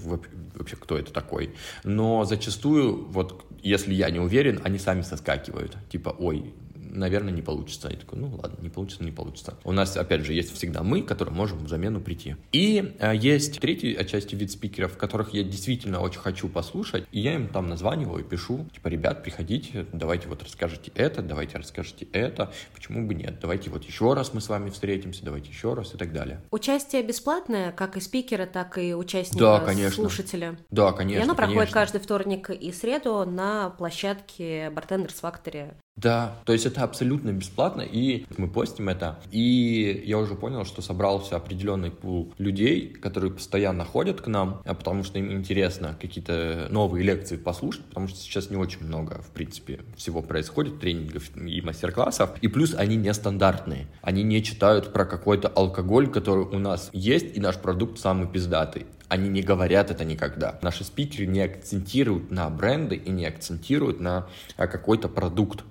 вообще, 0.55 0.75
кто 0.75 0.97
это 0.97 1.11
такой. 1.11 1.53
Но 1.83 2.25
зачастую, 2.25 3.05
вот, 3.09 3.45
если 3.61 3.93
я 3.93 4.09
не 4.09 4.19
уверен, 4.19 4.61
они 4.63 4.79
сами 4.79 5.01
соскакивают. 5.01 5.77
Типа, 5.89 6.15
ой, 6.17 6.53
наверное, 6.89 7.33
не 7.33 7.41
получится. 7.41 7.89
Я 7.89 7.97
такой, 7.97 8.19
ну 8.19 8.39
ладно, 8.41 8.57
не 8.61 8.69
получится, 8.69 9.03
не 9.03 9.11
получится. 9.11 9.55
У 9.63 9.71
нас, 9.71 9.95
опять 9.97 10.25
же, 10.25 10.33
есть 10.33 10.53
всегда 10.53 10.83
мы, 10.83 11.01
которые 11.01 11.33
можем 11.33 11.59
в 11.59 11.69
замену 11.69 12.01
прийти. 12.01 12.35
И 12.51 12.95
э, 12.99 13.15
есть 13.15 13.59
третий 13.59 13.93
отчасти 13.95 14.35
вид 14.35 14.51
спикеров, 14.51 14.97
которых 14.97 15.33
я 15.33 15.43
действительно 15.43 16.01
очень 16.01 16.19
хочу 16.19 16.49
послушать, 16.49 17.05
и 17.11 17.19
я 17.19 17.35
им 17.35 17.47
там 17.47 17.67
названиваю, 17.67 18.23
пишу, 18.23 18.65
типа, 18.73 18.87
ребят, 18.87 19.23
приходите, 19.23 19.85
давайте 19.93 20.27
вот 20.27 20.43
расскажите 20.43 20.91
это, 20.95 21.21
давайте 21.21 21.57
расскажите 21.57 22.07
это, 22.11 22.51
почему 22.73 23.07
бы 23.07 23.13
нет, 23.13 23.39
давайте 23.41 23.69
вот 23.69 23.83
еще 23.83 24.13
раз 24.13 24.33
мы 24.33 24.41
с 24.41 24.49
вами 24.49 24.69
встретимся, 24.69 25.23
давайте 25.23 25.49
еще 25.49 25.73
раз 25.73 25.93
и 25.93 25.97
так 25.97 26.13
далее. 26.13 26.41
Участие 26.51 27.03
бесплатное, 27.03 27.71
как 27.71 27.97
и 27.97 28.01
спикера, 28.01 28.45
так 28.45 28.77
и 28.77 28.93
участника, 28.93 29.39
да, 29.43 29.59
конечно. 29.59 29.95
слушателя? 29.95 30.57
Да, 30.71 30.91
конечно. 30.91 31.21
И 31.21 31.23
оно 31.23 31.35
проходит 31.35 31.59
конечно. 31.59 31.73
каждый 31.73 32.01
вторник 32.01 32.49
и 32.49 32.71
среду 32.71 33.25
на 33.25 33.69
площадке 33.71 34.67
Bartenders 34.67 35.21
Factory 35.21 35.73
да, 36.01 36.37
то 36.45 36.53
есть 36.53 36.65
это 36.65 36.83
абсолютно 36.83 37.31
бесплатно, 37.31 37.81
и 37.81 38.25
мы 38.37 38.47
постим 38.47 38.87
это. 38.87 39.19
И 39.31 40.03
я 40.05 40.17
уже 40.17 40.35
понял, 40.35 40.63
что 40.63 40.81
собрался 40.81 41.35
определенный 41.35 41.91
пул 41.91 42.33
людей, 42.37 42.87
которые 42.87 43.33
постоянно 43.33 43.83
ходят 43.83 44.21
к 44.21 44.27
нам, 44.27 44.61
а 44.63 44.73
потому 44.75 45.03
что 45.03 45.19
им 45.19 45.31
интересно 45.31 45.97
какие-то 45.99 46.67
новые 46.69 47.03
лекции 47.03 47.35
послушать, 47.35 47.83
потому 47.85 48.07
что 48.07 48.17
сейчас 48.17 48.49
не 48.49 48.55
очень 48.55 48.85
много, 48.85 49.21
в 49.21 49.31
принципе, 49.31 49.81
всего 49.97 50.21
происходит, 50.21 50.79
тренингов 50.79 51.35
и 51.35 51.61
мастер-классов. 51.61 52.31
И 52.41 52.47
плюс 52.47 52.75
они 52.75 52.95
нестандартные. 52.95 53.87
Они 54.01 54.23
не 54.23 54.41
читают 54.41 54.93
про 54.93 55.05
какой-то 55.05 55.49
алкоголь, 55.49 56.09
который 56.09 56.45
у 56.45 56.59
нас 56.59 56.89
есть, 56.93 57.35
и 57.35 57.41
наш 57.41 57.57
продукт 57.57 57.99
самый 57.99 58.27
пиздатый 58.27 58.85
они 59.09 59.27
не 59.27 59.41
говорят 59.41 59.89
это 59.89 60.05
никогда. 60.05 60.59
Наши 60.61 60.83
спикеры 60.83 61.25
не 61.25 61.41
акцентируют 61.41 62.29
на 62.29 62.47
бренды 62.49 62.95
и 62.95 63.09
не 63.09 63.25
акцентируют 63.25 63.99
на 63.99 64.27
а, 64.55 64.67
какой-то 64.67 65.09
продукт 65.09 65.65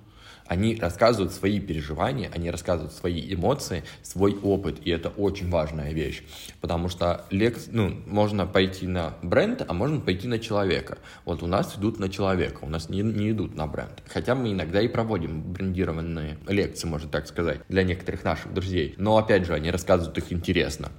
они 0.49 0.75
рассказывают 0.75 1.31
свои 1.31 1.59
переживания, 1.59 2.29
они 2.33 2.49
рассказывают 2.49 2.91
свои 2.91 3.33
эмоции, 3.33 3.83
свой 4.01 4.35
опыт, 4.35 4.79
и 4.83 4.89
это 4.89 5.09
очень 5.09 5.49
важная 5.49 5.93
вещь, 5.93 6.23
потому 6.59 6.89
что 6.89 7.25
лекс, 7.29 7.67
ну, 7.71 7.93
можно 8.07 8.47
пойти 8.47 8.87
на 8.87 9.13
бренд, 9.21 9.63
а 9.65 9.73
можно 9.73 10.01
пойти 10.01 10.27
на 10.27 10.39
человека. 10.39 10.97
Вот 11.23 11.43
у 11.43 11.47
нас 11.47 11.77
идут 11.77 11.99
на 11.99 12.09
человека, 12.09 12.59
у 12.63 12.69
нас 12.69 12.89
не, 12.89 13.01
не 13.01 13.29
идут 13.29 13.55
на 13.55 13.67
бренд. 13.67 14.03
Хотя 14.07 14.33
мы 14.33 14.51
иногда 14.51 14.81
и 14.81 14.87
проводим 14.87 15.41
брендированные 15.53 16.39
лекции, 16.47 16.87
можно 16.87 17.09
так 17.09 17.27
сказать, 17.27 17.61
для 17.69 17.83
некоторых 17.83 18.23
наших 18.23 18.51
друзей. 18.51 18.95
Но, 18.97 19.17
опять 19.17 19.45
же, 19.45 19.53
они 19.53 19.69
рассказывают 19.69 20.17
их 20.17 20.33
интересно 20.33 20.89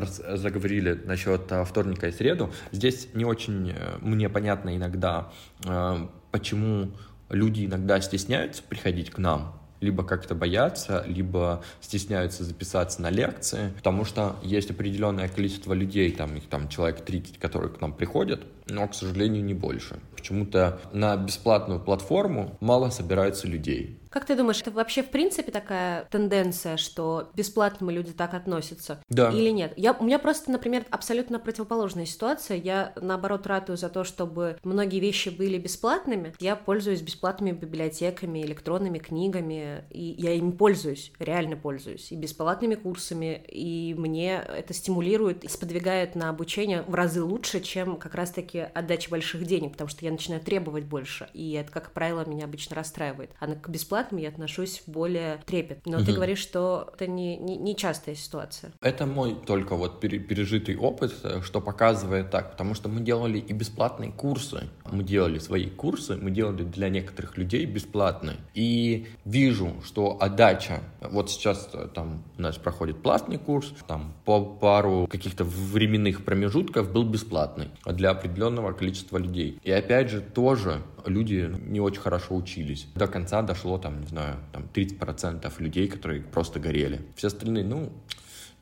заговорили 0.00 0.92
насчет 0.92 1.50
а, 1.50 1.64
вторника 1.64 2.08
и 2.08 2.12
среду. 2.12 2.52
Здесь 2.70 3.08
не 3.14 3.24
очень 3.24 3.70
э, 3.70 3.98
мне 4.00 4.28
понятно 4.28 4.76
иногда, 4.76 5.32
э, 5.64 6.06
почему 6.30 6.90
люди 7.28 7.66
иногда 7.66 8.00
стесняются 8.00 8.62
приходить 8.62 9.10
к 9.10 9.18
нам, 9.18 9.60
либо 9.80 10.04
как-то 10.04 10.34
боятся, 10.34 11.04
либо 11.06 11.62
стесняются 11.80 12.44
записаться 12.44 13.00
на 13.02 13.10
лекции, 13.10 13.72
потому 13.76 14.04
что 14.04 14.36
есть 14.42 14.70
определенное 14.70 15.28
количество 15.28 15.72
людей, 15.72 16.10
там 16.12 16.36
их 16.36 16.48
там 16.48 16.68
человек 16.68 17.04
30, 17.04 17.38
которые 17.38 17.72
к 17.72 17.80
нам 17.80 17.92
приходят, 17.92 18.44
но, 18.68 18.86
к 18.88 18.94
сожалению, 18.94 19.44
не 19.44 19.54
больше. 19.54 20.00
Почему-то 20.14 20.80
на 20.92 21.16
бесплатную 21.16 21.80
платформу 21.80 22.56
мало 22.60 22.90
собирается 22.90 23.46
людей. 23.46 23.98
Как 24.10 24.24
ты 24.24 24.34
думаешь, 24.34 24.60
это 24.60 24.70
вообще 24.70 25.02
в 25.02 25.10
принципе 25.10 25.52
такая 25.52 26.06
тенденция, 26.10 26.76
что 26.76 27.30
бесплатному 27.34 27.90
люди 27.90 28.12
так 28.12 28.34
относятся? 28.34 29.02
Да. 29.08 29.30
Или 29.30 29.50
нет? 29.50 29.74
Я, 29.76 29.92
у 29.92 30.04
меня 30.04 30.18
просто, 30.18 30.50
например, 30.50 30.86
абсолютно 30.90 31.38
противоположная 31.38 32.06
ситуация. 32.06 32.56
Я, 32.56 32.92
наоборот, 33.00 33.46
ратую 33.46 33.76
за 33.76 33.88
то, 33.88 34.04
чтобы 34.04 34.58
многие 34.64 35.00
вещи 35.00 35.28
были 35.28 35.58
бесплатными. 35.58 36.34
Я 36.40 36.56
пользуюсь 36.56 37.02
бесплатными 37.02 37.52
библиотеками, 37.52 38.40
электронными 38.40 38.98
книгами, 38.98 39.84
и 39.90 40.14
я 40.18 40.32
ими 40.32 40.52
пользуюсь, 40.52 41.12
реально 41.18 41.56
пользуюсь, 41.56 42.10
и 42.10 42.16
бесплатными 42.16 42.74
курсами, 42.76 43.42
и 43.48 43.94
мне 43.96 44.36
это 44.36 44.72
стимулирует 44.72 45.44
сподвигает 45.48 46.14
на 46.14 46.30
обучение 46.30 46.82
в 46.82 46.94
разы 46.94 47.22
лучше, 47.22 47.60
чем 47.60 47.96
как 47.96 48.14
раз-таки 48.14 48.57
отдача 48.64 49.10
больших 49.10 49.44
денег, 49.44 49.72
потому 49.72 49.88
что 49.88 50.04
я 50.04 50.10
начинаю 50.10 50.40
требовать 50.42 50.84
больше, 50.84 51.28
и 51.32 51.52
это, 51.52 51.70
как 51.72 51.92
правило, 51.92 52.24
меня 52.26 52.44
обычно 52.44 52.76
расстраивает. 52.76 53.30
А 53.40 53.46
к 53.46 53.68
бесплатным 53.68 54.20
я 54.20 54.28
отношусь 54.28 54.82
более 54.86 55.38
трепетно. 55.46 55.92
Но 55.92 55.98
угу. 55.98 56.06
ты 56.06 56.12
говоришь, 56.12 56.38
что 56.38 56.90
это 56.94 57.06
не, 57.06 57.36
не, 57.36 57.56
не 57.56 57.76
частая 57.76 58.14
ситуация. 58.14 58.72
Это 58.80 59.06
мой 59.06 59.34
только 59.46 59.74
вот 59.76 60.00
пережитый 60.00 60.76
опыт, 60.76 61.14
э, 61.22 61.40
что 61.42 61.60
показывает 61.60 62.30
так, 62.30 62.52
потому 62.52 62.74
что 62.74 62.88
мы 62.88 63.00
делали 63.00 63.38
и 63.38 63.52
бесплатные 63.52 64.12
курсы, 64.12 64.68
мы 64.90 65.02
делали 65.02 65.38
свои 65.38 65.68
курсы, 65.68 66.16
мы 66.16 66.30
делали 66.30 66.64
для 66.64 66.88
некоторых 66.88 67.36
людей 67.36 67.64
бесплатные. 67.66 68.36
И 68.54 69.06
вижу, 69.24 69.76
что 69.84 70.18
отдача, 70.20 70.80
вот 71.00 71.30
сейчас 71.30 71.68
э, 71.72 71.88
там 71.94 72.24
у 72.36 72.42
нас 72.42 72.56
проходит 72.56 73.02
платный 73.02 73.38
курс, 73.38 73.72
там 73.86 74.14
по 74.24 74.44
пару 74.44 75.06
каких-то 75.06 75.44
временных 75.44 76.24
промежутков 76.24 76.92
был 76.92 77.04
бесплатный 77.04 77.70
для 77.86 78.10
определенного 78.48 78.72
количества 78.72 79.18
людей. 79.18 79.58
И 79.62 79.70
опять 79.70 80.10
же 80.10 80.20
тоже 80.20 80.82
люди 81.06 81.50
не 81.66 81.80
очень 81.80 82.00
хорошо 82.00 82.34
учились. 82.34 82.86
До 82.94 83.06
конца 83.06 83.42
дошло 83.42 83.78
там, 83.78 84.00
не 84.00 84.06
знаю, 84.06 84.36
там 84.52 84.64
30% 84.72 85.52
людей, 85.58 85.88
которые 85.88 86.22
просто 86.22 86.58
горели. 86.60 87.00
Все 87.16 87.28
остальные, 87.28 87.64
ну, 87.64 87.92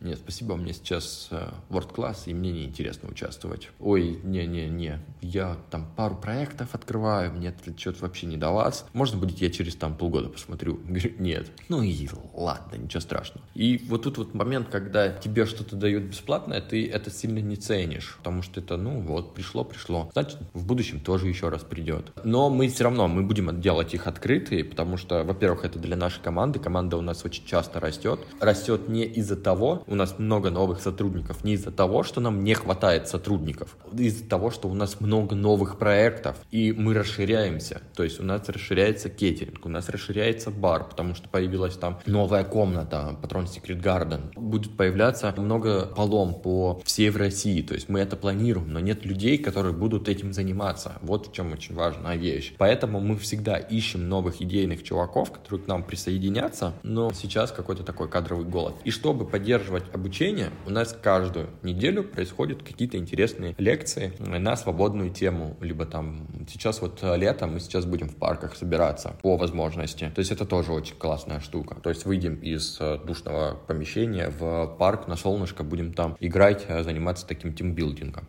нет, 0.01 0.19
спасибо, 0.19 0.57
мне 0.57 0.75
сейчас 0.75 1.29
э, 1.31 1.49
World 1.71 1.95
Class, 1.95 2.25
и 2.27 2.35
мне 2.35 2.53
неинтересно 2.53 3.09
участвовать. 3.09 3.71
Ой, 3.81 4.21
не-не-не, 4.23 5.01
я 5.23 5.57
там 5.71 5.87
пару 5.97 6.17
проектов 6.17 6.75
открываю, 6.75 7.33
мне 7.33 7.55
что-то 7.77 8.03
вообще 8.03 8.27
не 8.27 8.37
до 8.37 8.51
вас. 8.51 8.87
Можно 8.93 9.19
будет 9.19 9.39
я 9.39 9.51
через 9.51 9.75
там 9.75 9.97
полгода 9.97 10.29
посмотрю? 10.29 10.75
Говорю, 10.85 11.13
нет. 11.19 11.51
Ну 11.69 11.83
и 11.83 12.09
ладно, 12.35 12.77
ничего 12.77 13.01
страшного. 13.01 13.47
И 13.55 13.79
вот 13.89 14.03
тут 14.03 14.19
вот 14.19 14.35
момент, 14.35 14.69
когда 14.69 15.09
тебе 15.09 15.47
что-то 15.47 15.77
дают 15.77 16.05
бесплатно, 16.05 16.61
ты 16.61 16.87
это 16.89 17.11
сильно 17.11 17.39
не 17.39 17.57
ценишь, 17.57 18.17
потому 18.19 18.43
что 18.43 18.61
это, 18.61 18.77
ну 18.77 19.01
вот, 19.01 19.35
пришло, 19.35 19.65
пришло. 19.65 20.11
Значит, 20.13 20.39
в 20.53 20.67
будущем 20.67 21.01
тоже 21.01 21.27
еще 21.27 21.49
раз 21.49 21.63
придет. 21.63 22.13
Но 22.23 22.51
мы 22.51 22.69
все 22.69 22.85
равно, 22.85 23.09
мы 23.09 23.23
будем 23.23 23.61
делать 23.61 23.95
их 23.95 24.07
открытые, 24.07 24.63
потому 24.65 24.99
что, 24.99 25.25
во-первых, 25.25 25.65
это 25.65 25.79
для 25.79 25.97
нашей 25.97 26.21
команды. 26.21 26.59
Команда 26.59 26.99
у 26.99 27.01
нас 27.01 27.25
очень 27.25 27.47
часто 27.47 27.81
растет. 27.81 28.21
Растет 28.41 28.89
не 28.89 29.05
из-за 29.05 29.37
того, 29.37 29.85
у 29.87 29.95
нас 29.95 30.19
много 30.19 30.51
новых 30.51 30.81
сотрудников 30.81 31.45
не 31.45 31.55
из-за 31.55 31.71
того, 31.71 32.03
что 32.03 32.21
нам 32.21 32.45
не 32.45 32.55
хватает 32.55 33.09
сотрудников, 33.09 33.77
из-за 33.93 34.25
того, 34.25 34.51
что 34.51 34.69
у 34.69 34.75
нас 34.75 35.01
много 35.01 35.35
новых 35.35 35.79
проектов, 35.79 36.37
и 36.51 36.73
мы 36.73 36.95
расширяемся. 36.95 37.83
То 37.95 38.05
есть 38.05 38.21
у 38.21 38.25
нас 38.25 38.49
расширяется 38.49 39.09
кеттеринг, 39.09 39.65
у 39.65 39.69
нас 39.69 39.89
расширяется 39.89 40.51
бар, 40.51 40.89
потому 40.89 41.15
что 41.15 41.29
появилась 41.29 41.77
там 41.77 42.01
новая 42.07 42.45
комната, 42.45 43.17
Патрон 43.21 43.45
Secret 43.45 43.83
Garden. 43.83 44.33
Будет 44.35 44.77
появляться 44.77 45.33
много 45.37 45.87
полом 45.87 46.35
по 46.35 46.81
всей 46.85 47.11
в 47.11 47.17
России. 47.17 47.63
То 47.63 47.75
есть 47.75 47.89
мы 47.89 48.01
это 48.01 48.17
планируем, 48.17 48.73
но 48.73 48.81
нет 48.81 49.05
людей, 49.05 49.39
которые 49.39 49.75
будут 49.75 50.09
этим 50.09 50.33
заниматься. 50.33 50.93
Вот 51.03 51.29
в 51.29 51.33
чем 51.33 51.53
очень 51.53 51.75
важная 51.75 52.17
вещь. 52.17 52.55
Поэтому 52.59 53.01
мы 53.01 53.17
всегда 53.17 53.57
ищем 53.57 54.09
новых 54.09 54.41
идейных 54.41 54.83
чуваков, 54.83 55.33
которые 55.33 55.65
к 55.65 55.67
нам 55.69 55.83
присоединятся, 55.83 56.75
но 56.83 57.13
сейчас 57.13 57.53
какой-то 57.53 57.83
такой 57.83 58.09
кадровый 58.09 58.47
голод. 58.47 58.75
И 58.85 58.91
чтобы 58.91 59.27
поддерживать 59.27 59.76
поддерживать 59.77 59.95
обучение, 59.95 60.51
у 60.67 60.71
нас 60.71 60.97
каждую 61.03 61.49
неделю 61.63 62.05
происходят 62.05 62.63
какие-то 62.63 62.97
интересные 62.97 63.55
лекции 63.59 64.13
на 64.19 64.57
свободную 64.57 65.11
тему. 65.11 65.57
Либо 65.61 65.87
там 65.87 66.27
сейчас 66.49 66.81
вот 66.81 67.03
лето, 67.03 67.47
мы 67.47 67.61
сейчас 67.61 67.85
будем 67.85 68.09
в 68.09 68.17
парках 68.17 68.57
собираться 68.57 69.17
по 69.23 69.37
возможности. 69.37 70.11
То 70.15 70.21
есть 70.21 70.33
это 70.33 70.45
тоже 70.45 70.73
очень 70.73 70.97
классная 70.97 71.41
штука. 71.41 71.77
То 71.83 71.91
есть 71.91 72.07
выйдем 72.07 72.37
из 72.37 72.79
э, 72.81 72.99
душного 73.05 73.57
помещения 73.67 74.31
в 74.31 74.77
парк 74.79 75.09
на 75.09 75.17
солнышко, 75.17 75.65
будем 75.65 75.93
там 75.93 76.17
играть, 76.21 76.65
э, 76.69 76.83
заниматься 76.83 77.27
таким 77.27 77.53
тимбилдингом. 77.53 78.29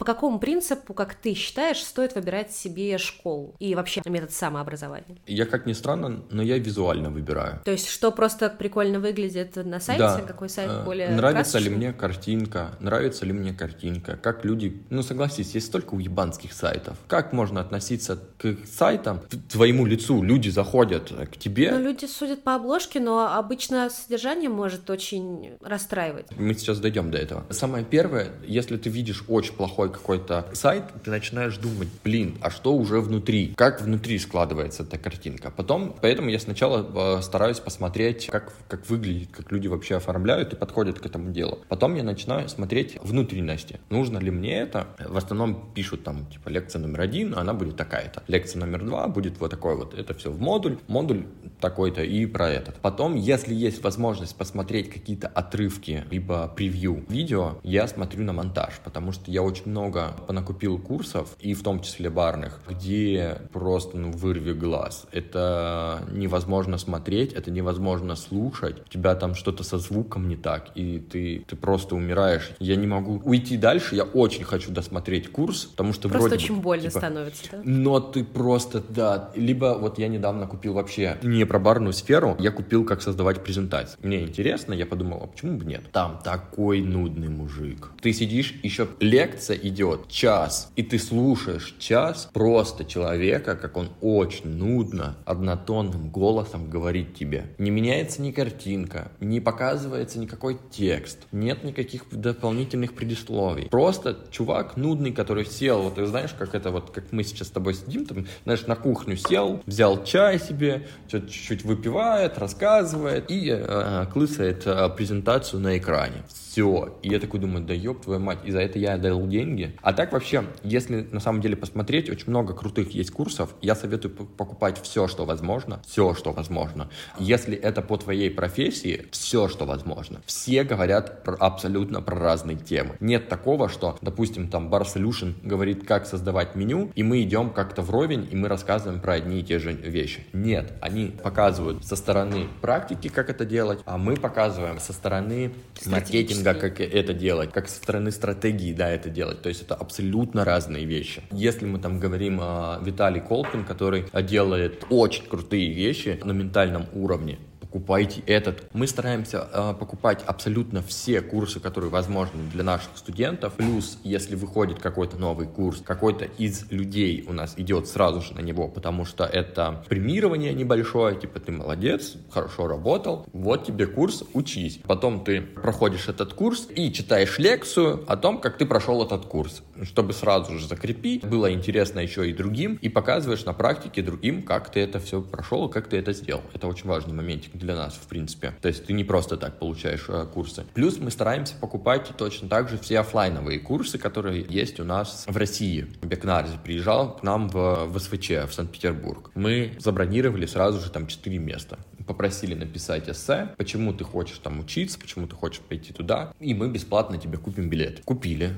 По 0.00 0.06
какому 0.06 0.38
принципу, 0.38 0.94
как 0.94 1.14
ты 1.14 1.34
считаешь, 1.34 1.76
стоит 1.76 2.14
выбирать 2.14 2.52
себе 2.52 2.96
школу 2.96 3.54
и 3.58 3.74
вообще 3.74 4.00
метод 4.06 4.32
самообразования? 4.32 5.18
Я, 5.26 5.44
как 5.44 5.66
ни 5.66 5.74
странно, 5.74 6.24
но 6.30 6.42
я 6.42 6.56
визуально 6.56 7.10
выбираю. 7.10 7.60
То 7.66 7.70
есть, 7.70 7.86
что 7.90 8.10
просто 8.10 8.48
прикольно 8.48 8.98
выглядит 8.98 9.56
на 9.56 9.78
сайте? 9.78 10.00
Да. 10.00 10.22
Какой 10.22 10.48
сайт 10.48 10.70
э, 10.70 10.84
более 10.86 11.10
Нравится 11.10 11.52
красочный? 11.52 11.70
ли 11.70 11.76
мне 11.76 11.92
картинка? 11.92 12.70
Нравится 12.80 13.26
ли 13.26 13.34
мне 13.34 13.52
картинка? 13.52 14.16
Как 14.16 14.42
люди... 14.42 14.82
Ну, 14.88 15.02
согласись, 15.02 15.54
есть 15.54 15.66
столько 15.66 15.92
уебанских 15.92 16.54
сайтов. 16.54 16.96
Как 17.06 17.34
можно 17.34 17.60
относиться 17.60 18.18
к 18.38 18.56
сайтам, 18.64 19.20
к 19.20 19.52
твоему 19.52 19.84
лицу? 19.84 20.22
Люди 20.22 20.48
заходят 20.48 21.12
к 21.30 21.36
тебе. 21.36 21.72
Ну, 21.72 21.78
люди 21.78 22.06
судят 22.06 22.42
по 22.42 22.54
обложке, 22.54 23.00
но 23.00 23.36
обычно 23.36 23.90
содержание 23.90 24.48
может 24.48 24.88
очень 24.88 25.58
расстраивать. 25.60 26.28
Мы 26.38 26.54
сейчас 26.54 26.80
дойдем 26.80 27.10
до 27.10 27.18
этого. 27.18 27.44
Самое 27.50 27.84
первое, 27.84 28.28
если 28.46 28.78
ты 28.78 28.88
видишь 28.88 29.24
очень 29.28 29.52
плохой 29.52 29.89
какой-то 29.90 30.48
сайт, 30.52 30.84
ты 31.04 31.10
начинаешь 31.10 31.56
думать, 31.56 31.88
блин, 32.04 32.38
а 32.40 32.50
что 32.50 32.74
уже 32.74 33.00
внутри? 33.00 33.54
Как 33.56 33.82
внутри 33.82 34.18
складывается 34.18 34.82
эта 34.82 34.98
картинка? 34.98 35.50
Потом, 35.50 35.94
поэтому 36.00 36.30
я 36.30 36.38
сначала 36.38 37.18
э, 37.18 37.22
стараюсь 37.22 37.60
посмотреть, 37.60 38.26
как, 38.26 38.52
как 38.68 38.88
выглядит, 38.88 39.30
как 39.32 39.50
люди 39.52 39.68
вообще 39.68 39.96
оформляют 39.96 40.52
и 40.52 40.56
подходят 40.56 40.98
к 40.98 41.06
этому 41.06 41.30
делу. 41.30 41.58
Потом 41.68 41.94
я 41.94 42.02
начинаю 42.02 42.48
смотреть 42.48 42.98
внутренности. 43.02 43.80
Нужно 43.90 44.18
ли 44.18 44.30
мне 44.30 44.58
это? 44.58 44.86
В 44.98 45.16
основном 45.16 45.72
пишут 45.74 46.04
там, 46.04 46.26
типа, 46.26 46.48
лекция 46.48 46.80
номер 46.80 47.00
один, 47.00 47.34
она 47.34 47.54
будет 47.54 47.76
такая-то. 47.76 48.22
Лекция 48.28 48.60
номер 48.60 48.84
два 48.84 49.08
будет 49.08 49.40
вот 49.40 49.50
такой 49.50 49.76
вот. 49.76 49.94
Это 49.94 50.14
все 50.14 50.30
в 50.30 50.40
модуль. 50.40 50.78
Модуль 50.88 51.24
такой-то 51.60 52.02
и 52.02 52.26
про 52.26 52.48
этот. 52.48 52.76
Потом, 52.76 53.14
если 53.14 53.54
есть 53.54 53.82
возможность 53.82 54.36
посмотреть 54.36 54.90
какие-то 54.90 55.28
отрывки, 55.28 56.04
либо 56.10 56.48
превью 56.48 57.04
видео, 57.08 57.58
я 57.62 57.86
смотрю 57.88 58.24
на 58.24 58.32
монтаж, 58.32 58.74
потому 58.84 59.12
что 59.12 59.30
я 59.30 59.42
очень 59.42 59.70
много 59.70 59.79
много 59.80 60.14
понакупил 60.26 60.78
курсов, 60.78 61.36
и 61.40 61.54
в 61.54 61.62
том 61.62 61.80
числе 61.80 62.10
барных, 62.10 62.60
где 62.68 63.38
просто 63.52 63.96
ну, 63.96 64.10
вырви 64.10 64.52
глаз. 64.52 65.06
Это 65.10 66.02
невозможно 66.12 66.76
смотреть, 66.76 67.32
это 67.32 67.50
невозможно 67.50 68.14
слушать. 68.14 68.76
У 68.86 68.88
тебя 68.88 69.14
там 69.14 69.34
что-то 69.34 69.64
со 69.64 69.78
звуком 69.78 70.28
не 70.28 70.36
так, 70.36 70.70
и 70.74 70.98
ты, 70.98 71.44
ты 71.46 71.56
просто 71.56 71.94
умираешь. 71.94 72.50
Я 72.58 72.76
не 72.76 72.86
могу 72.86 73.22
уйти 73.24 73.56
дальше, 73.56 73.96
я 73.96 74.04
очень 74.04 74.44
хочу 74.44 74.70
досмотреть 74.70 75.32
курс, 75.32 75.64
потому 75.64 75.92
что 75.94 76.08
просто 76.08 76.28
вроде 76.28 76.44
очень 76.44 76.56
бы, 76.56 76.62
больно 76.62 76.88
типа, 76.88 76.98
становится, 76.98 77.44
да? 77.52 77.60
Но 77.64 78.00
ты 78.00 78.24
просто, 78.24 78.82
да. 78.86 79.30
Либо 79.34 79.78
вот 79.78 79.98
я 79.98 80.08
недавно 80.08 80.46
купил 80.46 80.74
вообще 80.74 81.18
не 81.22 81.46
про 81.46 81.58
барную 81.58 81.94
сферу, 81.94 82.36
я 82.38 82.50
купил, 82.50 82.84
как 82.84 83.00
создавать 83.02 83.42
презентации. 83.42 83.98
Мне 84.02 84.22
интересно, 84.22 84.74
я 84.74 84.84
подумал, 84.84 85.22
а 85.24 85.26
почему 85.26 85.56
бы 85.56 85.64
нет? 85.64 85.90
Там 85.92 86.20
такой 86.22 86.82
нудный 86.82 87.28
мужик. 87.28 87.92
Ты 88.02 88.12
сидишь, 88.12 88.54
еще 88.62 88.88
лекция 89.00 89.56
и 89.56 89.69
идет 89.70 90.08
час, 90.08 90.70
и 90.76 90.82
ты 90.82 90.98
слушаешь 90.98 91.74
час 91.78 92.28
просто 92.32 92.84
человека, 92.84 93.56
как 93.56 93.76
он 93.76 93.88
очень 94.00 94.48
нудно, 94.50 95.16
однотонным 95.24 96.10
голосом 96.10 96.68
говорит 96.68 97.14
тебе. 97.14 97.46
Не 97.58 97.70
меняется 97.70 98.20
ни 98.22 98.32
картинка, 98.32 99.10
не 99.20 99.40
показывается 99.40 100.18
никакой 100.18 100.58
текст, 100.70 101.18
нет 101.32 101.64
никаких 101.64 102.04
дополнительных 102.10 102.94
предисловий. 102.94 103.68
Просто 103.70 104.18
чувак 104.30 104.76
нудный, 104.76 105.12
который 105.12 105.46
сел, 105.46 105.82
вот 105.82 105.94
ты 105.94 106.06
знаешь, 106.06 106.34
как 106.38 106.54
это 106.54 106.70
вот, 106.70 106.90
как 106.90 107.12
мы 107.12 107.24
сейчас 107.24 107.48
с 107.48 107.50
тобой 107.50 107.74
сидим, 107.74 108.04
там, 108.06 108.26
знаешь, 108.44 108.66
на 108.66 108.76
кухню 108.76 109.16
сел, 109.16 109.62
взял 109.66 110.04
чай 110.04 110.38
себе, 110.38 110.86
чуть-чуть 111.08 111.64
выпивает, 111.64 112.38
рассказывает 112.38 113.30
и 113.30 113.50
э, 113.50 114.06
клысает 114.12 114.66
э, 114.66 114.88
презентацию 114.90 115.60
на 115.60 115.78
экране 115.78 116.24
все. 116.50 116.98
И 117.02 117.08
я 117.08 117.20
такой 117.20 117.38
думаю, 117.38 117.64
да 117.64 117.72
ёб 117.72 118.02
твою 118.02 118.20
мать, 118.20 118.40
и 118.44 118.50
за 118.50 118.60
это 118.60 118.78
я 118.78 118.98
дал 118.98 119.26
деньги. 119.26 119.76
А 119.82 119.92
так 119.92 120.12
вообще, 120.12 120.44
если 120.64 121.06
на 121.12 121.20
самом 121.20 121.40
деле 121.40 121.56
посмотреть, 121.56 122.10
очень 122.10 122.28
много 122.28 122.54
крутых 122.54 122.90
есть 122.90 123.12
курсов. 123.12 123.54
Я 123.62 123.76
советую 123.76 124.14
покупать 124.14 124.80
все, 124.82 125.06
что 125.06 125.24
возможно, 125.24 125.80
все, 125.86 126.14
что 126.14 126.32
возможно. 126.32 126.90
Если 127.18 127.56
это 127.56 127.82
по 127.82 127.96
твоей 127.96 128.30
профессии, 128.30 129.06
все, 129.12 129.48
что 129.48 129.64
возможно. 129.64 130.22
Все 130.26 130.64
говорят 130.64 131.22
про, 131.22 131.36
абсолютно 131.36 132.02
про 132.02 132.18
разные 132.18 132.56
темы. 132.56 132.96
Нет 132.98 133.28
такого, 133.28 133.68
что, 133.68 133.96
допустим, 134.00 134.48
там 134.48 134.68
Bar 134.68 134.82
Solution 134.82 135.34
говорит, 135.44 135.86
как 135.86 136.06
создавать 136.06 136.56
меню, 136.56 136.90
и 136.96 137.04
мы 137.04 137.22
идем 137.22 137.50
как-то 137.50 137.82
вровень, 137.82 138.28
и 138.30 138.34
мы 138.34 138.48
рассказываем 138.48 139.00
про 139.00 139.14
одни 139.14 139.40
и 139.40 139.44
те 139.44 139.60
же 139.60 139.72
вещи. 139.72 140.24
Нет, 140.32 140.72
они 140.80 141.14
показывают 141.22 141.84
со 141.84 141.94
стороны 141.94 142.48
практики, 142.60 143.08
как 143.08 143.30
это 143.30 143.44
делать, 143.44 143.80
а 143.84 143.98
мы 143.98 144.16
показываем 144.16 144.80
со 144.80 144.92
стороны 144.92 145.52
маркетинга 145.86 146.39
маркетинга, 146.44 146.54
как 146.54 146.80
это 146.80 147.14
делать, 147.14 147.52
как 147.52 147.68
со 147.68 147.76
стороны 147.76 148.10
стратегии, 148.10 148.72
да, 148.72 148.90
это 148.90 149.10
делать. 149.10 149.42
То 149.42 149.48
есть 149.48 149.62
это 149.62 149.74
абсолютно 149.74 150.44
разные 150.44 150.84
вещи. 150.84 151.22
Если 151.32 151.66
мы 151.66 151.78
там 151.78 151.98
говорим 151.98 152.40
о 152.40 152.80
Виталий 152.82 153.20
Колпин, 153.20 153.64
который 153.64 154.06
делает 154.22 154.84
очень 154.90 155.24
крутые 155.26 155.72
вещи 155.72 156.18
на 156.24 156.32
ментальном 156.32 156.86
уровне, 156.92 157.38
покупайте 157.70 158.20
этот. 158.26 158.68
Мы 158.72 158.88
стараемся 158.88 159.46
э, 159.52 159.74
покупать 159.78 160.24
абсолютно 160.26 160.82
все 160.82 161.20
курсы, 161.20 161.60
которые 161.60 161.90
возможны 161.90 162.42
для 162.52 162.64
наших 162.64 162.96
студентов. 162.96 163.54
Плюс, 163.54 163.98
если 164.02 164.34
выходит 164.34 164.80
какой-то 164.80 165.16
новый 165.16 165.46
курс, 165.46 165.80
какой-то 165.84 166.24
из 166.24 166.68
людей 166.72 167.24
у 167.28 167.32
нас 167.32 167.54
идет 167.56 167.86
сразу 167.86 168.22
же 168.22 168.34
на 168.34 168.40
него, 168.40 168.66
потому 168.66 169.04
что 169.04 169.24
это 169.24 169.84
премирование 169.88 170.52
небольшое, 170.52 171.16
типа 171.16 171.38
ты 171.38 171.52
молодец, 171.52 172.14
хорошо 172.30 172.66
работал, 172.66 173.26
вот 173.32 173.66
тебе 173.66 173.86
курс, 173.86 174.24
учись. 174.34 174.80
Потом 174.84 175.22
ты 175.22 175.40
проходишь 175.40 176.08
этот 176.08 176.34
курс 176.34 176.66
и 176.74 176.92
читаешь 176.92 177.38
лекцию 177.38 178.04
о 178.08 178.16
том, 178.16 178.40
как 178.40 178.58
ты 178.58 178.66
прошел 178.66 179.04
этот 179.04 179.26
курс, 179.26 179.62
чтобы 179.84 180.12
сразу 180.12 180.58
же 180.58 180.66
закрепить. 180.66 181.24
Было 181.24 181.52
интересно 181.52 182.00
еще 182.00 182.28
и 182.28 182.32
другим, 182.32 182.78
и 182.82 182.88
показываешь 182.88 183.44
на 183.44 183.52
практике 183.52 184.02
другим, 184.02 184.42
как 184.42 184.72
ты 184.72 184.80
это 184.80 184.98
все 184.98 185.22
прошел, 185.22 185.68
как 185.68 185.88
ты 185.88 185.98
это 185.98 186.12
сделал. 186.12 186.42
Это 186.52 186.66
очень 186.66 186.88
важный 186.88 187.14
моментик 187.14 187.59
для 187.60 187.76
нас, 187.76 187.94
в 187.94 188.08
принципе. 188.08 188.52
То 188.60 188.68
есть 188.68 188.86
ты 188.86 188.92
не 188.92 189.04
просто 189.04 189.36
так 189.36 189.58
получаешь 189.58 190.06
э, 190.08 190.26
курсы. 190.32 190.64
Плюс 190.74 190.98
мы 190.98 191.10
стараемся 191.10 191.54
покупать 191.54 192.10
точно 192.16 192.48
так 192.48 192.68
же 192.68 192.78
все 192.78 193.00
офлайновые 193.00 193.60
курсы, 193.60 193.98
которые 193.98 194.44
есть 194.48 194.80
у 194.80 194.84
нас 194.84 195.24
в 195.28 195.36
России. 195.36 195.86
Бекнарзи 196.02 196.58
приезжал 196.64 197.16
к 197.16 197.22
нам 197.22 197.48
в, 197.48 197.86
в 197.86 197.98
СВЧ, 197.98 198.30
в 198.48 198.52
Санкт-Петербург. 198.52 199.30
Мы 199.34 199.74
забронировали 199.78 200.46
сразу 200.46 200.80
же 200.80 200.90
там 200.90 201.06
4 201.06 201.38
места. 201.38 201.78
Попросили 202.06 202.54
написать 202.54 203.08
эссе, 203.08 203.54
почему 203.56 203.92
ты 203.92 204.04
хочешь 204.04 204.38
там 204.38 204.58
учиться, 204.58 204.98
почему 204.98 205.28
ты 205.28 205.36
хочешь 205.36 205.60
пойти 205.60 205.92
туда, 205.92 206.32
и 206.40 206.54
мы 206.54 206.68
бесплатно 206.68 207.18
тебе 207.18 207.38
купим 207.38 207.68
билет. 207.70 208.02
Купили, 208.04 208.54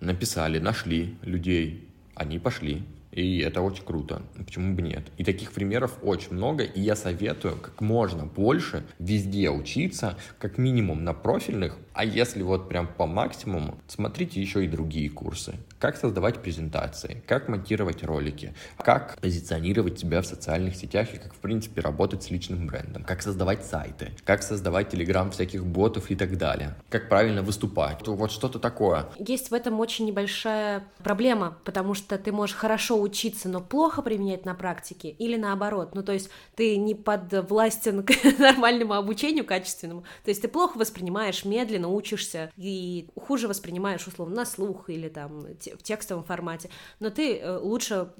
написали, 0.00 0.58
нашли 0.58 1.16
людей, 1.22 1.88
они 2.14 2.38
пошли, 2.38 2.82
и 3.10 3.38
это 3.38 3.62
очень 3.62 3.84
круто. 3.84 4.22
Почему 4.36 4.74
бы 4.74 4.82
нет? 4.82 5.06
И 5.16 5.24
таких 5.24 5.52
примеров 5.52 5.98
очень 6.02 6.34
много, 6.34 6.64
и 6.64 6.80
я 6.80 6.96
советую 6.96 7.56
как 7.56 7.80
можно 7.80 8.24
больше 8.24 8.84
везде 8.98 9.50
учиться, 9.50 10.16
как 10.38 10.58
минимум 10.58 11.04
на 11.04 11.14
профильных, 11.14 11.76
а 11.98 12.04
если 12.04 12.42
вот 12.42 12.68
прям 12.68 12.86
по 12.86 13.06
максимуму, 13.06 13.76
смотрите 13.88 14.40
еще 14.40 14.64
и 14.64 14.68
другие 14.68 15.10
курсы. 15.10 15.56
Как 15.80 15.96
создавать 15.96 16.40
презентации, 16.40 17.24
как 17.26 17.48
монтировать 17.48 18.04
ролики, 18.04 18.54
как 18.76 19.18
позиционировать 19.20 19.98
себя 19.98 20.22
в 20.22 20.26
социальных 20.26 20.76
сетях 20.76 21.12
и 21.12 21.18
как, 21.18 21.34
в 21.34 21.38
принципе, 21.38 21.80
работать 21.80 22.22
с 22.22 22.30
личным 22.30 22.68
брендом, 22.68 23.02
как 23.02 23.20
создавать 23.20 23.64
сайты, 23.64 24.12
как 24.24 24.44
создавать 24.44 24.90
телеграм 24.90 25.32
всяких 25.32 25.66
ботов 25.66 26.12
и 26.12 26.14
так 26.14 26.38
далее, 26.38 26.76
как 26.88 27.08
правильно 27.08 27.42
выступать. 27.42 28.06
Вот 28.06 28.30
что-то 28.30 28.60
такое. 28.60 29.06
Есть 29.18 29.50
в 29.50 29.54
этом 29.54 29.80
очень 29.80 30.06
небольшая 30.06 30.84
проблема, 31.02 31.58
потому 31.64 31.94
что 31.94 32.16
ты 32.16 32.30
можешь 32.30 32.54
хорошо 32.54 33.00
учиться, 33.00 33.48
но 33.48 33.60
плохо 33.60 34.02
применять 34.02 34.44
на 34.44 34.54
практике, 34.54 35.08
или 35.08 35.36
наоборот. 35.36 35.96
Ну, 35.96 36.04
то 36.04 36.12
есть 36.12 36.30
ты 36.54 36.76
не 36.76 36.94
подвластен 36.94 38.04
к 38.04 38.12
нормальному 38.38 38.94
обучению 38.94 39.44
качественному, 39.44 40.02
то 40.22 40.28
есть 40.28 40.42
ты 40.42 40.46
плохо 40.46 40.78
воспринимаешь, 40.78 41.44
медленно 41.44 41.87
учишься 41.88 42.52
и 42.56 43.08
хуже 43.16 43.48
воспринимаешь, 43.48 44.06
условно, 44.06 44.36
на 44.36 44.46
слух 44.46 44.90
или 44.90 45.08
там 45.08 45.40
в 45.40 45.82
текстовом 45.82 46.24
формате, 46.24 46.70
но 47.00 47.10
ты 47.10 47.36
э, 47.36 47.58
лучше 47.58 48.10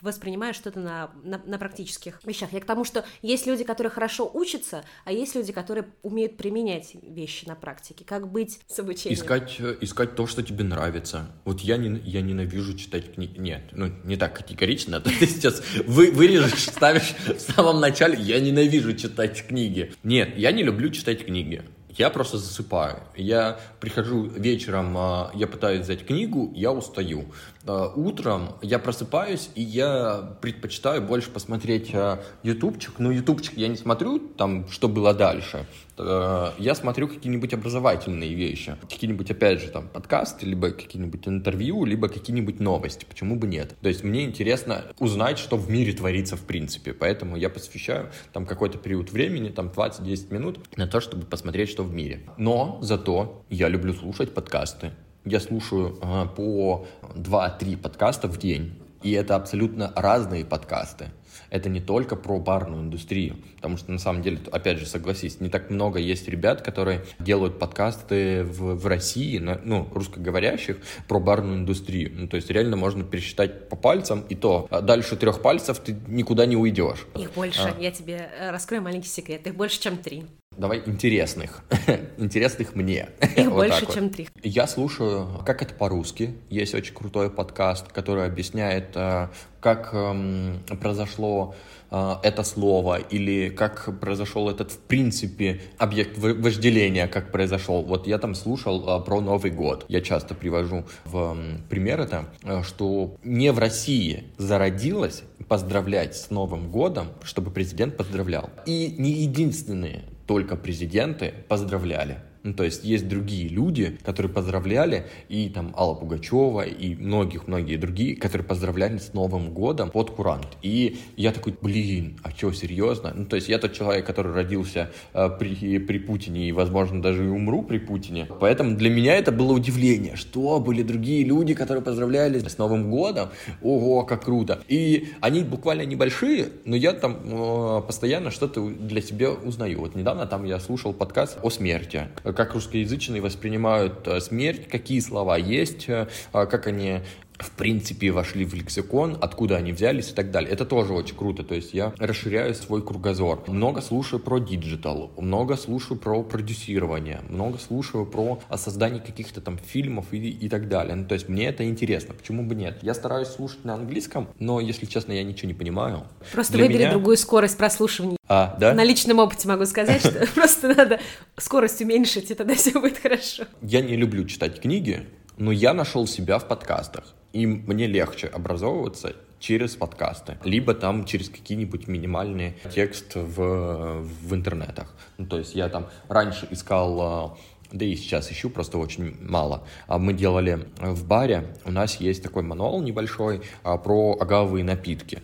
воспринимаешь 0.00 0.56
что-то 0.56 0.80
на, 0.80 1.10
на, 1.22 1.40
на 1.44 1.58
практических 1.58 2.20
вещах. 2.24 2.52
Я 2.52 2.60
к 2.60 2.64
тому, 2.64 2.84
что 2.84 3.04
есть 3.22 3.46
люди, 3.46 3.64
которые 3.64 3.90
хорошо 3.90 4.30
учатся, 4.32 4.84
а 5.04 5.12
есть 5.12 5.34
люди, 5.34 5.52
которые 5.52 5.86
умеют 6.02 6.36
применять 6.36 6.94
вещи 7.02 7.46
на 7.46 7.54
практике. 7.54 8.04
Как 8.04 8.30
быть 8.30 8.60
с 8.66 8.78
обучением? 8.78 9.20
Искать, 9.20 9.56
э, 9.58 9.76
искать 9.80 10.14
то, 10.14 10.26
что 10.26 10.42
тебе 10.42 10.64
нравится. 10.64 11.30
Вот 11.44 11.60
я, 11.60 11.76
не, 11.76 11.98
я 12.00 12.22
ненавижу 12.22 12.76
читать 12.76 13.14
книги. 13.14 13.38
Нет, 13.38 13.62
ну 13.72 13.90
не 14.04 14.16
так 14.16 14.36
категорично, 14.36 15.00
ты 15.00 15.10
сейчас 15.26 15.62
вы, 15.86 16.10
вырежешь, 16.10 16.68
ставишь 16.68 17.14
в 17.26 17.38
самом 17.38 17.80
начале, 17.80 18.18
я 18.20 18.40
ненавижу 18.40 18.94
читать 18.94 19.46
книги. 19.46 19.92
Нет, 20.02 20.36
я 20.36 20.52
не 20.52 20.62
люблю 20.62 20.90
читать 20.90 21.24
книги. 21.24 21.62
Я 21.96 22.10
просто 22.10 22.38
засыпаю. 22.38 23.00
Я 23.16 23.58
прихожу 23.80 24.24
вечером, 24.24 24.96
а, 24.96 25.30
я 25.34 25.46
пытаюсь 25.46 25.82
взять 25.82 26.06
книгу, 26.06 26.52
я 26.54 26.72
устаю. 26.72 27.24
А, 27.66 27.92
утром 27.94 28.56
я 28.62 28.78
просыпаюсь, 28.78 29.50
и 29.54 29.62
я 29.62 30.36
предпочитаю 30.40 31.02
больше 31.02 31.30
посмотреть 31.30 31.90
а, 31.94 32.22
ютубчик. 32.42 32.94
Ну, 32.98 33.10
ютубчик 33.10 33.56
я 33.56 33.68
не 33.68 33.76
смотрю, 33.76 34.18
там, 34.18 34.68
что 34.68 34.88
было 34.88 35.14
дальше. 35.14 35.66
Я 35.98 36.74
смотрю 36.74 37.08
какие-нибудь 37.08 37.52
образовательные 37.52 38.32
вещи. 38.32 38.74
Какие-нибудь, 38.88 39.30
опять 39.30 39.60
же, 39.60 39.68
там, 39.68 39.86
подкасты, 39.86 40.46
либо 40.46 40.70
какие-нибудь 40.70 41.28
интервью, 41.28 41.84
либо 41.84 42.08
какие-нибудь 42.08 42.58
новости. 42.58 43.04
Почему 43.04 43.36
бы 43.36 43.46
нет? 43.46 43.76
То 43.82 43.88
есть 43.90 44.02
мне 44.02 44.24
интересно 44.24 44.86
узнать, 44.98 45.38
что 45.38 45.58
в 45.58 45.70
мире 45.70 45.92
творится 45.92 46.36
в 46.36 46.42
принципе. 46.42 46.94
Поэтому 46.94 47.36
я 47.36 47.50
посвящаю 47.50 48.10
там 48.32 48.46
какой-то 48.46 48.78
период 48.78 49.12
времени, 49.12 49.50
там 49.50 49.66
20-10 49.66 50.32
минут, 50.32 50.60
на 50.78 50.86
то, 50.86 51.00
чтобы 51.00 51.26
посмотреть, 51.26 51.68
что 51.68 51.82
в 51.84 51.92
мире. 51.92 52.20
Но 52.38 52.78
зато 52.80 53.44
я 53.50 53.68
люблю 53.68 53.92
слушать 53.92 54.32
подкасты. 54.32 54.92
Я 55.24 55.38
слушаю 55.40 55.98
по 56.36 56.86
2-3 57.14 57.76
подкаста 57.76 58.26
в 58.26 58.38
день. 58.38 58.72
И 59.02 59.12
это 59.12 59.36
абсолютно 59.36 59.92
разные 59.96 60.44
подкасты. 60.44 61.08
Это 61.48 61.68
не 61.68 61.80
только 61.80 62.16
про 62.16 62.38
барную 62.38 62.82
индустрию, 62.82 63.36
потому 63.56 63.76
что 63.76 63.90
на 63.90 63.98
самом 63.98 64.22
деле, 64.22 64.38
опять 64.52 64.78
же, 64.78 64.86
согласись, 64.86 65.40
не 65.40 65.48
так 65.48 65.70
много 65.70 65.98
есть 65.98 66.28
ребят, 66.28 66.62
которые 66.62 67.02
делают 67.18 67.58
подкасты 67.58 68.44
в, 68.44 68.74
в 68.76 68.86
России, 68.86 69.38
ну, 69.38 69.88
русскоговорящих, 69.92 70.78
про 71.08 71.18
барную 71.18 71.58
индустрию. 71.58 72.12
Ну, 72.14 72.28
то 72.28 72.36
есть 72.36 72.50
реально 72.50 72.76
можно 72.76 73.04
пересчитать 73.04 73.68
по 73.68 73.76
пальцам, 73.76 74.24
и 74.28 74.34
то 74.34 74.68
а 74.70 74.80
дальше 74.80 75.16
трех 75.16 75.42
пальцев 75.42 75.80
ты 75.80 75.96
никуда 76.06 76.46
не 76.46 76.56
уйдешь. 76.56 77.06
Их 77.16 77.32
больше, 77.32 77.74
а. 77.76 77.80
я 77.80 77.90
тебе 77.90 78.30
э, 78.38 78.50
раскрою 78.50 78.82
маленький 78.82 79.08
секрет, 79.08 79.46
их 79.46 79.54
больше, 79.54 79.80
чем 79.80 79.96
три. 79.96 80.24
Давай 80.60 80.82
интересных. 80.84 81.62
интересных 82.18 82.74
мне. 82.74 83.08
Их 83.36 83.46
вот 83.50 83.68
больше, 83.68 83.86
вот. 83.86 83.94
чем 83.94 84.10
три. 84.10 84.28
Я 84.42 84.66
слушаю 84.66 85.26
«Как 85.46 85.62
это 85.62 85.72
по-русски». 85.74 86.34
Есть 86.50 86.74
очень 86.74 86.92
крутой 86.92 87.30
подкаст, 87.30 87.90
который 87.92 88.26
объясняет, 88.26 88.90
э, 88.94 89.28
как 89.60 89.94
эм, 89.94 90.60
произошло 90.80 91.54
э, 91.90 92.14
это 92.24 92.42
слово 92.42 92.96
или 92.96 93.48
как 93.48 94.00
произошел 94.00 94.50
этот, 94.50 94.72
в 94.72 94.78
принципе, 94.80 95.62
объект 95.78 96.18
вожделения, 96.18 97.06
как 97.06 97.32
произошел. 97.32 97.82
Вот 97.82 98.06
я 98.06 98.18
там 98.18 98.34
слушал 98.34 99.00
э, 99.00 99.04
про 99.04 99.20
Новый 99.20 99.52
год. 99.52 99.86
Я 99.88 100.00
часто 100.02 100.34
привожу 100.34 100.84
в 101.04 101.38
пример 101.70 102.00
это, 102.00 102.26
что 102.64 103.16
не 103.22 103.52
в 103.52 103.58
России 103.58 104.24
зародилось 104.36 105.22
поздравлять 105.48 106.16
с 106.16 106.30
Новым 106.30 106.70
годом, 106.70 107.08
чтобы 107.22 107.50
президент 107.50 107.96
поздравлял. 107.96 108.50
И 108.66 108.94
не 108.98 109.12
единственные 109.12 110.04
только 110.30 110.54
президенты 110.54 111.34
поздравляли. 111.48 112.18
Ну, 112.42 112.54
то 112.54 112.64
есть 112.64 112.84
есть 112.84 113.06
другие 113.06 113.48
люди, 113.48 113.98
которые 114.02 114.32
поздравляли, 114.32 115.06
и 115.28 115.50
там 115.50 115.74
Алла 115.76 115.94
Пугачева, 115.94 116.62
и 116.62 116.94
многих-многие 116.94 117.76
другие, 117.76 118.16
которые 118.16 118.46
поздравляли 118.46 118.96
с 118.96 119.12
Новым 119.12 119.52
годом 119.52 119.90
под 119.90 120.10
курант. 120.10 120.48
И 120.62 120.98
я 121.16 121.32
такой, 121.32 121.54
блин, 121.60 122.18
а 122.22 122.30
что, 122.30 122.52
серьезно? 122.52 123.12
Ну, 123.14 123.26
то 123.26 123.36
есть 123.36 123.48
я 123.48 123.58
тот 123.58 123.74
человек, 123.74 124.06
который 124.06 124.32
родился 124.32 124.90
э, 125.12 125.28
при, 125.38 125.78
при 125.78 125.98
Путине, 125.98 126.48
и, 126.48 126.52
возможно, 126.52 127.02
даже 127.02 127.26
и 127.26 127.28
умру 127.28 127.62
при 127.62 127.78
Путине. 127.78 128.26
Поэтому 128.40 128.74
для 128.76 128.88
меня 128.88 129.16
это 129.16 129.32
было 129.32 129.52
удивление, 129.52 130.16
что 130.16 130.60
были 130.60 130.82
другие 130.82 131.24
люди, 131.24 131.52
которые 131.52 131.84
поздравляли 131.84 132.38
с 132.38 132.56
Новым 132.56 132.90
годом. 132.90 133.28
Ого, 133.60 134.04
как 134.04 134.24
круто. 134.24 134.60
И 134.66 135.08
они 135.20 135.42
буквально 135.42 135.82
небольшие, 135.82 136.48
но 136.64 136.74
я 136.74 136.92
там 136.94 137.18
э, 137.22 137.82
постоянно 137.86 138.30
что-то 138.30 138.66
для 138.66 139.02
себя 139.02 139.30
узнаю. 139.30 139.80
Вот 139.80 139.94
недавно 139.94 140.26
там 140.26 140.44
я 140.44 140.58
слушал 140.58 140.94
подкаст 140.94 141.38
о 141.42 141.50
смерти 141.50 142.08
как 142.32 142.54
русскоязычные 142.54 143.20
воспринимают 143.20 144.06
э, 144.06 144.20
смерть, 144.20 144.68
какие 144.68 145.00
слова 145.00 145.36
есть, 145.36 145.88
э, 145.88 146.08
а 146.32 146.46
как 146.46 146.66
они 146.66 147.00
в 147.42 147.50
принципе, 147.52 148.10
вошли 148.10 148.44
в 148.44 148.54
лексикон, 148.54 149.16
откуда 149.20 149.56
они 149.56 149.72
взялись 149.72 150.10
и 150.10 150.14
так 150.14 150.30
далее. 150.30 150.50
Это 150.50 150.64
тоже 150.64 150.92
очень 150.92 151.16
круто, 151.16 151.42
то 151.42 151.54
есть 151.54 151.74
я 151.74 151.92
расширяю 151.98 152.54
свой 152.54 152.82
кругозор. 152.82 153.44
Много 153.46 153.80
слушаю 153.80 154.20
про 154.20 154.38
digital, 154.38 155.10
много 155.16 155.56
слушаю 155.56 155.98
про 155.98 156.22
продюсирование, 156.22 157.22
много 157.28 157.58
слушаю 157.58 158.06
про 158.06 158.40
создание 158.56 159.00
каких-то 159.00 159.40
там 159.40 159.58
фильмов 159.58 160.06
и, 160.12 160.18
и 160.18 160.48
так 160.48 160.68
далее. 160.68 160.94
Ну, 160.94 161.06
то 161.06 161.14
есть 161.14 161.28
мне 161.28 161.46
это 161.46 161.64
интересно, 161.64 162.14
почему 162.14 162.44
бы 162.44 162.54
нет? 162.54 162.78
Я 162.82 162.94
стараюсь 162.94 163.28
слушать 163.28 163.64
на 163.64 163.74
английском, 163.74 164.28
но, 164.38 164.60
если 164.60 164.86
честно, 164.86 165.12
я 165.12 165.24
ничего 165.24 165.48
не 165.48 165.54
понимаю. 165.54 166.04
Просто 166.32 166.54
Для 166.54 166.64
выбери 166.66 166.82
меня... 166.82 166.90
другую 166.92 167.16
скорость 167.16 167.56
прослушивания. 167.56 168.16
А, 168.28 168.56
да? 168.60 168.74
На 168.74 168.84
личном 168.84 169.18
опыте 169.18 169.48
могу 169.48 169.64
сказать, 169.66 170.00
что 170.00 170.26
просто 170.34 170.74
надо 170.74 171.00
скорость 171.36 171.80
уменьшить, 171.80 172.30
и 172.30 172.34
тогда 172.34 172.54
все 172.54 172.78
будет 172.78 172.98
хорошо. 172.98 173.44
Я 173.62 173.80
не 173.80 173.96
люблю 173.96 174.24
читать 174.24 174.60
книги, 174.60 175.06
но 175.36 175.52
я 175.52 175.74
нашел 175.74 176.06
себя 176.06 176.38
в 176.38 176.48
подкастах. 176.48 177.04
И 177.32 177.46
мне 177.46 177.86
легче 177.86 178.26
образовываться 178.26 179.14
через 179.38 179.76
подкасты, 179.76 180.36
либо 180.44 180.74
там 180.74 181.04
через 181.04 181.28
какие-нибудь 181.28 181.86
минимальные 181.88 182.56
тексты 182.74 183.20
в, 183.20 184.02
в 184.02 184.34
интернетах. 184.34 184.94
Ну, 185.16 185.26
то 185.26 185.38
есть 185.38 185.54
я 185.54 185.68
там 185.68 185.86
раньше 186.08 186.46
искал 186.50 187.38
да 187.72 187.84
и 187.84 187.94
сейчас 187.94 188.30
ищу, 188.30 188.50
просто 188.50 188.78
очень 188.78 189.16
мало. 189.20 189.62
А 189.86 189.98
мы 189.98 190.12
делали 190.12 190.66
в 190.80 191.06
баре, 191.06 191.54
у 191.64 191.70
нас 191.70 191.96
есть 192.00 192.22
такой 192.22 192.42
мануал 192.42 192.82
небольшой 192.82 193.42
а, 193.62 193.76
про 193.76 194.16
агавовые 194.20 194.64
напитки. 194.64 195.22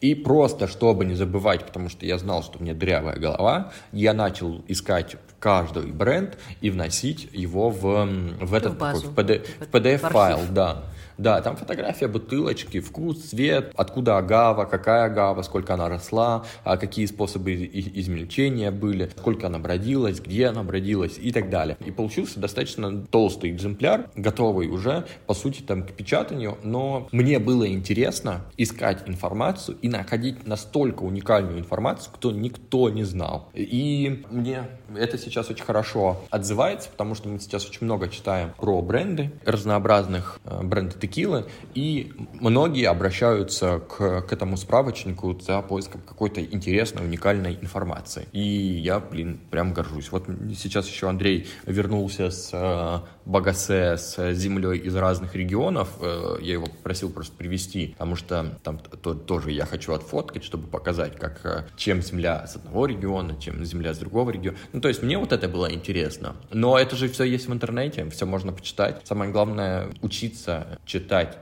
И 0.00 0.14
просто, 0.14 0.68
чтобы 0.68 1.04
не 1.04 1.14
забывать, 1.14 1.64
потому 1.64 1.88
что 1.88 2.04
я 2.04 2.18
знал, 2.18 2.42
что 2.42 2.58
у 2.58 2.62
меня 2.62 2.74
дырявая 2.74 3.16
голова, 3.16 3.72
я 3.92 4.12
начал 4.12 4.62
искать 4.68 5.16
каждый 5.38 5.92
бренд 5.92 6.38
и 6.60 6.70
вносить 6.70 7.28
его 7.32 7.70
в, 7.70 8.06
в 8.40 8.54
этот 8.54 8.74
в, 8.74 8.78
базу. 8.78 9.12
такой, 9.12 9.42
в 9.60 9.70
PDF-файл, 9.70 10.40
да. 10.50 10.84
Да, 11.18 11.40
там 11.40 11.56
фотография 11.56 12.08
бутылочки, 12.08 12.80
вкус, 12.80 13.30
цвет, 13.30 13.72
откуда 13.74 14.18
агава, 14.18 14.64
какая 14.64 15.04
агава, 15.04 15.42
сколько 15.42 15.74
она 15.74 15.88
росла, 15.88 16.44
а 16.64 16.76
какие 16.76 17.06
способы 17.06 17.54
измельчения 17.54 18.70
были, 18.70 19.10
сколько 19.16 19.46
она 19.46 19.58
бродилась, 19.58 20.20
где 20.20 20.46
она 20.46 20.62
бродилась 20.62 21.18
и 21.18 21.32
так 21.32 21.48
далее. 21.48 21.76
И 21.84 21.90
получился 21.90 22.38
достаточно 22.38 23.06
толстый 23.06 23.50
экземпляр, 23.50 24.10
готовый 24.14 24.68
уже, 24.68 25.06
по 25.26 25.34
сути, 25.34 25.62
там 25.62 25.84
к 25.84 25.92
печатанию, 25.92 26.58
но 26.62 27.08
мне 27.12 27.38
было 27.38 27.66
интересно 27.66 28.42
искать 28.56 29.08
информацию 29.08 29.78
и 29.80 29.88
находить 29.88 30.46
настолько 30.46 31.02
уникальную 31.02 31.58
информацию, 31.58 32.12
кто 32.14 32.30
никто 32.30 32.90
не 32.90 33.04
знал. 33.04 33.48
И 33.54 34.24
мне 34.30 34.64
это 34.94 35.18
сейчас 35.18 35.50
очень 35.50 35.64
хорошо 35.64 36.22
отзывается, 36.30 36.90
потому 36.90 37.14
что 37.14 37.28
мы 37.28 37.38
сейчас 37.38 37.66
очень 37.66 37.84
много 37.86 38.08
читаем 38.08 38.52
про 38.58 38.82
бренды 38.82 39.32
разнообразных 39.44 40.40
э, 40.44 40.62
брендов 40.62 40.98
текилы, 41.06 41.44
и 41.74 42.12
многие 42.40 42.88
обращаются 42.88 43.78
к, 43.78 44.22
к 44.22 44.32
этому 44.32 44.56
справочнику 44.56 45.38
за 45.40 45.62
поиском 45.62 46.00
какой-то 46.00 46.44
интересной, 46.44 47.04
уникальной 47.04 47.58
информации. 47.60 48.26
И 48.32 48.40
я, 48.40 48.98
блин, 49.00 49.40
прям 49.50 49.72
горжусь. 49.72 50.10
Вот 50.10 50.24
сейчас 50.56 50.88
еще 50.88 51.08
Андрей 51.08 51.46
вернулся 51.66 52.30
с 52.30 52.50
э, 52.52 53.00
Багасе, 53.24 53.96
с 53.96 54.32
землей 54.32 54.78
из 54.78 54.94
разных 54.96 55.34
регионов. 55.34 55.88
Э, 56.00 56.36
я 56.40 56.54
его 56.54 56.66
попросил 56.66 57.10
просто 57.10 57.36
привезти, 57.36 57.88
потому 57.88 58.16
что 58.16 58.58
там 58.62 58.78
то, 58.78 59.14
тоже 59.14 59.52
я 59.52 59.66
хочу 59.66 59.92
отфоткать, 59.92 60.44
чтобы 60.44 60.66
показать, 60.66 61.16
как, 61.16 61.40
э, 61.44 61.64
чем 61.76 62.02
земля 62.02 62.46
с 62.46 62.56
одного 62.56 62.86
региона, 62.86 63.36
чем 63.40 63.64
земля 63.64 63.94
с 63.94 63.98
другого 63.98 64.30
региона. 64.30 64.58
Ну, 64.72 64.80
то 64.80 64.88
есть 64.88 65.02
мне 65.02 65.18
вот 65.18 65.32
это 65.32 65.48
было 65.48 65.72
интересно. 65.72 66.36
Но 66.50 66.78
это 66.78 66.96
же 66.96 67.08
все 67.08 67.24
есть 67.24 67.48
в 67.48 67.52
интернете, 67.52 68.08
все 68.10 68.26
можно 68.26 68.52
почитать. 68.52 69.00
Самое 69.04 69.30
главное— 69.30 69.88
учиться 70.02 70.78
читать 70.84 70.95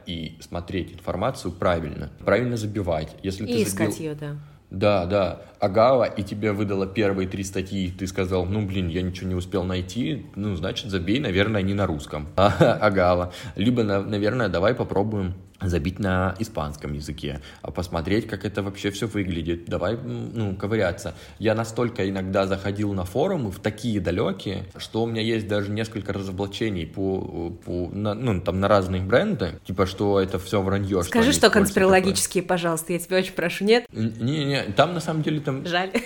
и 0.07 0.37
смотреть 0.41 0.93
информацию 0.93 1.53
правильно, 1.53 2.11
правильно 2.25 2.57
забивать. 2.57 3.17
Если 3.23 3.45
и 3.47 3.53
ты 3.53 3.63
искать 3.63 3.93
забил... 3.93 4.11
ее, 4.11 4.15
да. 4.15 4.37
Да, 4.71 5.07
да. 5.07 5.43
Агава, 5.61 6.05
и 6.05 6.23
тебе 6.23 6.53
выдала 6.53 6.87
первые 6.87 7.29
три 7.29 7.45
статьи, 7.45 7.91
ты 7.91 8.07
сказал, 8.07 8.45
ну, 8.45 8.67
блин, 8.67 8.89
я 8.89 9.03
ничего 9.03 9.29
не 9.29 9.35
успел 9.35 9.63
найти, 9.65 10.27
ну, 10.35 10.57
значит, 10.57 10.91
забей, 10.91 11.21
наверное, 11.21 11.63
не 11.63 11.75
на 11.75 11.87
русском. 11.87 12.29
Агава. 12.37 13.33
Либо, 13.57 13.83
наверное, 13.83 14.49
давай 14.49 14.75
попробуем 14.75 15.35
забить 15.61 15.99
на 15.99 16.35
испанском 16.39 16.93
языке, 16.93 17.41
а 17.63 17.71
посмотреть, 17.71 18.27
как 18.27 18.45
это 18.45 18.63
вообще 18.63 18.91
все 18.91 19.07
выглядит. 19.07 19.67
Давай, 19.67 19.97
ну, 19.97 20.57
ковыряться. 20.57 21.15
Я 21.39 21.55
настолько 21.55 22.09
иногда 22.09 22.47
заходил 22.47 22.93
на 22.93 23.05
форумы 23.05 23.51
в 23.51 23.59
такие 23.59 24.01
далекие, 24.01 24.67
что 24.77 25.03
у 25.03 25.07
меня 25.07 25.23
есть 25.23 25.49
даже 25.49 25.71
несколько 25.71 26.13
разоблачений 26.13 26.87
по, 26.87 27.51
по 27.65 27.89
на, 27.93 28.15
ну, 28.15 28.41
там, 28.41 28.61
на 28.61 28.69
разные 28.69 29.03
бренды, 29.03 29.61
типа, 29.65 29.87
что 29.87 30.21
это 30.21 30.39
все 30.39 30.61
вранье. 30.61 31.03
Скажи, 31.03 31.33
что, 31.33 31.49
что 31.49 31.51
конспирологические, 31.51 32.43
такое. 32.43 32.57
пожалуйста, 32.57 32.93
я 32.93 32.99
тебя 32.99 33.19
очень 33.19 33.35
прошу, 33.35 33.65
нет? 33.65 33.87
Не-не, 33.93 34.65
там 34.77 34.95
на 34.95 35.01
самом 35.01 35.23
деле 35.23 35.41
там... 35.41 35.67
Жаль. 35.67 35.91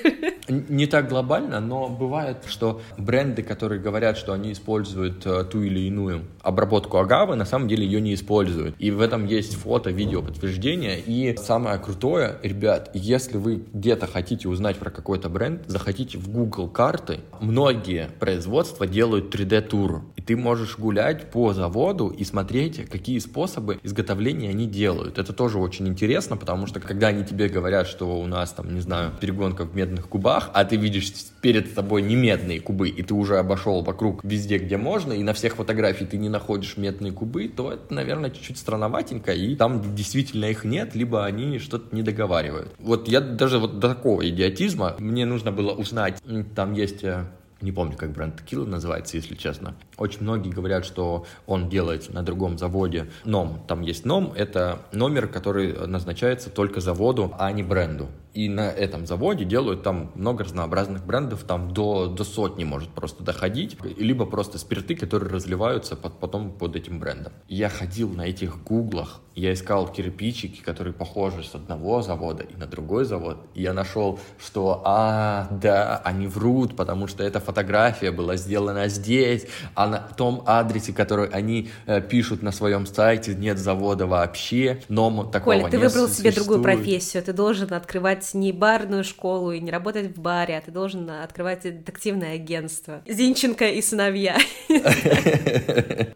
Не 0.49 0.87
так 0.87 1.11
глобально, 1.11 1.61
но 1.61 1.91
бывает, 1.91 2.39
что 2.47 2.81
бренды, 2.97 3.43
которые 3.43 3.83
говорят, 3.83 4.17
что 4.17 4.33
они 4.33 4.53
используют 4.53 5.27
э, 5.27 5.45
ту 5.45 5.61
или 5.61 5.81
иную 5.81 6.25
обработку 6.41 6.97
агавы, 6.97 7.37
на 7.37 7.45
самом 7.45 7.69
деле 7.69 7.85
ее 7.85 8.01
не 8.01 8.15
используют. 8.15 8.75
И 8.79 8.91
в 8.91 9.03
этом 9.03 9.27
есть 9.27 9.38
фото, 9.47 9.91
видео 9.91 10.23
подтверждение. 10.23 10.99
И 11.01 11.37
самое 11.37 11.79
крутое, 11.79 12.39
ребят, 12.43 12.91
если 12.95 13.37
вы 13.37 13.63
где-то 13.73 14.07
хотите 14.07 14.49
узнать 14.49 14.77
про 14.77 14.91
какой-то 14.91 15.29
бренд, 15.29 15.63
заходите 15.67 16.19
в 16.19 16.29
Google 16.29 16.69
карты. 16.69 17.21
Многие 17.41 18.11
производства 18.19 18.87
делают 18.87 19.35
3D-тур. 19.35 20.03
И 20.17 20.23
ты 20.23 20.37
можешь 20.37 20.79
гулять 20.79 21.31
по 21.31 21.53
заводу 21.53 22.09
и 22.09 22.25
смотреть, 22.25 22.89
какие 22.89 23.19
способы 23.19 23.79
изготовления 23.83 24.51
они 24.51 24.67
делают. 24.67 25.19
Это 25.19 25.33
тоже 25.33 25.59
очень 25.59 25.89
интересно, 25.89 26.37
потому 26.37 26.67
что 26.67 26.81
когда 26.81 27.09
они 27.09 27.25
тебе 27.25 27.49
говорят, 27.49 27.87
что 27.87 28.19
у 28.19 28.27
нас 28.27 28.53
там, 28.53 28.75
не 28.75 28.81
знаю, 28.81 29.13
перегонка 29.21 29.65
в 29.65 29.75
медных 29.75 30.09
кубах, 30.09 30.51
а 30.55 30.65
ты 30.65 30.77
видишь 30.77 31.13
перед 31.41 31.75
тобой 31.75 32.03
не 32.03 32.17
медные 32.17 32.61
кубы, 32.61 32.89
и 32.89 33.03
ты 33.03 33.15
уже 33.15 33.39
обошел 33.39 33.83
вокруг 33.83 34.25
везде, 34.25 34.59
где 34.59 34.77
можно, 34.77 35.13
и 35.13 35.23
на 35.23 35.33
всех 35.33 35.57
фотографиях 35.57 36.11
ты 36.11 36.17
не 36.17 36.29
находишь 36.29 36.77
медные 36.77 37.13
кубы, 37.13 37.49
то 37.49 37.73
это, 37.73 37.93
наверное, 37.93 38.31
чуть-чуть 38.31 38.59
странноватенько, 38.59 39.33
и 39.33 39.55
там 39.57 39.95
действительно 39.95 40.47
их 40.47 40.65
нет, 40.65 40.95
либо 40.95 41.25
они 41.25 41.59
что-то 41.59 41.95
не 41.95 42.03
договаривают. 42.03 42.75
Вот 42.79 43.09
я 43.09 43.21
даже 43.21 43.59
вот 43.59 43.79
до 43.79 43.89
такого 43.89 44.29
идиотизма, 44.29 44.97
мне 44.99 45.27
нужно 45.27 45.53
было 45.53 45.73
узнать, 45.73 46.21
там 46.55 46.73
есть 46.73 47.05
э, 47.05 47.25
не 47.61 47.73
помню, 47.73 47.97
как 47.97 48.13
бренд 48.13 48.37
текилы 48.37 48.67
называется, 48.67 49.17
если 49.17 49.35
честно. 49.35 49.75
Очень 49.97 50.23
многие 50.23 50.51
говорят, 50.51 50.85
что 50.85 51.27
он 51.47 51.69
делается 51.69 52.13
на 52.13 52.23
другом 52.23 52.57
заводе. 52.57 53.11
НОМ, 53.25 53.65
там 53.67 53.83
есть 53.83 54.05
НОМ, 54.05 54.33
это 54.37 54.81
номер, 54.93 55.27
который 55.27 55.87
назначается 55.87 56.51
только 56.51 56.81
заводу, 56.81 57.35
а 57.39 57.51
не 57.51 57.63
бренду. 57.63 58.09
И 58.39 58.49
на 58.49 58.71
этом 58.71 59.05
заводе 59.05 59.45
делают 59.45 59.83
там 59.83 60.13
много 60.15 60.45
разнообразных 60.45 61.05
брендов, 61.05 61.43
там 61.43 61.73
до, 61.73 62.07
до 62.07 62.23
сотни 62.23 62.63
может 62.63 62.91
просто 62.91 63.25
доходить, 63.25 63.77
либо 63.97 64.27
просто 64.27 64.59
спирты, 64.59 64.95
которые 64.95 65.29
разливаются 65.29 65.97
под, 65.97 66.21
потом 66.21 66.53
под 66.53 66.77
этим 66.77 67.01
брендом. 67.01 67.33
Я 67.49 67.69
ходил 67.69 68.09
на 68.11 68.23
этих 68.23 68.63
гуглах, 68.63 69.23
я 69.35 69.53
искал 69.53 69.89
кирпичики, 69.89 70.63
которые 70.63 70.95
похожи 70.95 71.43
с 71.43 71.57
одного 71.57 72.01
завода 72.03 72.45
и 72.45 72.55
на 72.55 72.67
другой 72.67 73.07
завод, 73.07 73.39
и 73.55 73.63
я 73.63 73.73
нашел, 73.73 74.21
что, 74.39 74.83
а, 74.85 75.49
да, 75.51 76.01
они 76.05 76.29
врут, 76.29 76.77
потому 76.77 77.09
что 77.09 77.25
эта 77.25 77.41
фотография 77.41 78.13
была 78.13 78.37
сделана 78.37 78.87
здесь, 78.87 79.47
а 79.75 79.89
на 79.89 79.99
том 79.99 80.45
адресе, 80.47 80.93
который 80.93 81.29
они 81.29 81.71
э, 81.87 82.01
пишут 82.01 82.43
на 82.43 82.53
своем 82.53 82.87
сайте, 82.87 83.35
нет 83.35 83.59
завода 83.59 84.07
вообще, 84.07 84.81
но 84.89 85.25
такого 85.25 85.55
Коля, 85.55 85.71
ты 85.71 85.79
выбрал 85.81 86.07
себе 86.07 86.31
другую 86.31 86.63
профессию, 86.63 87.25
ты 87.25 87.33
должен 87.33 87.73
открывать 87.73 88.28
не 88.35 88.53
барную 88.53 89.05
школу 89.05 89.53
и 89.53 89.61
не 89.61 89.71
работать 89.71 90.17
в 90.17 90.21
баре, 90.21 90.59
а 90.59 90.61
ты 90.61 90.71
должен 90.71 91.09
открывать 91.11 91.63
детективное 91.63 92.35
агентство. 92.35 93.03
Зинченко 93.07 93.69
и 93.69 93.83
сыновья. 93.83 94.37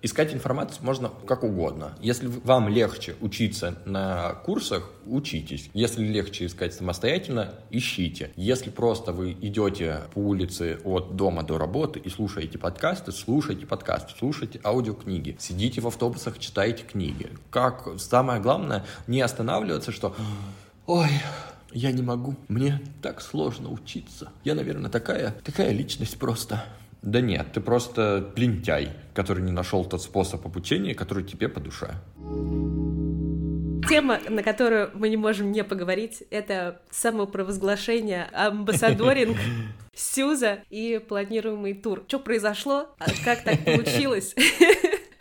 Искать 0.03 0.35
информацию 0.35 0.85
можно 0.85 1.11
как 1.27 1.45
угодно. 1.45 1.97
Если 2.01 2.27
вам 2.27 2.69
легче 2.69 3.15
учиться 3.21 3.79
на 3.85 4.35
курсах, 4.45 4.91
учитесь. 5.07 5.71
Если 5.75 6.05
легче 6.05 6.47
искать 6.47 6.75
самостоятельно, 6.75 7.55
ищите. 7.71 8.31
Если 8.37 8.71
просто 8.71 9.13
вы 9.13 9.33
идете 9.33 10.01
по 10.15 10.19
улице 10.19 10.79
от 10.85 11.17
дома 11.17 11.43
до 11.43 11.59
работы 11.59 11.99
и 11.99 12.09
слушаете 12.09 12.59
подкасты, 12.59 13.13
слушайте 13.13 13.67
подкасты, 13.67 14.13
слушайте 14.19 14.61
аудиокниги, 14.65 15.37
сидите 15.39 15.81
в 15.81 15.87
автобусах, 15.87 16.39
читайте 16.39 16.85
книги. 16.85 17.31
Как 17.51 17.89
самое 17.99 18.41
главное, 18.41 18.85
не 19.07 19.21
останавливаться, 19.21 19.93
что 19.93 20.15
Ой, 20.87 21.09
я 21.73 21.93
не 21.93 22.03
могу. 22.03 22.37
Мне 22.49 22.81
так 23.01 23.21
сложно 23.21 23.71
учиться. 23.71 24.31
Я, 24.45 24.55
наверное, 24.55 24.91
такая, 24.91 25.35
такая 25.45 25.73
личность 25.73 26.19
просто. 26.19 26.65
Да 27.03 27.21
нет, 27.21 27.49
ты 27.53 27.61
просто 27.61 28.33
лентяй, 28.37 28.91
который 29.13 29.43
не 29.43 29.53
нашел 29.53 29.85
тот 29.85 30.03
способ 30.03 30.47
обучения, 30.47 30.95
который 30.95 31.25
тебе 31.25 31.49
по 31.49 31.61
душе. 31.61 31.95
Тема, 33.89 34.21
на 34.29 34.43
которую 34.45 34.91
мы 34.95 35.09
не 35.09 35.17
можем 35.17 35.51
не 35.51 35.65
поговорить, 35.65 36.23
это 36.31 36.81
самопровозглашение 36.91 38.29
амбассадоринг 38.33 39.37
Сюза 39.95 40.61
и 40.71 40.99
планируемый 41.07 41.75
тур. 41.75 42.05
Что 42.07 42.21
произошло? 42.21 42.95
А 42.99 43.07
как 43.25 43.43
так 43.43 43.65
получилось? 43.65 44.35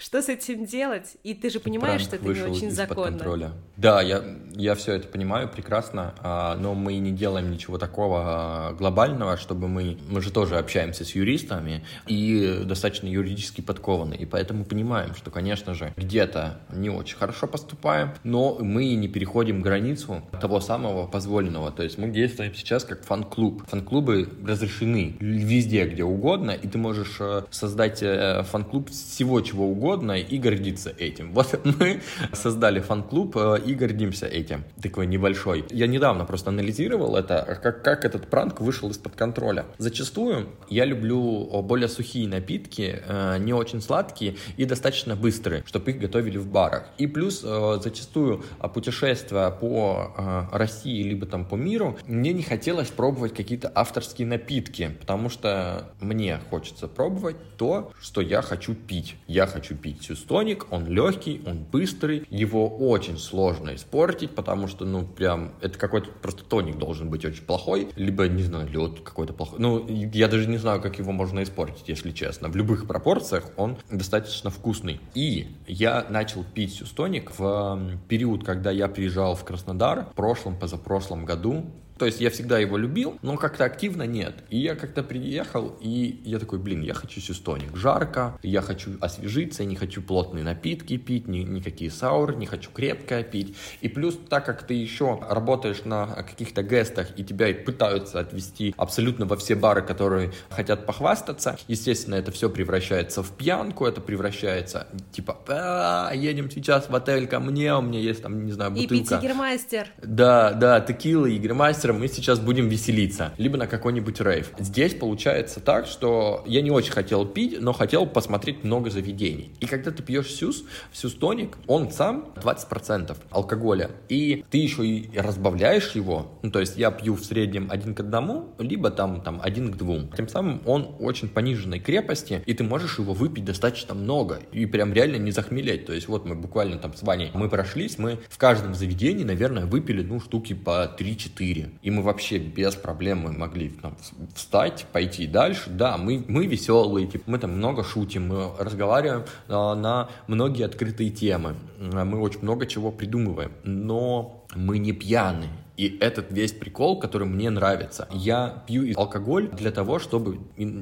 Что 0.01 0.19
с 0.19 0.29
этим 0.29 0.65
делать? 0.65 1.15
И 1.21 1.35
ты 1.35 1.51
же 1.51 1.59
понимаешь, 1.59 2.07
Пранк 2.07 2.23
что 2.23 2.31
это 2.31 2.43
не 2.43 2.51
очень 2.51 2.71
законно. 2.71 3.19
Контроля. 3.19 3.51
Да, 3.77 4.01
я, 4.01 4.23
я 4.55 4.73
все 4.73 4.93
это 4.93 5.07
понимаю 5.07 5.47
прекрасно, 5.47 6.15
а, 6.23 6.55
но 6.55 6.73
мы 6.73 6.97
не 6.97 7.11
делаем 7.11 7.51
ничего 7.51 7.77
такого 7.77 8.21
а, 8.23 8.73
глобального, 8.73 9.37
чтобы 9.37 9.67
мы... 9.67 9.99
Мы 10.09 10.21
же 10.21 10.31
тоже 10.31 10.57
общаемся 10.57 11.05
с 11.05 11.11
юристами 11.11 11.85
и 12.07 12.63
достаточно 12.65 13.05
юридически 13.05 13.61
подкованы, 13.61 14.15
и 14.15 14.25
поэтому 14.25 14.65
понимаем, 14.65 15.13
что, 15.13 15.29
конечно 15.29 15.75
же, 15.75 15.93
где-то 15.97 16.61
не 16.73 16.89
очень 16.89 17.17
хорошо 17.17 17.45
поступаем, 17.45 18.13
но 18.23 18.57
мы 18.59 18.95
не 18.95 19.07
переходим 19.07 19.61
границу 19.61 20.23
того 20.41 20.61
самого 20.61 21.05
позволенного. 21.05 21.71
То 21.71 21.83
есть 21.83 21.99
мы 21.99 22.09
действуем 22.09 22.55
сейчас 22.55 22.85
как 22.85 23.03
фан-клуб. 23.03 23.63
Фан-клубы 23.67 24.27
разрешены 24.47 25.15
везде, 25.19 25.85
где 25.85 26.03
угодно, 26.03 26.51
и 26.51 26.67
ты 26.67 26.79
можешь 26.79 27.17
э, 27.19 27.43
создать 27.51 28.01
э, 28.01 28.41
фан-клуб 28.49 28.89
всего 28.89 29.41
чего 29.41 29.67
угодно, 29.67 29.90
угодно 29.91 30.13
и 30.13 30.37
гордиться 30.37 30.93
этим. 30.97 31.31
Вот 31.41 31.59
мы 31.65 32.01
создали 32.33 32.79
фан-клуб 32.79 33.35
э, 33.35 33.59
и 33.65 33.73
гордимся 33.73 34.27
этим. 34.27 34.63
Такой 34.81 35.07
небольшой. 35.07 35.65
Я 35.71 35.87
недавно 35.87 36.23
просто 36.25 36.49
анализировал 36.49 37.15
это, 37.15 37.59
как, 37.61 37.83
как 37.83 38.05
этот 38.05 38.27
пранк 38.27 38.61
вышел 38.61 38.89
из-под 38.89 39.15
контроля. 39.15 39.65
Зачастую 39.79 40.49
я 40.69 40.85
люблю 40.85 41.61
более 41.63 41.87
сухие 41.87 42.27
напитки, 42.27 43.01
э, 43.05 43.37
не 43.39 43.53
очень 43.53 43.81
сладкие 43.81 44.35
и 44.57 44.65
достаточно 44.65 45.15
быстрые, 45.15 45.63
чтобы 45.65 45.91
их 45.91 45.99
готовили 45.99 46.37
в 46.37 46.47
барах. 46.47 46.83
И 46.99 47.07
плюс 47.07 47.41
э, 47.43 47.79
зачастую 47.83 48.43
путешествия 48.73 49.49
по 49.49 50.49
России 50.51 51.03
либо 51.03 51.25
там 51.25 51.45
по 51.45 51.55
миру, 51.55 51.97
мне 52.05 52.33
не 52.33 52.43
хотелось 52.43 52.89
пробовать 52.89 53.33
какие-то 53.33 53.71
авторские 53.73 54.27
напитки, 54.27 54.91
потому 54.99 55.29
что 55.29 55.91
мне 55.99 56.39
хочется 56.49 56.87
пробовать 56.87 57.37
то, 57.57 57.91
что 57.99 58.21
я 58.21 58.41
хочу 58.41 58.75
пить. 58.75 59.15
Я 59.27 59.47
хочу 59.47 59.75
пить 59.81 60.03
сюстоник, 60.03 60.67
он 60.71 60.87
легкий, 60.87 61.41
он 61.45 61.63
быстрый, 61.63 62.25
его 62.29 62.67
очень 62.67 63.17
сложно 63.17 63.75
испортить, 63.75 64.31
потому 64.35 64.67
что, 64.67 64.85
ну, 64.85 65.05
прям, 65.05 65.53
это 65.61 65.77
какой-то 65.77 66.09
просто 66.21 66.43
тоник 66.43 66.77
должен 66.77 67.09
быть 67.09 67.25
очень 67.25 67.43
плохой, 67.43 67.89
либо, 67.95 68.27
не 68.27 68.43
знаю, 68.43 68.69
лед 68.69 69.01
какой-то 69.01 69.33
плохой. 69.33 69.59
Ну, 69.59 69.87
я 69.87 70.27
даже 70.27 70.47
не 70.47 70.57
знаю, 70.57 70.81
как 70.81 70.99
его 70.99 71.11
можно 71.11 71.43
испортить, 71.43 71.87
если 71.87 72.11
честно. 72.11 72.49
В 72.49 72.55
любых 72.55 72.87
пропорциях 72.87 73.45
он 73.57 73.77
достаточно 73.89 74.49
вкусный. 74.49 74.99
И 75.13 75.47
я 75.67 76.05
начал 76.09 76.43
пить 76.43 76.73
сюстоник 76.73 77.31
в 77.37 77.99
период, 78.07 78.43
когда 78.43 78.71
я 78.71 78.87
приезжал 78.87 79.35
в 79.35 79.43
Краснодар 79.43 80.05
в 80.11 80.15
прошлом, 80.15 80.57
позапрошлом 80.57 81.25
году. 81.25 81.65
То 82.01 82.07
есть 82.07 82.19
я 82.19 82.31
всегда 82.31 82.57
его 82.57 82.77
любил, 82.77 83.19
но 83.21 83.37
как-то 83.37 83.63
активно 83.63 84.07
нет. 84.07 84.33
И 84.49 84.57
я 84.57 84.73
как-то 84.73 85.03
приехал, 85.03 85.77
и 85.79 86.19
я 86.25 86.39
такой, 86.39 86.57
блин, 86.57 86.81
я 86.81 86.95
хочу 86.95 87.21
сюстоник. 87.21 87.77
Жарко, 87.77 88.39
я 88.41 88.63
хочу 88.63 88.93
освежиться, 88.99 89.61
я 89.61 89.69
не 89.69 89.75
хочу 89.75 90.01
плотные 90.01 90.43
напитки 90.43 90.97
пить, 90.97 91.27
ни, 91.27 91.41
никакие 91.41 91.91
сауры, 91.91 92.35
не 92.35 92.47
хочу 92.47 92.71
крепкое 92.71 93.21
пить. 93.21 93.55
И 93.81 93.87
плюс, 93.87 94.17
так 94.29 94.47
как 94.47 94.65
ты 94.65 94.73
еще 94.73 95.19
работаешь 95.29 95.85
на 95.85 96.07
каких-то 96.07 96.63
гестах, 96.63 97.09
и 97.19 97.23
тебя 97.23 97.53
пытаются 97.53 98.19
отвести 98.19 98.73
абсолютно 98.77 99.27
во 99.27 99.37
все 99.37 99.53
бары, 99.53 99.83
которые 99.83 100.31
хотят 100.49 100.87
похвастаться, 100.87 101.59
естественно, 101.67 102.15
это 102.15 102.31
все 102.31 102.49
превращается 102.49 103.21
в 103.21 103.29
пьянку, 103.37 103.85
это 103.85 104.01
превращается, 104.01 104.87
типа, 105.11 105.37
а, 105.47 106.11
едем 106.15 106.49
сейчас 106.49 106.89
в 106.89 106.95
отель 106.95 107.27
ко 107.27 107.39
мне, 107.39 107.75
у 107.75 107.81
меня 107.81 107.99
есть 107.99 108.23
там, 108.23 108.43
не 108.43 108.53
знаю, 108.53 108.71
бутылка. 108.71 108.95
И 108.95 108.99
пить 108.99 109.11
Игермастер. 109.11 109.87
Да, 110.01 110.53
да, 110.53 110.81
текила, 110.81 111.29
Игермастер, 111.29 111.90
вечером 111.91 111.99
мы 111.99 112.07
сейчас 112.07 112.39
будем 112.39 112.69
веселиться, 112.69 113.33
либо 113.37 113.57
на 113.57 113.67
какой-нибудь 113.67 114.21
рейв. 114.21 114.51
Здесь 114.59 114.93
получается 114.93 115.59
так, 115.59 115.85
что 115.85 116.43
я 116.47 116.61
не 116.61 116.71
очень 116.71 116.91
хотел 116.91 117.25
пить, 117.25 117.61
но 117.61 117.73
хотел 117.73 118.05
посмотреть 118.05 118.63
много 118.63 118.89
заведений. 118.89 119.51
И 119.59 119.65
когда 119.65 119.91
ты 119.91 120.03
пьешь 120.03 120.33
сюз, 120.33 120.63
сюз 120.93 121.13
тоник, 121.13 121.57
он 121.67 121.91
сам 121.91 122.33
20% 122.35 123.17
алкоголя, 123.29 123.91
и 124.09 124.43
ты 124.49 124.57
еще 124.57 124.85
и 124.85 125.09
разбавляешь 125.17 125.91
его, 125.95 126.39
ну, 126.43 126.51
то 126.51 126.59
есть 126.59 126.77
я 126.77 126.91
пью 126.91 127.15
в 127.15 127.23
среднем 127.23 127.67
один 127.69 127.93
к 127.93 127.99
одному, 127.99 128.53
либо 128.59 128.89
там, 128.89 129.21
там 129.21 129.39
один 129.43 129.71
к 129.71 129.77
двум. 129.77 130.09
Тем 130.15 130.27
самым 130.27 130.61
он 130.65 130.95
очень 130.99 131.27
пониженной 131.27 131.79
крепости, 131.79 132.41
и 132.45 132.53
ты 132.53 132.63
можешь 132.63 132.99
его 132.99 133.13
выпить 133.13 133.45
достаточно 133.45 133.93
много, 133.93 134.39
и 134.51 134.65
прям 134.65 134.93
реально 134.93 135.17
не 135.17 135.31
захмелеть. 135.31 135.85
То 135.85 135.93
есть 135.93 136.07
вот 136.07 136.25
мы 136.25 136.35
буквально 136.35 136.77
там 136.77 136.93
с 136.93 137.03
Ваней, 137.03 137.31
мы 137.33 137.49
прошлись, 137.49 137.97
мы 137.97 138.19
в 138.29 138.37
каждом 138.37 138.75
заведении, 138.75 139.23
наверное, 139.23 139.65
выпили, 139.65 140.03
ну, 140.03 140.19
штуки 140.19 140.53
по 140.53 140.95
3-4 140.97 141.80
и 141.81 141.89
мы 141.89 142.03
вообще 142.03 142.37
без 142.37 142.75
проблем 142.75 143.37
могли 143.37 143.69
там, 143.69 143.97
встать, 144.35 144.85
пойти 144.91 145.27
дальше. 145.27 145.69
Да, 145.69 145.97
мы, 145.97 146.23
мы 146.27 146.45
веселые, 146.45 147.07
типа, 147.07 147.23
мы 147.27 147.39
там 147.39 147.51
много 147.51 147.83
шутим, 147.83 148.27
мы 148.27 148.51
разговариваем 148.59 149.25
а, 149.47 149.75
на 149.75 150.09
многие 150.27 150.65
открытые 150.65 151.09
темы, 151.09 151.55
мы 151.79 152.19
очень 152.19 152.41
много 152.41 152.65
чего 152.67 152.91
придумываем, 152.91 153.51
но 153.63 154.45
мы 154.55 154.77
не 154.77 154.91
пьяны, 154.91 155.47
и 155.77 155.97
этот 155.99 156.31
весь 156.31 156.51
прикол, 156.51 156.99
который 156.99 157.27
мне 157.27 157.49
нравится. 157.49 158.07
Я 158.11 158.63
пью 158.67 158.93
алкоголь 158.95 159.49
для 159.49 159.71
того, 159.71 159.99
чтобы 159.99 160.39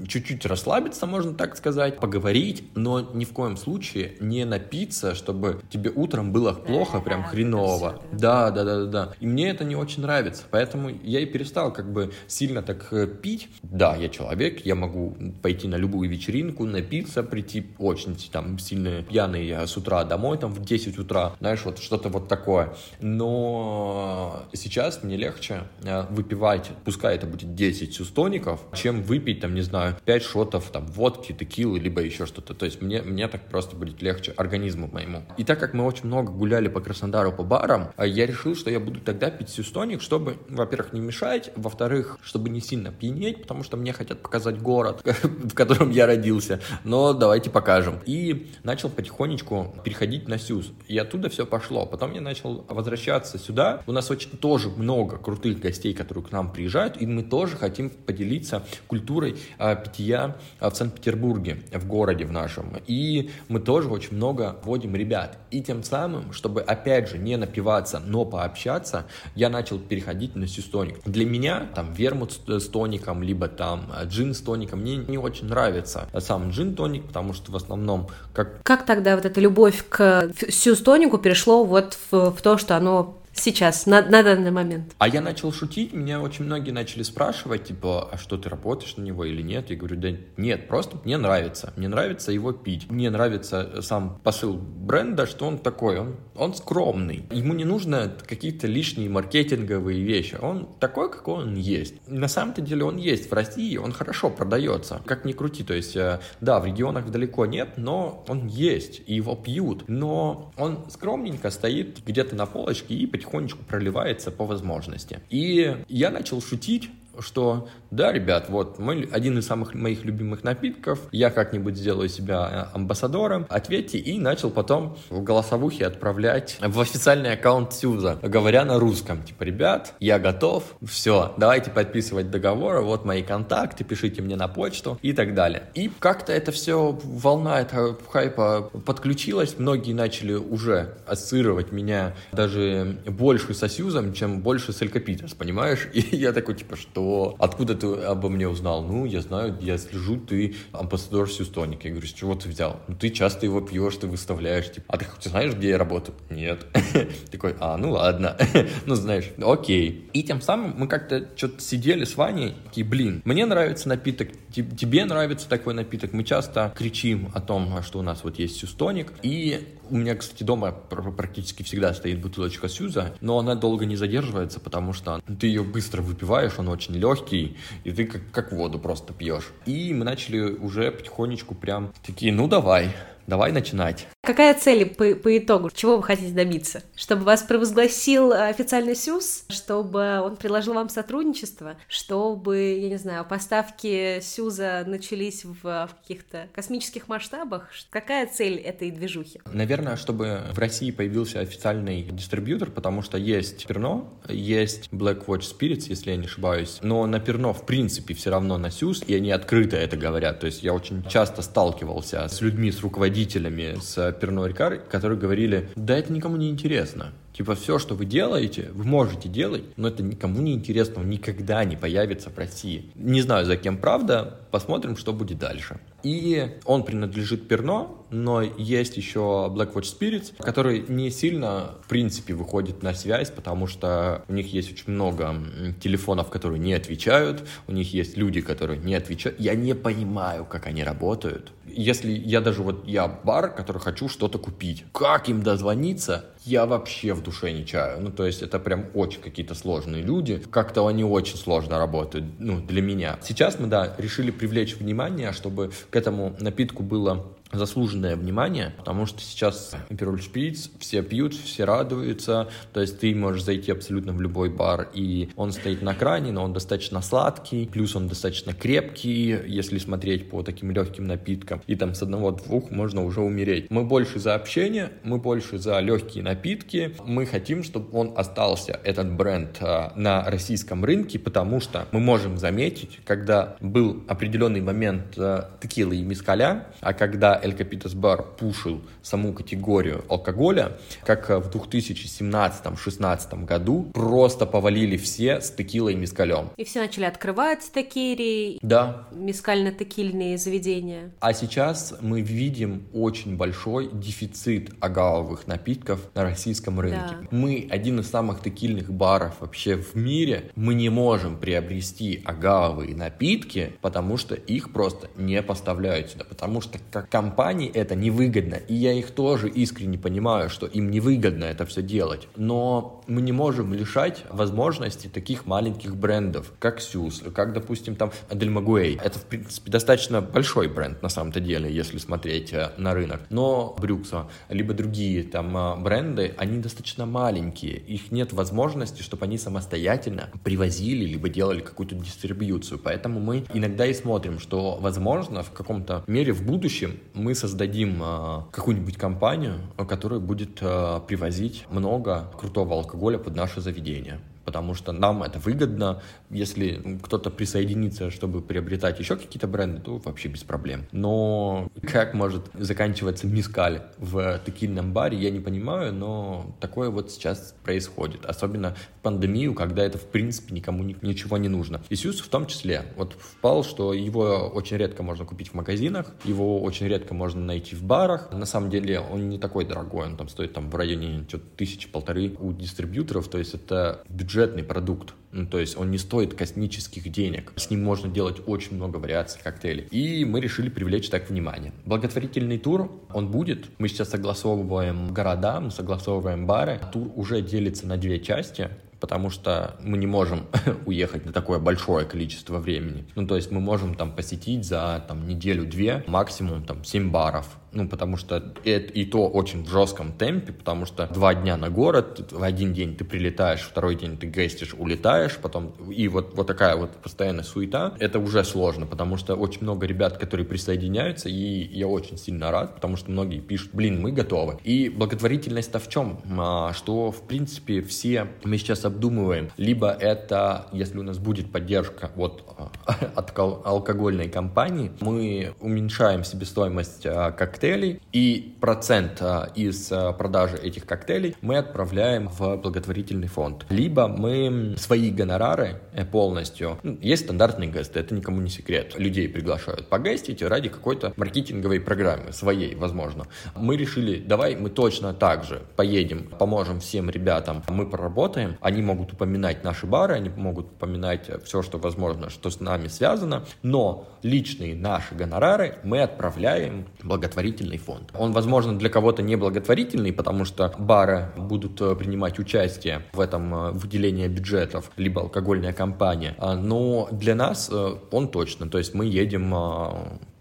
чуть-чуть 0.07 0.45
расслабиться, 0.45 1.05
можно 1.05 1.33
так 1.33 1.55
сказать, 1.55 1.99
поговорить, 1.99 2.63
но 2.75 3.01
ни 3.13 3.25
в 3.25 3.33
коем 3.33 3.57
случае 3.57 4.15
не 4.19 4.45
напиться, 4.45 5.15
чтобы 5.15 5.61
тебе 5.69 5.89
утром 5.89 6.31
было 6.31 6.53
плохо, 6.53 6.99
прям 6.99 7.23
хреново. 7.23 8.01
Да, 8.11 8.51
да, 8.51 8.63
да, 8.63 8.79
да, 8.79 8.85
да. 8.85 9.13
И 9.19 9.27
мне 9.27 9.49
это 9.49 9.63
не 9.63 9.75
очень 9.75 10.01
нравится. 10.01 10.43
Поэтому 10.49 10.89
я 11.03 11.19
и 11.19 11.25
перестал 11.25 11.71
как 11.71 11.91
бы 11.91 12.11
сильно 12.27 12.61
так 12.61 12.91
э, 12.91 13.07
пить. 13.07 13.49
Да, 13.61 13.95
я 13.95 14.09
человек, 14.09 14.65
я 14.65 14.75
могу 14.75 15.15
пойти 15.41 15.67
на 15.67 15.75
любую 15.75 16.09
вечеринку, 16.09 16.65
напиться, 16.65 17.23
прийти 17.23 17.67
очень 17.77 18.15
там 18.31 18.59
сильно 18.59 19.03
пьяный 19.03 19.51
с 19.51 19.77
утра 19.77 20.03
домой, 20.03 20.37
там 20.37 20.53
в 20.53 20.63
10 20.63 20.97
утра, 20.97 21.35
знаешь, 21.39 21.63
вот 21.65 21.79
что-то 21.79 22.09
вот 22.09 22.27
такое. 22.27 22.73
Но 22.99 24.47
сейчас 24.53 24.78
сейчас 24.79 25.03
мне 25.03 25.17
легче 25.17 25.63
э, 25.83 26.05
выпивать, 26.09 26.71
пускай 26.85 27.15
это 27.15 27.27
будет 27.27 27.53
10 27.53 27.93
сюстоников, 27.93 28.61
чем 28.73 29.03
выпить, 29.03 29.41
там, 29.41 29.53
не 29.53 29.61
знаю, 29.61 29.97
5 30.05 30.23
шотов, 30.23 30.71
там, 30.71 30.85
водки, 30.85 31.33
текилы, 31.33 31.79
либо 31.79 32.01
еще 32.01 32.25
что-то. 32.25 32.53
То 32.53 32.63
есть 32.63 32.81
мне, 32.81 33.01
мне 33.01 33.27
так 33.27 33.49
просто 33.49 33.75
будет 33.75 34.01
легче 34.01 34.33
организму 34.37 34.87
моему. 34.87 35.23
И 35.35 35.43
так 35.43 35.59
как 35.59 35.73
мы 35.73 35.83
очень 35.83 36.05
много 36.05 36.31
гуляли 36.31 36.69
по 36.69 36.79
Краснодару 36.79 37.33
по 37.33 37.43
барам, 37.43 37.91
э, 37.97 38.07
я 38.07 38.25
решил, 38.25 38.55
что 38.55 38.71
я 38.71 38.79
буду 38.79 39.01
тогда 39.01 39.29
пить 39.29 39.49
сюстоник, 39.49 40.01
чтобы, 40.01 40.37
во-первых, 40.47 40.93
не 40.93 41.01
мешать, 41.01 41.51
во-вторых, 41.57 42.17
чтобы 42.21 42.49
не 42.49 42.61
сильно 42.61 42.93
пьянеть, 42.93 43.41
потому 43.41 43.63
что 43.63 43.75
мне 43.75 43.91
хотят 43.91 44.21
показать 44.21 44.61
город, 44.61 45.01
в 45.23 45.53
котором 45.55 45.91
я 45.91 46.05
родился. 46.05 46.61
Но 46.85 47.11
давайте 47.11 47.49
покажем. 47.49 47.99
И 48.05 48.49
начал 48.63 48.87
потихонечку 48.87 49.75
переходить 49.83 50.29
на 50.29 50.37
сюз. 50.37 50.71
И 50.87 50.97
оттуда 50.97 51.27
все 51.27 51.45
пошло. 51.45 51.85
Потом 51.85 52.13
я 52.13 52.21
начал 52.21 52.63
возвращаться 52.69 53.37
сюда. 53.37 53.83
У 53.85 53.91
нас 53.91 54.09
очень 54.09 54.37
тоже 54.37 54.68
много 54.77 55.17
крутых 55.17 55.59
гостей, 55.59 55.93
которые 55.93 56.23
к 56.23 56.31
нам 56.31 56.51
приезжают, 56.51 57.01
и 57.01 57.05
мы 57.05 57.23
тоже 57.23 57.57
хотим 57.57 57.89
поделиться 57.89 58.63
культурой 58.87 59.37
а, 59.57 59.75
питья 59.75 60.37
а, 60.59 60.69
в 60.69 60.75
Санкт-Петербурге, 60.75 61.63
в 61.73 61.87
городе 61.87 62.25
в 62.25 62.31
нашем. 62.31 62.73
И 62.87 63.29
мы 63.47 63.59
тоже 63.59 63.89
очень 63.89 64.15
много 64.15 64.57
вводим 64.63 64.95
ребят. 64.95 65.37
И 65.51 65.61
тем 65.61 65.83
самым, 65.83 66.33
чтобы 66.33 66.61
опять 66.61 67.09
же 67.09 67.17
не 67.17 67.37
напиваться, 67.37 67.99
но 67.99 68.25
пообщаться, 68.25 69.05
я 69.35 69.49
начал 69.49 69.79
переходить 69.79 70.35
на 70.35 70.47
сюстоник. 70.47 70.99
Для 71.05 71.25
меня 71.25 71.67
там 71.75 71.93
вермут 71.93 72.39
с 72.47 72.67
тоником, 72.67 73.23
либо 73.23 73.47
там 73.47 73.91
а, 73.93 74.05
джин 74.05 74.33
с 74.33 74.41
тоником, 74.41 74.81
мне 74.81 74.97
не 74.97 75.17
очень 75.17 75.47
нравится 75.47 76.07
сам 76.19 76.49
джин-тоник, 76.49 77.05
потому 77.07 77.33
что 77.33 77.51
в 77.51 77.55
основном 77.55 78.07
как... 78.33 78.61
Как 78.63 78.85
тогда 78.85 79.15
вот 79.15 79.25
эта 79.25 79.39
любовь 79.39 79.83
к 79.89 80.31
сюстонику 80.49 81.17
перешло 81.17 81.63
вот 81.63 81.97
в, 82.11 82.31
в 82.31 82.41
то, 82.41 82.57
что 82.57 82.75
оно 82.75 83.18
сейчас, 83.39 83.85
на, 83.85 84.01
на 84.01 84.23
данный 84.23 84.51
момент. 84.51 84.93
А 84.97 85.07
я 85.07 85.21
начал 85.21 85.51
шутить, 85.51 85.93
меня 85.93 86.21
очень 86.21 86.45
многие 86.45 86.71
начали 86.71 87.03
спрашивать, 87.03 87.65
типа, 87.65 88.09
а 88.11 88.17
что 88.17 88.37
ты 88.37 88.49
работаешь 88.49 88.97
на 88.97 89.03
него 89.03 89.25
или 89.25 89.41
нет? 89.41 89.69
Я 89.69 89.77
говорю, 89.77 89.97
да 89.97 90.09
нет, 90.37 90.67
просто 90.67 90.97
мне 91.03 91.17
нравится. 91.17 91.73
Мне 91.75 91.87
нравится 91.87 92.31
его 92.31 92.51
пить. 92.51 92.89
Мне 92.89 93.09
нравится 93.09 93.81
сам 93.81 94.19
посыл 94.23 94.53
бренда, 94.53 95.25
что 95.25 95.45
он 95.45 95.57
такой, 95.57 95.99
он, 95.99 96.17
он 96.35 96.53
скромный. 96.53 97.25
Ему 97.31 97.53
не 97.53 97.65
нужно 97.65 98.13
какие-то 98.27 98.67
лишние 98.67 99.09
маркетинговые 99.09 100.03
вещи. 100.03 100.37
Он 100.41 100.67
такой, 100.79 101.09
какой 101.09 101.43
он 101.43 101.55
есть. 101.55 101.95
На 102.07 102.27
самом-то 102.27 102.61
деле 102.61 102.83
он 102.83 102.97
есть 102.97 103.29
в 103.29 103.33
России, 103.33 103.77
он 103.77 103.91
хорошо 103.91 104.29
продается. 104.29 105.01
Как 105.05 105.25
ни 105.25 105.31
крути, 105.31 105.63
то 105.63 105.73
есть, 105.73 105.95
э, 105.95 106.19
да, 106.41 106.59
в 106.59 106.65
регионах 106.65 107.09
далеко 107.09 107.45
нет, 107.45 107.77
но 107.77 108.23
он 108.27 108.47
есть, 108.47 109.01
и 109.05 109.15
его 109.15 109.35
пьют. 109.35 109.85
Но 109.87 110.51
он 110.57 110.89
скромненько 110.89 111.49
стоит 111.49 112.03
где-то 112.05 112.35
на 112.35 112.45
полочке 112.45 112.93
и 112.93 113.05
потихоньку 113.05 113.28
потихонечку 113.29 113.63
проливается 113.63 114.31
по 114.31 114.45
возможности. 114.45 115.19
И 115.29 115.77
я 115.87 116.09
начал 116.09 116.41
шутить, 116.41 116.89
что 117.19 117.67
да, 117.91 118.11
ребят, 118.11 118.49
вот 118.49 118.77
мой, 118.77 119.09
один 119.11 119.39
из 119.39 119.47
самых 119.47 119.73
моих 119.73 120.05
любимых 120.05 120.43
напитков, 120.43 120.99
я 121.11 121.31
как-нибудь 121.31 121.75
сделаю 121.75 122.07
себя 122.07 122.67
э, 122.71 122.75
амбассадором, 122.75 123.47
ответьте, 123.49 123.97
и 123.97 124.19
начал 124.19 124.51
потом 124.51 124.97
в 125.09 125.23
голосовухе 125.23 125.87
отправлять 125.87 126.57
в 126.61 126.79
официальный 126.79 127.33
аккаунт 127.33 127.73
Сьюза, 127.73 128.19
говоря 128.21 128.63
на 128.63 128.79
русском, 128.79 129.23
типа, 129.23 129.43
ребят, 129.43 129.93
я 129.99 130.19
готов, 130.19 130.75
все, 130.85 131.33
давайте 131.37 131.71
подписывать 131.71 132.29
договор, 132.29 132.81
вот 132.81 133.05
мои 133.05 133.23
контакты, 133.23 133.83
пишите 133.83 134.21
мне 134.21 134.35
на 134.35 134.47
почту 134.47 134.99
и 135.01 135.13
так 135.13 135.33
далее. 135.33 135.63
И 135.73 135.91
как-то 135.99 136.31
это 136.31 136.51
все, 136.51 136.97
волна 137.03 137.59
этого 137.61 137.97
хайпа 138.11 138.69
подключилась, 138.85 139.57
многие 139.57 139.93
начали 139.93 140.33
уже 140.33 140.95
ассоциировать 141.07 141.71
меня 141.71 142.15
даже 142.31 142.99
больше 143.07 143.53
со 143.53 143.67
Сьюзом, 143.67 144.13
чем 144.13 144.41
больше 144.41 144.73
с 144.73 144.81
Элькопитерс, 144.81 145.33
понимаешь? 145.33 145.87
И 145.93 146.15
я 146.15 146.33
такой, 146.33 146.55
типа, 146.55 146.75
что 146.75 147.08
Откуда 147.39 147.75
ты 147.75 147.87
обо 147.87 148.29
мне 148.29 148.47
узнал? 148.47 148.83
Ну, 148.83 149.05
я 149.05 149.21
знаю, 149.21 149.57
я 149.61 149.77
слежу, 149.77 150.17
ты 150.17 150.55
амбассадор 150.71 151.29
Сюстоник. 151.29 151.83
Я 151.85 151.91
говорю, 151.91 152.07
с 152.07 152.13
чего 152.13 152.35
ты 152.35 152.49
взял? 152.49 152.79
Ну, 152.87 152.95
ты 152.95 153.09
часто 153.09 153.45
его 153.45 153.61
пьешь, 153.61 153.95
ты 153.97 154.07
выставляешь. 154.07 154.71
Типа, 154.71 154.85
а 154.89 154.97
ты 154.97 155.05
хоть 155.05 155.23
знаешь, 155.23 155.53
где 155.53 155.69
я 155.69 155.77
работаю? 155.77 156.15
Нет. 156.29 156.65
Такой, 157.31 157.55
а, 157.59 157.77
ну 157.77 157.91
ладно. 157.91 158.37
ну, 158.85 158.95
знаешь, 158.95 159.31
окей. 159.41 160.09
И 160.13 160.23
тем 160.23 160.41
самым 160.41 160.75
мы 160.77 160.87
как-то 160.87 161.27
что-то 161.35 161.61
сидели 161.61 162.05
с 162.05 162.15
Ваней, 162.17 162.55
такие, 162.65 162.85
блин, 162.85 163.21
мне 163.25 163.45
нравится 163.45 163.89
напиток, 163.89 164.29
тебе 164.51 165.05
нравится 165.05 165.47
такой 165.47 165.73
напиток. 165.73 166.13
Мы 166.13 166.23
часто 166.23 166.73
кричим 166.75 167.31
о 167.33 167.41
том, 167.41 167.81
что 167.83 167.99
у 167.99 168.01
нас 168.01 168.23
вот 168.23 168.39
есть 168.39 168.57
Сюстоник. 168.57 169.13
И 169.21 169.77
у 169.89 169.97
меня, 169.97 170.15
кстати, 170.15 170.43
дома 170.43 170.71
практически 170.71 171.63
всегда 171.63 171.93
стоит 171.93 172.21
бутылочка 172.21 172.69
Сюза, 172.69 173.13
но 173.21 173.39
она 173.39 173.55
долго 173.55 173.85
не 173.85 173.95
задерживается, 173.95 174.59
потому 174.59 174.93
что 174.93 175.21
ты 175.39 175.47
ее 175.47 175.63
быстро 175.63 176.01
выпиваешь, 176.01 176.53
он 176.57 176.69
очень 176.69 176.88
легкий, 176.97 177.57
и 177.83 177.91
ты 177.91 178.05
как, 178.05 178.21
как 178.31 178.51
воду 178.51 178.79
просто 178.79 179.13
пьешь. 179.13 179.49
И 179.65 179.93
мы 179.93 180.05
начали 180.05 180.39
уже 180.39 180.91
потихонечку 180.91 181.55
прям 181.55 181.93
такие, 182.05 182.31
ну 182.33 182.47
давай, 182.47 182.91
давай 183.29 183.51
начинать. 183.51 184.07
Какая 184.21 184.53
цель 184.53 184.85
по, 184.85 185.15
по 185.15 185.37
итогу? 185.37 185.69
Чего 185.71 185.97
вы 185.97 186.03
хотите 186.03 186.33
добиться? 186.33 186.83
Чтобы 186.95 187.23
вас 187.23 187.41
провозгласил 187.43 188.33
официальный 188.33 188.95
СЮЗ? 188.95 189.45
Чтобы 189.49 190.19
он 190.21 190.35
предложил 190.35 190.73
вам 190.73 190.89
сотрудничество? 190.89 191.77
Чтобы, 191.87 192.79
я 192.79 192.89
не 192.89 192.97
знаю, 192.97 193.25
поставки 193.25 194.19
СЮЗа 194.21 194.83
начались 194.85 195.45
в, 195.45 195.63
в 195.63 195.89
каких-то 196.01 196.47
космических 196.53 197.07
масштабах? 197.07 197.69
Какая 197.89 198.27
цель 198.27 198.57
этой 198.57 198.91
движухи? 198.91 199.41
Наверное, 199.51 199.95
чтобы 199.95 200.41
в 200.51 200.59
России 200.59 200.91
появился 200.91 201.39
официальный 201.39 202.03
дистрибьютор, 202.03 202.71
потому 202.71 203.01
что 203.01 203.17
есть 203.17 203.65
Перно, 203.67 204.09
есть 204.27 204.89
Black 204.91 205.25
Watch 205.25 205.45
Spirits, 205.57 205.85
если 205.87 206.11
я 206.11 206.17
не 206.17 206.25
ошибаюсь, 206.25 206.79
но 206.81 207.05
на 207.05 207.19
Перно, 207.19 207.53
в 207.53 207.65
принципе, 207.65 208.13
все 208.13 208.31
равно 208.31 208.57
на 208.57 208.69
СЮЗ, 208.69 209.03
и 209.07 209.15
они 209.15 209.31
открыто 209.31 209.77
это 209.77 209.97
говорят. 209.97 210.39
То 210.39 210.47
есть 210.47 210.61
я 210.61 210.73
очень 210.73 211.03
часто 211.07 211.41
сталкивался 211.41 212.27
с 212.27 212.41
людьми, 212.41 212.71
с 212.71 212.81
руководителями, 212.81 213.18
с 213.25 214.11
Перно 214.19 214.45
Рикар, 214.45 214.79
которые 214.79 215.19
говорили, 215.19 215.69
да 215.75 215.97
это 215.97 216.13
никому 216.13 216.37
не 216.37 216.49
интересно. 216.49 217.13
Типа 217.33 217.55
все, 217.55 217.79
что 217.79 217.95
вы 217.95 218.05
делаете, 218.05 218.69
вы 218.73 218.83
можете 218.83 219.29
делать, 219.29 219.63
но 219.77 219.87
это 219.87 220.03
никому 220.03 220.41
не 220.41 220.53
интересно, 220.53 221.01
он 221.01 221.09
никогда 221.09 221.63
не 221.63 221.77
появится 221.77 222.29
в 222.29 222.37
России. 222.37 222.91
Не 222.95 223.21
знаю, 223.21 223.45
за 223.45 223.55
кем 223.55 223.77
правда, 223.77 224.41
посмотрим, 224.51 224.97
что 224.97 225.13
будет 225.13 225.39
дальше. 225.39 225.79
И 226.03 226.57
он 226.65 226.83
принадлежит 226.83 227.47
Перно, 227.47 227.91
но 228.09 228.41
есть 228.41 228.97
еще 228.97 229.49
Black 229.53 229.73
Watch 229.73 229.97
Spirits, 229.97 230.33
который 230.39 230.83
не 230.87 231.11
сильно, 231.11 231.75
в 231.83 231.87
принципе, 231.87 232.33
выходит 232.33 232.83
на 232.83 232.93
связь, 232.93 233.31
потому 233.31 233.67
что 233.67 234.25
у 234.27 234.33
них 234.33 234.51
есть 234.53 234.73
очень 234.73 234.91
много 234.91 235.35
телефонов, 235.81 236.29
которые 236.29 236.59
не 236.59 236.73
отвечают, 236.73 237.47
у 237.67 237.71
них 237.71 237.93
есть 237.93 238.17
люди, 238.17 238.41
которые 238.41 238.79
не 238.79 238.95
отвечают. 238.95 239.39
Я 239.39 239.55
не 239.55 239.75
понимаю, 239.75 240.43
как 240.43 240.67
они 240.67 240.83
работают. 240.83 241.51
Если 241.75 242.11
я 242.11 242.41
даже 242.41 242.63
вот, 242.63 242.87
я 242.87 243.07
бар, 243.07 243.53
который 243.53 243.81
хочу 243.81 244.09
что-то 244.09 244.37
купить, 244.37 244.85
как 244.91 245.29
им 245.29 245.41
дозвониться, 245.43 246.25
я 246.45 246.65
вообще 246.65 247.13
в 247.13 247.21
душе 247.21 247.51
не 247.51 247.65
чаю. 247.65 248.01
Ну, 248.01 248.11
то 248.11 248.25
есть 248.25 248.41
это 248.41 248.59
прям 248.59 248.85
очень 248.93 249.21
какие-то 249.21 249.55
сложные 249.55 250.01
люди. 250.01 250.41
Как-то 250.51 250.87
они 250.87 251.03
очень 251.03 251.37
сложно 251.37 251.77
работают, 251.77 252.25
ну, 252.39 252.61
для 252.61 252.81
меня. 252.81 253.17
Сейчас 253.21 253.59
мы, 253.59 253.67
да, 253.67 253.95
решили 253.97 254.31
привлечь 254.31 254.75
внимание, 254.75 255.31
чтобы 255.33 255.71
к 255.89 255.95
этому 255.95 256.35
напитку 256.39 256.83
было 256.83 257.27
заслуженное 257.51 258.15
внимание, 258.15 258.73
потому 258.77 259.05
что 259.05 259.21
сейчас 259.21 259.75
Imperial 259.89 260.19
Spirits 260.19 260.69
все 260.79 261.01
пьют, 261.01 261.33
все 261.33 261.65
радуются, 261.65 262.49
то 262.73 262.81
есть 262.81 262.99
ты 262.99 263.13
можешь 263.15 263.43
зайти 263.43 263.71
абсолютно 263.71 264.13
в 264.13 264.21
любой 264.21 264.49
бар, 264.49 264.89
и 264.93 265.29
он 265.35 265.51
стоит 265.51 265.81
на 265.81 265.95
кране, 265.95 266.31
но 266.31 266.43
он 266.43 266.53
достаточно 266.53 267.01
сладкий, 267.01 267.67
плюс 267.71 267.95
он 267.95 268.07
достаточно 268.07 268.53
крепкий, 268.53 269.37
если 269.47 269.77
смотреть 269.77 270.29
по 270.29 270.43
таким 270.43 270.71
легким 270.71 271.07
напиткам, 271.07 271.61
и 271.67 271.75
там 271.75 271.95
с 271.95 272.01
одного-двух 272.01 272.71
можно 272.71 273.03
уже 273.03 273.21
умереть. 273.21 273.69
Мы 273.69 273.83
больше 273.83 274.19
за 274.19 274.35
общение, 274.35 274.91
мы 275.03 275.17
больше 275.17 275.57
за 275.57 275.79
легкие 275.79 276.23
напитки, 276.23 276.95
мы 277.05 277.25
хотим, 277.25 277.63
чтобы 277.63 277.97
он 277.97 278.13
остался, 278.15 278.79
этот 278.83 279.11
бренд, 279.11 279.57
а, 279.61 279.93
на 279.95 280.23
российском 280.29 280.85
рынке, 280.85 281.19
потому 281.19 281.59
что 281.59 281.87
мы 281.91 281.99
можем 281.99 282.37
заметить, 282.37 282.99
когда 283.05 283.55
был 283.59 284.03
определенный 284.07 284.61
момент 284.61 285.17
а, 285.17 285.49
текилы 285.61 285.97
и 285.97 286.03
мискаля, 286.03 286.67
а 286.81 286.93
когда 286.93 287.38
Эль 287.41 287.55
Капитас 287.55 287.93
Бар 287.93 288.23
пушил 288.23 288.81
саму 289.01 289.33
категорию 289.33 290.03
алкоголя, 290.09 290.77
как 291.05 291.29
в 291.29 291.49
2017-16 291.49 293.45
году 293.45 293.89
просто 293.93 294.45
повалили 294.45 294.97
все 294.97 295.41
с 295.41 295.51
текилой 295.51 295.93
и 295.93 295.95
мискалем. 295.95 296.49
И 296.57 296.63
все 296.63 296.79
начали 296.81 297.05
открывать 297.05 297.69
текири, 297.73 298.59
да. 298.61 299.07
мискально-текильные 299.11 300.37
заведения. 300.37 301.11
А 301.19 301.33
сейчас 301.33 301.95
мы 302.01 302.21
видим 302.21 302.87
очень 302.93 303.37
большой 303.37 303.89
дефицит 303.91 304.71
агавовых 304.79 305.47
напитков 305.47 306.01
на 306.15 306.23
российском 306.23 306.79
рынке. 306.79 307.17
Да. 307.21 307.27
Мы 307.31 307.67
один 307.69 307.99
из 307.99 308.09
самых 308.09 308.41
текильных 308.41 308.91
баров 308.91 309.35
вообще 309.39 309.75
в 309.75 309.95
мире. 309.95 310.51
Мы 310.55 310.73
не 310.73 310.89
можем 310.89 311.37
приобрести 311.37 312.21
агавовые 312.25 312.95
напитки, 312.95 313.73
потому 313.81 314.17
что 314.17 314.35
их 314.35 314.71
просто 314.71 315.09
не 315.17 315.41
поставляют 315.41 316.11
сюда, 316.11 316.25
потому 316.25 316.61
что 316.61 316.79
как 316.91 317.09
компании 317.29 317.69
это 317.71 317.95
невыгодно. 317.95 318.55
И 318.55 318.73
я 318.73 318.91
их 318.91 319.11
тоже 319.11 319.49
искренне 319.49 319.99
понимаю, 319.99 320.49
что 320.49 320.65
им 320.65 320.89
невыгодно 320.89 321.45
это 321.45 321.63
все 321.67 321.83
делать. 321.83 322.27
Но 322.35 323.03
мы 323.07 323.21
не 323.21 323.31
можем 323.31 323.71
лишать 323.73 324.23
возможности 324.31 325.07
таких 325.07 325.45
маленьких 325.45 325.95
брендов, 325.95 326.51
как 326.57 326.81
Сюз, 326.81 327.21
как, 327.35 327.53
допустим, 327.53 327.95
там 327.95 328.11
Адельмагуэй. 328.31 328.99
Это, 329.03 329.19
в 329.19 329.25
принципе, 329.25 329.69
достаточно 329.71 330.21
большой 330.21 330.67
бренд 330.69 331.03
на 331.03 331.09
самом-то 331.09 331.39
деле, 331.39 331.71
если 331.71 331.99
смотреть 331.99 332.51
э, 332.51 332.71
на 332.77 332.95
рынок. 332.95 333.21
Но 333.29 333.75
Брюкса, 333.79 334.27
либо 334.49 334.73
другие 334.73 335.23
там 335.23 335.55
э, 335.55 335.75
бренды, 335.83 336.33
они 336.37 336.57
достаточно 336.57 337.05
маленькие. 337.05 337.77
Их 337.77 338.11
нет 338.11 338.33
возможности, 338.33 339.03
чтобы 339.03 339.25
они 339.25 339.37
самостоятельно 339.37 340.29
привозили, 340.43 341.05
либо 341.05 341.29
делали 341.29 341.59
какую-то 341.59 341.93
дистрибьюцию. 341.93 342.79
Поэтому 342.79 343.19
мы 343.19 343.45
иногда 343.53 343.85
и 343.85 343.93
смотрим, 343.93 344.39
что, 344.39 344.79
возможно, 344.81 345.43
в 345.43 345.51
каком-то 345.51 346.03
мере 346.07 346.33
в 346.33 346.43
будущем 346.43 346.99
мы 347.19 347.35
создадим 347.35 348.01
э, 348.01 348.41
какую-нибудь 348.51 348.97
компанию, 348.97 349.59
которая 349.87 350.19
будет 350.19 350.59
э, 350.61 351.01
привозить 351.07 351.65
много 351.69 352.31
крутого 352.37 352.75
алкоголя 352.75 353.17
под 353.17 353.35
наше 353.35 353.61
заведение 353.61 354.19
потому 354.49 354.73
что 354.73 354.91
нам 354.91 355.21
это 355.21 355.37
выгодно. 355.37 356.01
Если 356.31 356.97
кто-то 357.03 357.29
присоединится, 357.29 358.09
чтобы 358.09 358.41
приобретать 358.41 358.99
еще 358.99 359.15
какие-то 359.15 359.47
бренды, 359.47 359.79
то 359.79 359.97
вообще 359.97 360.27
без 360.27 360.41
проблем. 360.41 360.87
Но 360.91 361.69
как 361.83 362.15
может 362.15 362.47
заканчиваться 362.55 363.27
мискаль 363.27 363.83
в 363.99 364.41
текильном 364.43 364.91
баре, 364.91 365.19
я 365.19 365.29
не 365.29 365.39
понимаю, 365.39 365.93
но 365.93 366.55
такое 366.59 366.89
вот 366.89 367.11
сейчас 367.11 367.53
происходит. 367.63 368.25
Особенно 368.25 368.75
в 368.97 369.01
пандемию, 369.03 369.53
когда 369.53 369.83
это 369.83 369.99
в 369.99 370.07
принципе 370.07 370.55
никому 370.55 370.83
ничего 370.83 371.37
не 371.37 371.47
нужно. 371.47 371.79
И 371.89 371.95
Сьюз 371.95 372.19
в 372.19 372.29
том 372.29 372.47
числе. 372.47 372.85
Вот 372.95 373.13
впал, 373.13 373.63
что 373.63 373.93
его 373.93 374.51
очень 374.51 374.77
редко 374.77 375.03
можно 375.03 375.25
купить 375.25 375.49
в 375.49 375.53
магазинах, 375.53 376.07
его 376.23 376.59
очень 376.63 376.87
редко 376.87 377.13
можно 377.13 377.39
найти 377.39 377.75
в 377.75 377.83
барах. 377.83 378.31
На 378.31 378.47
самом 378.47 378.71
деле 378.71 378.99
он 378.99 379.29
не 379.29 379.37
такой 379.37 379.65
дорогой, 379.65 380.07
он 380.07 380.17
там 380.17 380.27
стоит 380.27 380.53
там 380.53 380.71
в 380.71 380.75
районе 380.75 381.23
тысячи-полторы 381.55 382.35
у 382.39 382.51
дистрибьюторов, 382.51 383.27
то 383.27 383.37
есть 383.37 383.53
это 383.53 384.01
бюджет 384.09 384.38
бюджетный 384.39 384.63
продукт. 384.63 385.13
Ну, 385.31 385.45
то 385.45 385.59
есть 385.59 385.77
он 385.77 385.91
не 385.91 385.97
стоит 385.97 386.33
космических 386.33 387.11
денег. 387.11 387.51
С 387.57 387.69
ним 387.69 387.83
можно 387.83 388.09
делать 388.09 388.37
очень 388.47 388.77
много 388.77 388.97
вариаций 388.97 389.41
коктейлей. 389.43 389.83
И 389.91 390.23
мы 390.23 390.39
решили 390.39 390.69
привлечь 390.69 391.09
так 391.09 391.29
внимание. 391.29 391.73
Благотворительный 391.85 392.57
тур, 392.57 392.89
он 393.13 393.29
будет. 393.29 393.65
Мы 393.79 393.89
сейчас 393.89 394.09
согласовываем 394.09 395.13
города, 395.13 395.59
мы 395.59 395.71
согласовываем 395.71 396.47
бары. 396.47 396.79
Тур 396.93 397.11
уже 397.15 397.41
делится 397.41 397.85
на 397.85 397.97
две 397.97 398.19
части 398.19 398.69
потому 398.99 399.29
что 399.29 399.77
мы 399.81 399.97
не 399.97 400.07
можем 400.07 400.47
уехать 400.85 401.25
на 401.25 401.31
такое 401.31 401.57
большое 401.57 402.05
количество 402.05 402.59
времени. 402.59 403.05
Ну, 403.15 403.25
то 403.25 403.37
есть 403.37 403.49
мы 403.49 403.61
можем 403.61 403.95
там 403.95 404.13
посетить 404.13 404.65
за 404.65 405.05
там 405.07 405.25
неделю-две 405.25 406.03
максимум 406.05 406.63
там 406.65 406.83
7 406.83 407.09
баров 407.09 407.58
ну, 407.71 407.87
потому 407.87 408.17
что 408.17 408.53
это 408.63 408.93
и 408.93 409.05
то 409.05 409.27
очень 409.27 409.63
в 409.63 409.69
жестком 409.69 410.11
темпе, 410.13 410.53
потому 410.53 410.85
что 410.85 411.07
два 411.07 411.33
дня 411.35 411.57
на 411.57 411.69
город, 411.69 412.31
в 412.31 412.43
один 412.43 412.73
день 412.73 412.95
ты 412.95 413.05
прилетаешь, 413.05 413.61
второй 413.61 413.95
день 413.95 414.17
ты 414.17 414.27
гестишь, 414.27 414.73
улетаешь, 414.77 415.37
потом, 415.37 415.73
и 415.89 416.07
вот, 416.07 416.35
вот 416.35 416.47
такая 416.47 416.75
вот 416.75 416.91
постоянная 416.97 417.43
суета, 417.43 417.93
это 417.99 418.19
уже 418.19 418.43
сложно, 418.43 418.85
потому 418.85 419.17
что 419.17 419.35
очень 419.35 419.61
много 419.61 419.85
ребят, 419.85 420.17
которые 420.17 420.45
присоединяются, 420.45 421.29
и 421.29 421.33
я 421.33 421.87
очень 421.87 422.17
сильно 422.17 422.51
рад, 422.51 422.75
потому 422.75 422.97
что 422.97 423.11
многие 423.11 423.39
пишут, 423.39 423.71
блин, 423.73 424.01
мы 424.01 424.11
готовы. 424.11 424.57
И 424.63 424.89
благотворительность-то 424.89 425.79
в 425.79 425.89
чем? 425.89 426.19
А, 426.37 426.73
что, 426.73 427.11
в 427.11 427.21
принципе, 427.27 427.81
все 427.81 428.27
мы 428.43 428.57
сейчас 428.57 428.85
обдумываем, 428.85 429.49
либо 429.57 429.91
это, 429.91 430.67
если 430.71 430.97
у 430.97 431.03
нас 431.03 431.17
будет 431.17 431.51
поддержка 431.51 432.11
вот 432.15 432.43
а, 432.57 432.71
от 433.15 433.37
алкогольной 433.37 434.29
компании, 434.29 434.91
мы 435.01 435.53
уменьшаем 435.59 436.23
себестоимость 436.23 437.05
а, 437.05 437.31
как 437.31 437.58
коктейлей, 437.59 437.99
и 438.13 438.55
процент 438.61 439.17
а, 439.21 439.49
из 439.53 439.91
а, 439.91 440.13
продажи 440.13 440.55
этих 440.55 440.85
коктейлей 440.85 441.35
мы 441.41 441.57
отправляем 441.57 442.29
в 442.29 442.55
благотворительный 442.55 443.27
фонд. 443.27 443.65
Либо 443.69 444.07
мы 444.07 444.75
свои 444.77 445.11
гонорары 445.11 445.81
э, 445.93 446.05
полностью, 446.05 446.79
ну, 446.83 446.97
есть 447.01 447.25
стандартные 447.25 447.69
гесты, 447.69 447.99
это 447.99 448.15
никому 448.15 448.39
не 448.39 448.49
секрет, 448.49 448.97
людей 448.97 449.27
приглашают 449.27 449.89
погестить 449.89 450.41
ради 450.41 450.69
какой-то 450.69 451.11
маркетинговой 451.17 451.81
программы, 451.81 452.31
своей, 452.31 452.75
возможно. 452.75 453.25
Мы 453.57 453.75
решили, 453.75 454.19
давай 454.19 454.55
мы 454.55 454.69
точно 454.69 455.13
так 455.13 455.43
же 455.43 455.61
поедем, 455.75 456.29
поможем 456.39 456.79
всем 456.79 457.09
ребятам, 457.09 457.63
мы 457.67 457.89
проработаем, 457.89 458.55
они 458.61 458.81
могут 458.81 459.11
упоминать 459.11 459.65
наши 459.65 459.85
бары, 459.85 460.13
они 460.13 460.29
могут 460.29 460.67
упоминать 460.67 461.29
все, 461.43 461.61
что 461.61 461.77
возможно, 461.77 462.29
что 462.29 462.49
с 462.49 462.61
нами 462.61 462.87
связано, 462.87 463.43
но 463.63 464.07
личные 464.23 464.75
наши 464.75 465.13
гонорары 465.13 465.75
мы 465.83 466.01
отправляем 466.01 466.85
в 467.03 467.11
благотворительный 467.49 467.77
фонд. 467.77 468.11
Он, 468.13 468.31
возможно, 468.31 468.77
для 468.77 468.89
кого-то 468.89 469.21
не 469.21 469.35
благотворительный, 469.35 470.13
потому 470.13 470.45
что 470.45 470.73
бары 470.77 471.31
будут 471.37 471.81
э, 471.81 471.95
принимать 471.95 472.39
участие 472.39 473.01
в 473.13 473.19
этом 473.19 473.53
э, 473.53 473.71
выделении 473.71 474.27
бюджетов, 474.27 474.91
либо 474.97 475.21
алкогольная 475.21 475.73
компания, 475.73 476.35
а, 476.37 476.55
но 476.55 477.07
для 477.11 477.35
нас 477.35 477.69
э, 477.71 477.95
он 478.11 478.27
точно, 478.27 478.69
то 478.69 478.77
есть 478.77 478.93
мы 478.93 479.05
едем 479.05 479.53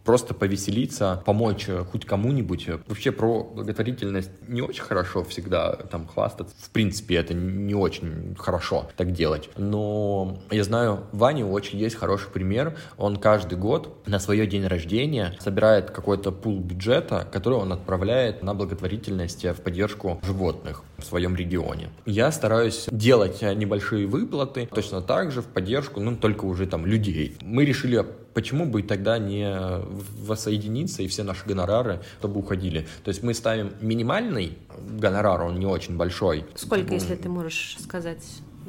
просто 0.08 0.32
повеселиться, 0.32 1.22
помочь 1.26 1.66
э, 1.68 1.84
хоть 1.84 2.06
кому-нибудь. 2.06 2.66
Вообще 2.86 3.12
про 3.12 3.44
благотворительность 3.44 4.30
не 4.48 4.62
очень 4.62 4.82
хорошо 4.82 5.22
всегда 5.22 5.72
там 5.72 6.06
хвастаться. 6.06 6.56
В 6.58 6.70
принципе, 6.70 7.16
это 7.16 7.34
не 7.34 7.74
очень 7.74 8.34
хорошо 8.38 8.88
так 8.96 9.12
делать. 9.12 9.50
Но 9.58 10.38
я 10.50 10.64
знаю, 10.64 11.00
Ване 11.12 11.44
очень 11.44 11.78
есть 11.78 11.96
хороший 11.96 12.30
пример. 12.30 12.74
Он 12.96 13.18
каждый 13.18 13.58
год 13.58 13.98
на 14.06 14.18
свое 14.18 14.46
день 14.46 14.66
рождения 14.66 15.36
собирает 15.40 15.90
какой-то 15.90 16.32
пул 16.32 16.58
бюджета, 16.58 17.28
который 17.30 17.58
он 17.58 17.70
отправляет 17.70 18.42
на 18.42 18.54
благотворительность 18.54 19.44
в 19.44 19.56
поддержку 19.56 20.20
животных 20.22 20.84
в 20.96 21.04
своем 21.04 21.36
регионе. 21.36 21.90
Я 22.06 22.32
стараюсь 22.32 22.88
делать 22.90 23.42
небольшие 23.42 24.06
выплаты 24.06 24.70
точно 24.74 25.02
так 25.02 25.32
же 25.32 25.42
в 25.42 25.46
поддержку, 25.48 26.00
ну, 26.00 26.16
только 26.16 26.46
уже 26.46 26.66
там 26.66 26.86
людей. 26.86 27.36
Мы 27.42 27.66
решили 27.66 28.06
почему 28.38 28.66
бы 28.66 28.84
тогда 28.84 29.18
не 29.18 29.52
воссоединиться 30.24 31.02
и 31.02 31.08
все 31.08 31.24
наши 31.24 31.44
гонорары, 31.44 32.00
чтобы 32.20 32.38
уходили. 32.38 32.86
То 33.02 33.08
есть 33.08 33.24
мы 33.24 33.34
ставим 33.34 33.72
минимальный 33.80 34.56
гонорар, 34.88 35.42
он 35.42 35.58
не 35.58 35.66
очень 35.66 35.96
большой. 35.96 36.44
Сколько, 36.54 36.94
если 36.94 37.16
ты 37.16 37.28
можешь 37.28 37.76
сказать? 37.80 38.22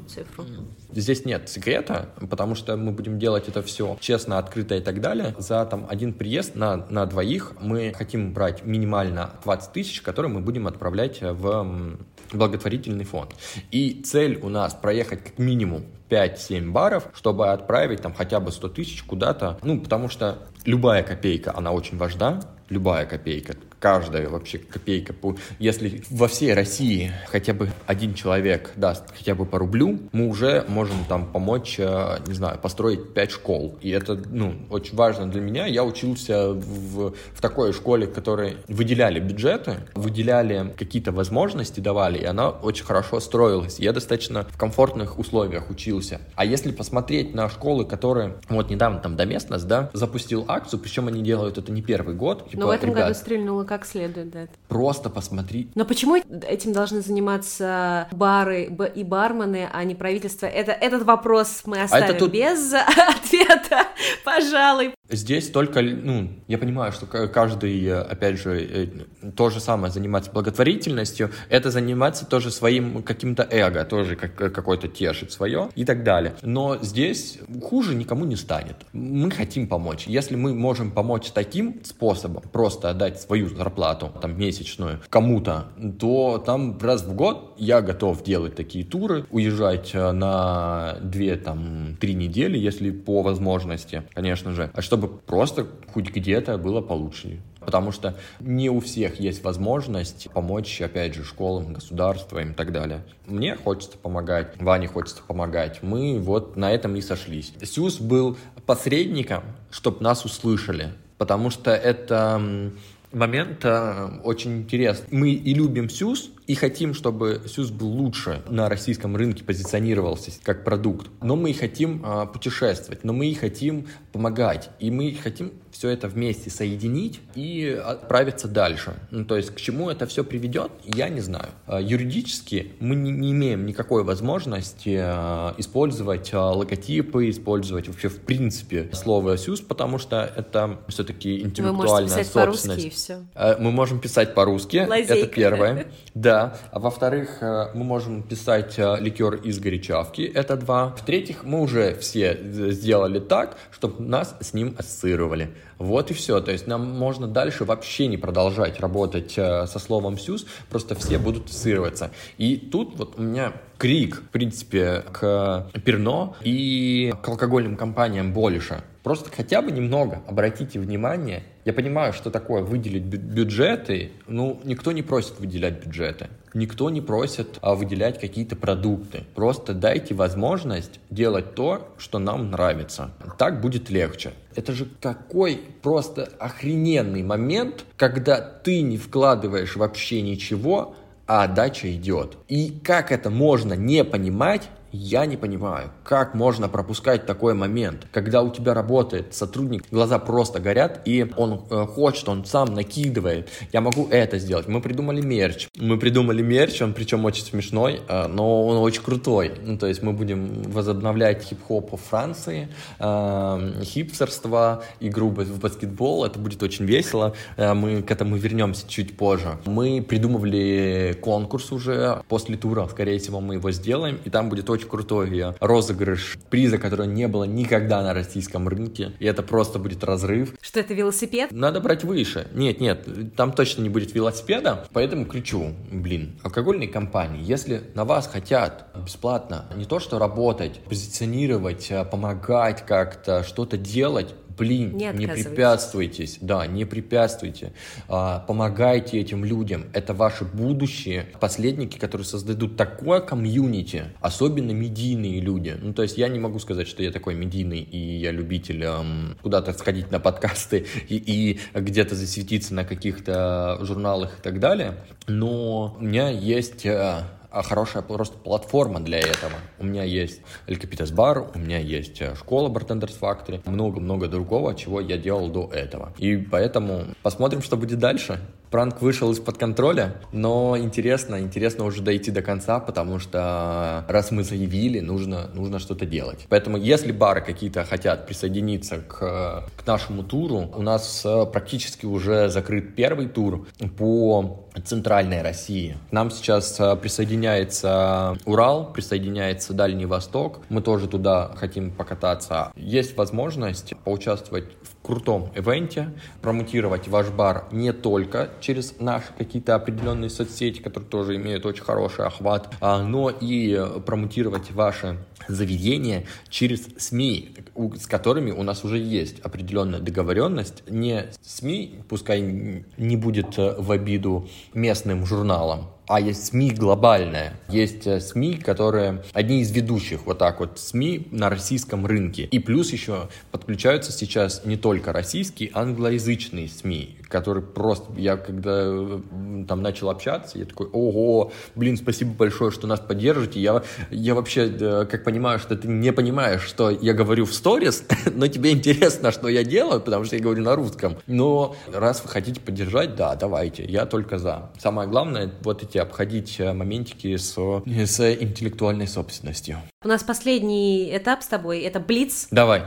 цифру. 0.08 0.46
Здесь 0.94 1.26
нет 1.26 1.50
секрета, 1.50 2.10
потому 2.32 2.56
что 2.56 2.76
мы 2.78 2.94
будем 2.94 3.20
делать 3.20 3.48
это 3.48 3.62
все 3.62 3.98
честно, 4.00 4.40
открыто 4.40 4.76
и 4.76 4.82
так 4.82 5.02
далее. 5.02 5.36
За 5.38 5.66
там 5.66 5.86
один 5.90 6.14
приезд 6.14 6.56
на, 6.56 6.88
на 6.90 7.06
двоих 7.06 7.54
мы 7.60 7.94
хотим 7.96 8.34
брать 8.34 8.66
минимально 8.66 9.32
20 9.44 9.74
тысяч, 9.74 10.02
которые 10.02 10.32
мы 10.32 10.40
будем 10.40 10.68
отправлять 10.68 11.20
в 11.22 11.98
благотворительный 12.32 13.04
фонд. 13.04 13.36
И 13.72 14.02
цель 14.04 14.40
у 14.42 14.50
нас 14.50 14.74
проехать 14.74 15.24
как 15.24 15.38
минимум 15.38 15.84
5-7 16.10 16.72
баров, 16.72 17.10
чтобы 17.14 17.52
отправить 17.52 18.02
там 18.02 18.14
хотя 18.14 18.40
бы 18.40 18.52
100 18.52 18.70
тысяч 18.70 19.04
куда-то. 19.04 19.58
Ну, 19.62 19.80
потому 19.80 20.10
что 20.10 20.40
любая 20.66 21.04
копейка, 21.04 21.56
она 21.56 21.72
очень 21.72 21.98
важна, 21.98 22.42
любая 22.70 23.06
копейка 23.06 23.56
каждая 23.80 24.30
вообще 24.30 24.58
копейка. 24.58 25.16
Если 25.58 26.04
во 26.10 26.28
всей 26.28 26.54
России 26.54 27.12
хотя 27.28 27.54
бы 27.54 27.70
один 27.88 28.14
человек 28.14 28.72
даст 28.76 29.06
хотя 29.18 29.36
бы 29.36 29.46
по 29.46 29.60
рублю, 29.60 30.00
мы 30.12 30.28
уже 30.28 30.66
можем 30.68 30.98
там 31.08 31.26
помочь, 31.32 31.80
э, 31.80 32.20
не 32.28 32.34
знаю, 32.34 32.60
построить 32.60 33.14
пять 33.14 33.32
школ. 33.32 33.78
И 33.82 33.90
это, 33.90 34.20
ну, 34.30 34.54
очень 34.70 34.96
важно 34.96 35.28
для 35.28 35.42
меня. 35.42 35.66
Я 35.66 35.84
учился 35.84 36.54
в, 36.54 37.14
в 37.34 37.42
такой 37.42 37.74
школе, 37.74 38.08
в 38.08 38.14
которой 38.14 38.58
выделяли 38.68 39.20
бюджеты, 39.20 39.78
выделяли 39.96 40.74
какие-то 40.78 41.12
возможности, 41.12 41.80
давали, 41.80 42.20
и 42.20 42.26
она 42.26 42.50
очень 42.50 42.86
хорошо 42.86 43.20
строилась. 43.20 43.80
Я 43.80 43.94
достаточно 43.94 44.44
в 44.44 44.58
комфортных 44.58 45.20
условиях 45.20 45.70
учился. 45.70 46.22
А 46.36 46.46
если 46.46 46.72
посмотреть 46.72 47.34
на 47.34 47.50
школы, 47.50 47.86
которые, 47.86 48.36
вот 48.50 48.70
недавно 48.70 49.00
там 49.00 49.16
Доместность, 49.16 49.68
да, 49.68 49.90
запустил 49.94 50.46
акцию, 50.48 50.80
причем 50.80 51.08
они 51.08 51.22
делают 51.22 51.58
это 51.58 51.72
не 51.72 51.82
первый 51.82 52.16
год. 52.16 52.50
Типа, 52.50 52.62
Но 52.62 52.68
в 52.68 52.70
этом 52.70 52.92
ребят, 52.92 53.08
году 53.08 53.14
стрельнуло 53.16 53.64
как 53.70 53.86
следует, 53.86 54.32
да. 54.32 54.48
Просто 54.68 55.12
посмотри. 55.12 55.70
Но 55.76 55.86
почему 55.86 56.16
этим 56.16 56.74
должны 56.74 57.02
заниматься 57.02 58.08
бары 58.12 58.64
и 58.96 59.04
бармены, 59.04 59.70
а 59.72 59.84
не 59.84 59.94
правительство? 59.94 60.48
Это, 60.48 60.72
этот 60.72 61.04
вопрос 61.04 61.62
мы 61.66 61.84
оставим 61.84 62.06
а 62.06 62.10
это 62.10 62.18
тут... 62.18 62.32
без 62.32 62.74
ответа, 62.74 63.86
пожалуй. 64.26 64.96
Здесь 65.10 65.50
только, 65.50 65.82
ну, 65.82 66.30
я 66.48 66.58
понимаю, 66.60 66.92
что 66.92 67.08
каждый, 67.08 67.92
опять 68.00 68.38
же, 68.38 68.62
э, 68.62 68.88
то 69.36 69.50
же 69.50 69.60
самое 69.60 69.92
заниматься 69.92 70.32
благотворительностью, 70.32 71.32
это 71.50 71.72
заниматься 71.72 72.26
тоже 72.28 72.52
своим 72.52 73.02
каким-то 73.02 73.48
эго, 73.50 73.86
тоже 73.86 74.16
как, 74.16 74.36
какой-то 74.36 74.88
тешит 74.88 75.32
свое 75.32 75.70
и 75.76 75.84
так 75.84 76.04
далее. 76.04 76.36
Но 76.44 76.78
здесь 76.82 77.40
хуже 77.64 77.96
никому 77.96 78.26
не 78.26 78.36
станет. 78.36 78.76
Мы 78.94 79.32
хотим 79.32 79.68
помочь. 79.68 80.06
Если 80.06 80.36
мы 80.36 80.54
можем 80.54 80.92
помочь 80.92 81.32
таким 81.32 81.84
способом, 81.84 82.44
просто 82.52 82.92
отдать 82.92 83.20
свою 83.20 83.50
зарплату, 83.50 84.12
там, 84.22 84.38
месячную 84.38 85.00
кому-то, 85.10 85.70
то 86.00 86.38
там 86.46 86.78
раз 86.80 87.04
в 87.04 87.16
год 87.16 87.56
я 87.58 87.82
готов 87.82 88.24
делать 88.24 88.56
такие 88.56 88.86
туры, 88.86 89.26
уезжать 89.32 89.92
э, 89.94 90.12
на 90.12 90.98
две, 91.02 91.36
там, 91.36 91.98
три 92.00 92.14
недели, 92.14 92.60
если 92.60 92.92
по 92.92 93.24
возможности, 93.24 94.04
конечно 94.14 94.54
же, 94.54 94.70
а 94.74 94.82
чтобы 95.00 95.18
просто 95.20 95.68
хоть 95.94 96.10
где-то 96.10 96.58
было 96.58 96.82
получше 96.82 97.40
потому 97.60 97.92
что 97.92 98.16
не 98.40 98.70
у 98.70 98.80
всех 98.80 99.20
есть 99.20 99.44
возможность 99.44 100.28
помочь, 100.34 100.82
опять 100.82 101.14
же, 101.14 101.24
школам, 101.24 101.74
государствам 101.74 102.52
и 102.52 102.54
так 102.54 102.72
далее. 102.72 103.04
Мне 103.28 103.56
хочется 103.56 103.96
помогать, 103.98 104.60
Ване 104.60 104.88
хочется 104.88 105.22
помогать. 105.28 105.84
Мы 105.84 106.18
вот 106.20 106.56
на 106.56 106.72
этом 106.72 106.96
и 106.96 107.02
сошлись. 107.02 107.54
Сюз 107.62 108.00
был 108.00 108.38
посредником, 108.66 109.44
чтобы 109.70 110.02
нас 110.02 110.26
услышали, 110.26 110.94
потому 111.20 111.52
что 111.52 111.70
это 111.72 112.72
момент 113.12 113.64
э, 113.64 114.20
очень 114.24 114.60
интересный. 114.60 115.08
Мы 115.12 115.32
и 115.32 115.54
любим 115.54 115.90
Сюз, 115.90 116.32
и 116.48 116.56
хотим, 116.56 116.94
чтобы 116.94 117.42
Сюз 117.48 117.72
был 117.72 117.90
лучше 117.90 118.42
на 118.50 118.70
российском 118.70 119.16
рынке 119.16 119.44
позиционировался 119.44 120.32
как 120.44 120.64
продукт. 120.64 121.08
Но 121.22 121.36
мы 121.36 121.52
и 121.52 121.54
хотим 121.54 122.04
э, 122.06 122.28
путешествовать, 122.28 123.04
но 123.04 123.14
мы 123.14 123.28
и 123.28 123.34
хотим 123.34 123.88
помогать, 124.12 124.70
и 124.80 124.92
мы 124.92 125.14
хотим 125.14 125.52
все 125.80 125.92
это 125.92 126.10
вместе 126.10 126.50
соединить 126.50 127.22
и 127.36 127.82
отправиться 127.86 128.50
дальше. 128.50 128.96
Ну, 129.12 129.24
то 129.24 129.38
есть 129.38 129.52
к 129.52 129.56
чему 129.56 129.90
это 129.90 130.08
все 130.08 130.26
приведет, 130.26 130.74
я 130.84 131.08
не 131.08 131.22
знаю. 131.22 131.48
А, 131.68 131.80
юридически 131.80 132.74
мы 132.82 132.98
не, 132.98 133.12
не 133.12 133.32
имеем 133.32 133.66
никакой 133.66 134.04
возможности 134.04 135.00
а, 135.02 135.56
использовать 135.58 136.32
а, 136.34 136.52
логотипы, 136.52 137.30
использовать 137.30 137.88
вообще 137.88 138.10
в 138.10 138.20
принципе 138.20 138.90
слово 138.92 139.38
СЮЗ, 139.38 139.62
потому 139.62 140.00
что 140.00 140.30
это 140.36 140.80
все-таки 140.90 141.40
интеллектуальная 141.40 142.26
собственность. 142.26 142.86
И 142.86 142.90
все. 142.90 143.20
Мы 143.58 143.72
можем 143.72 144.02
писать 144.02 144.36
по-русски, 144.36 144.86
Лазейка. 144.86 145.14
это 145.14 145.28
первое. 145.28 145.88
Да. 146.14 146.58
А 146.74 146.80
во-вторых, 146.80 147.38
мы 147.40 147.86
можем 147.86 148.24
писать 148.24 148.78
ликер 148.78 149.36
из 149.36 149.60
горячавки, 149.60 150.24
это 150.24 150.58
два. 150.58 150.90
В-третьих, 150.98 151.46
мы 151.46 151.62
уже 151.62 151.96
все 151.96 152.38
сделали 152.70 153.20
так, 153.20 153.56
чтобы 153.72 154.04
нас 154.04 154.36
с 154.42 154.54
ним 154.54 154.76
ассоциировали. 154.78 155.50
Вот 155.80 156.12
и 156.12 156.14
все. 156.14 156.42
То 156.42 156.52
есть 156.52 156.68
нам 156.68 156.86
можно 156.86 157.26
дальше 157.26 157.64
вообще 157.64 158.08
не 158.08 158.18
продолжать 158.18 158.80
работать 158.82 159.34
э, 159.38 159.66
со 159.66 159.80
словом 159.80 160.20
«сюз», 160.20 160.46
просто 160.70 160.94
все 160.94 161.18
будут 161.18 161.50
ассоциироваться. 161.50 162.12
И 162.38 162.58
тут 162.58 162.98
вот 162.98 163.18
у 163.18 163.22
меня 163.22 163.54
крик, 163.78 164.18
в 164.18 164.30
принципе, 164.30 165.06
к 165.12 165.72
Перно 165.86 166.36
и 166.42 167.14
к 167.24 167.28
алкогольным 167.30 167.78
компаниям 167.78 168.34
больше. 168.34 168.84
Просто 169.10 169.32
хотя 169.36 169.64
бы 169.64 169.72
немного 169.72 170.22
обратите 170.28 170.80
внимание. 170.80 171.42
Я 171.66 171.74
понимаю, 171.74 172.14
что 172.14 172.30
такое 172.30 172.62
выделить 172.62 173.06
бюджеты. 173.06 174.12
Ну, 174.28 174.62
никто 174.64 174.92
не 174.92 175.02
просит 175.02 175.40
выделять 175.40 175.84
бюджеты. 175.84 176.28
Никто 176.54 176.92
не 176.92 177.02
просит 177.02 177.58
а, 177.62 177.74
выделять 177.74 178.20
какие-то 178.20 178.56
продукты. 178.56 179.24
Просто 179.34 179.74
дайте 179.74 180.14
возможность 180.14 181.00
делать 181.10 181.56
то, 181.56 181.92
что 181.98 182.20
нам 182.20 182.52
нравится. 182.52 183.10
Так 183.40 183.62
будет 183.62 183.90
легче. 183.90 184.34
Это 184.54 184.74
же 184.74 184.88
какой 185.02 185.60
просто 185.82 186.30
охрененный 186.38 187.24
момент, 187.24 187.86
когда 187.98 188.40
ты 188.40 188.84
не 188.84 189.00
вкладываешь 189.00 189.76
вообще 189.76 190.22
ничего, 190.22 190.96
а 191.26 191.46
отдача 191.46 191.92
идет. 191.96 192.38
И 192.48 192.70
как 192.84 193.12
это 193.12 193.32
можно 193.32 193.74
не 193.74 194.04
понимать, 194.04 194.70
Я 194.92 195.26
не 195.28 195.38
понимаю, 195.38 195.92
как 196.04 196.34
можно 196.34 196.68
пропускать 196.68 197.26
такой 197.28 197.54
момент, 197.54 198.08
когда 198.12 198.42
у 198.42 198.50
тебя 198.50 198.74
работает 198.74 199.36
сотрудник, 199.36 199.84
глаза 199.92 200.18
просто 200.18 200.60
горят, 200.60 201.02
и 201.06 201.32
он 201.38 201.62
э, 201.70 201.86
хочет, 201.86 202.28
он 202.28 202.44
сам 202.46 202.74
накидывает. 202.74 203.50
Я 203.72 203.82
могу 203.82 204.08
это 204.10 204.40
сделать. 204.40 204.68
Мы 204.68 204.82
придумали 204.82 205.22
мерч. 205.22 205.68
Мы 205.78 206.00
придумали 206.00 206.42
мерч, 206.42 206.82
он 206.82 206.94
причем 206.94 207.24
очень 207.26 207.44
смешной, 207.44 208.02
э, 208.08 208.28
но 208.28 208.66
он 208.66 208.78
очень 208.78 209.04
крутой. 209.04 209.52
Ну, 209.64 209.78
то 209.78 209.86
есть 209.86 210.02
мы 210.02 210.14
будем 210.14 210.64
возобновлять 210.64 211.44
хип-хоп 211.44 211.94
в 211.94 211.98
Франции, 211.98 212.70
э, 213.00 213.82
хипстерство, 213.84 214.84
игру 215.00 215.30
в 215.30 215.60
баскетбол. 215.60 216.26
Это 216.26 216.40
будет 216.40 216.64
очень 216.64 216.86
весело. 216.86 217.36
Э, 217.58 217.74
мы 217.76 218.02
к 218.02 218.10
этому 218.10 218.38
вернемся 218.38 218.88
чуть 218.88 219.16
позже. 219.16 219.60
Мы 219.66 220.02
придумывали 220.02 221.16
конкурс 221.22 221.72
уже 221.72 222.24
после 222.28 222.58
тура, 222.58 222.88
скорее 222.88 223.20
всего, 223.20 223.40
мы 223.40 223.56
его 223.56 223.72
сделаем, 223.72 224.20
и 224.26 224.30
там 224.32 224.50
будет 224.50 224.70
очень 224.70 224.79
очень 224.80 224.90
крутой 224.90 225.56
розыгрыш 225.60 226.38
приза, 226.50 226.78
которого 226.78 227.06
не 227.06 227.28
было 227.28 227.44
никогда 227.44 228.02
на 228.02 228.14
российском 228.14 228.68
рынке. 228.68 229.14
И 229.20 229.26
это 229.26 229.44
просто 229.44 229.80
будет 229.80 230.04
разрыв. 230.04 230.54
Что 230.62 230.80
это 230.80 230.94
велосипед? 230.94 231.52
Надо 231.52 231.82
брать 231.82 232.04
выше. 232.04 232.48
Нет, 232.54 232.80
нет, 232.80 233.36
там 233.36 233.52
точно 233.52 233.82
не 233.82 233.90
будет 233.90 234.14
велосипеда. 234.14 234.88
Поэтому 234.94 235.26
кричу, 235.26 235.74
блин, 235.92 236.40
алкогольные 236.44 236.88
компании, 236.88 237.44
если 237.44 237.84
на 237.94 238.06
вас 238.06 238.28
хотят 238.28 238.88
бесплатно 238.96 239.66
не 239.76 239.86
то 239.86 240.00
что 240.00 240.20
работать, 240.20 240.80
позиционировать, 240.88 241.92
а 241.92 242.06
помогать 242.06 242.86
как-то, 242.86 243.44
что-то 243.44 243.78
делать, 243.78 244.34
блин, 244.60 244.96
не, 244.96 245.12
не 245.14 245.28
препятствуйтесь, 245.28 246.38
да, 246.42 246.68
не 246.68 246.86
препятствуйте, 246.86 247.72
а, 248.08 248.40
помогайте 248.40 249.20
этим 249.20 249.46
людям, 249.46 249.86
это 249.94 250.14
ваши 250.14 250.44
будущие 250.46 251.28
последники, 251.40 251.98
которые 251.98 252.26
создадут 252.26 252.76
такое 252.76 253.22
комьюнити, 253.22 254.06
особенно 254.20 254.72
медийные 254.72 255.40
люди, 255.40 255.76
ну, 255.82 255.94
то 255.94 256.04
есть 256.04 256.18
я 256.18 256.28
не 256.28 256.40
могу 256.40 256.60
сказать, 256.60 256.88
что 256.88 257.02
я 257.02 257.12
такой 257.12 257.36
медийный 257.36 257.80
и 257.80 258.18
я 258.18 258.32
любитель 258.32 258.84
эм, 258.84 259.38
куда-то 259.42 259.74
сходить 259.74 260.12
на 260.12 260.20
подкасты 260.20 260.86
и, 261.08 261.16
и 261.16 261.60
где-то 261.74 262.16
засветиться 262.16 262.74
на 262.74 262.84
каких-то 262.84 263.80
журналах 263.82 264.40
и 264.40 264.42
так 264.42 264.60
далее, 264.60 264.98
но 265.28 265.96
у 265.98 266.04
меня 266.04 266.30
есть 266.30 266.86
э, 266.86 267.24
хорошая 267.52 268.04
просто 268.04 268.38
платформа 268.38 269.00
для 269.00 269.20
этого. 269.20 269.54
У 269.80 269.86
меня 269.86 270.04
есть 270.04 270.42
El 270.68 270.80
Capitas 270.80 271.14
Bar, 271.14 271.52
у 271.56 271.60
меня 271.60 271.80
есть 271.80 272.22
э, 272.22 272.36
школа 272.36 272.70
Bartenders 272.70 273.18
Factory, 273.20 273.62
много-много 273.70 274.28
другого, 274.28 274.76
чего 274.76 275.02
я 275.02 275.18
делал 275.18 275.50
до 275.50 275.70
этого. 275.74 276.14
И 276.18 276.38
поэтому 276.38 277.06
посмотрим, 277.24 277.62
что 277.62 277.78
будет 277.78 278.00
дальше. 278.00 278.40
Пранк 278.72 279.02
вышел 279.02 279.32
из-под 279.32 279.58
контроля, 279.58 280.16
но 280.32 280.78
интересно, 280.78 281.40
интересно 281.40 281.86
уже 281.86 282.02
дойти 282.02 282.30
до 282.30 282.42
конца, 282.42 282.80
потому 282.80 283.20
что 283.20 284.06
раз 284.08 284.32
мы 284.32 284.44
заявили, 284.44 285.00
нужно, 285.00 285.50
нужно 285.54 285.80
что-то 285.80 286.06
делать. 286.06 286.46
Поэтому 286.50 286.78
если 286.78 287.12
бары 287.12 287.42
какие-то 287.42 287.84
хотят 287.84 288.28
присоединиться 288.28 288.98
к, 289.00 289.66
к 289.76 289.88
нашему 289.88 290.24
туру, 290.24 290.70
у 290.76 290.82
нас 290.82 291.24
э, 291.26 291.46
практически 291.52 292.06
уже 292.06 292.50
закрыт 292.50 292.96
первый 292.96 293.28
тур 293.28 293.68
по 293.98 294.68
центральной 294.86 295.42
России. 295.42 295.98
Нам 296.12 296.30
сейчас 296.32 296.80
э, 296.80 296.96
присоединяется 296.96 298.38
Урал, 298.46 298.94
присоединяется 298.94 299.74
Дальний 299.74 300.06
Восток. 300.06 300.62
Мы 300.70 300.82
тоже 300.82 301.08
туда 301.08 301.52
хотим 301.56 301.92
покататься. 301.92 302.72
Есть 302.76 303.18
возможность 303.18 303.94
поучаствовать 304.04 304.66
в 304.84 304.96
крутом 305.10 305.50
ивенте, 305.56 306.12
промутировать 306.40 307.08
ваш 307.08 307.30
бар 307.30 307.66
не 307.72 307.94
только 307.94 308.50
через 308.62 309.00
наши 309.00 309.34
какие-то 309.36 309.74
определенные 309.74 310.30
соцсети, 310.30 310.82
которые 310.82 311.10
тоже 311.10 311.36
имеют 311.38 311.66
очень 311.66 311.84
хороший 311.84 312.28
охват, 312.28 312.76
а, 312.80 313.02
но 313.02 313.32
и 313.32 313.76
промутировать 314.06 314.70
ваши 314.70 315.18
заведения 315.48 316.26
через 316.50 316.90
СМИ, 317.00 317.56
с 318.00 318.06
которыми 318.06 318.52
у 318.52 318.62
нас 318.62 318.84
уже 318.84 319.00
есть 319.00 319.40
определенная 319.40 320.00
договоренность. 320.00 320.84
Не 320.88 321.26
СМИ, 321.42 322.04
пускай 322.08 322.42
не 322.42 323.18
будет 323.18 323.58
э, 323.58 323.78
в 323.80 323.92
обиду 323.92 324.48
местным 324.76 325.26
журналам, 325.26 325.88
а 326.10 326.20
есть 326.20 326.48
СМИ 326.48 326.72
глобальная. 326.72 327.54
Есть 327.70 328.08
э, 328.08 328.20
СМИ, 328.20 328.56
которые 328.56 329.24
одни 329.32 329.62
из 329.62 329.72
ведущих 329.72 330.26
вот 330.26 330.40
так 330.40 330.60
вот 330.60 330.80
СМИ 330.80 331.28
на 331.30 331.52
российском 331.52 332.04
рынке. 332.08 332.46
И 332.46 332.58
плюс 332.58 332.92
еще 332.92 333.30
подключаются 333.52 334.12
сейчас 334.12 334.66
не 334.66 334.76
только 334.76 335.14
российские, 335.14 335.70
англоязычные 335.72 336.68
СМИ, 336.68 337.19
которые 337.30 337.64
просто, 337.64 338.12
я 338.18 338.36
когда 338.38 339.20
там 339.68 339.82
начал 339.82 340.10
общаться, 340.10 340.58
я 340.58 340.66
такой, 340.66 340.88
ого, 340.88 341.52
блин, 341.76 341.96
спасибо 341.96 342.34
большое, 342.34 342.72
что 342.72 342.88
нас 342.88 343.00
поддержите. 343.00 343.60
Я, 343.60 343.84
я 344.10 344.36
вообще, 344.36 344.68
э, 344.68 345.06
как 345.06 345.24
понимаю, 345.24 345.60
что 345.60 345.76
ты 345.76 345.88
не 345.88 346.12
понимаешь, 346.12 346.64
что 346.64 346.90
я 346.90 347.14
говорю 347.14 347.46
в 347.46 347.54
сторис, 347.54 348.04
но 348.34 348.48
тебе 348.48 348.72
интересно, 348.72 349.32
что 349.32 349.48
я 349.48 349.64
делаю, 349.64 350.02
потому 350.02 350.26
что 350.26 350.36
я 350.36 350.42
говорю 350.42 350.64
на 350.64 350.76
русском. 350.76 351.18
Но 351.28 351.76
раз 351.94 352.24
вы 352.24 352.30
хотите 352.30 352.60
поддержать, 352.60 353.16
да, 353.16 353.36
давайте, 353.36 353.86
я 353.86 354.06
только 354.06 354.40
за. 354.40 354.72
Самое 354.80 355.08
главное, 355.08 355.52
вот 355.62 355.84
эти 355.84 355.98
обходить 355.98 356.60
э, 356.60 356.74
моментики 356.74 357.36
с, 357.38 357.54
с 357.56 358.34
интеллектуальной 358.34 359.08
собственностью. 359.08 359.78
У 360.04 360.08
нас 360.08 360.24
последний 360.24 361.16
этап 361.16 361.44
с 361.44 361.48
тобой, 361.48 361.82
это 361.82 362.00
Блиц. 362.00 362.48
Давай. 362.52 362.84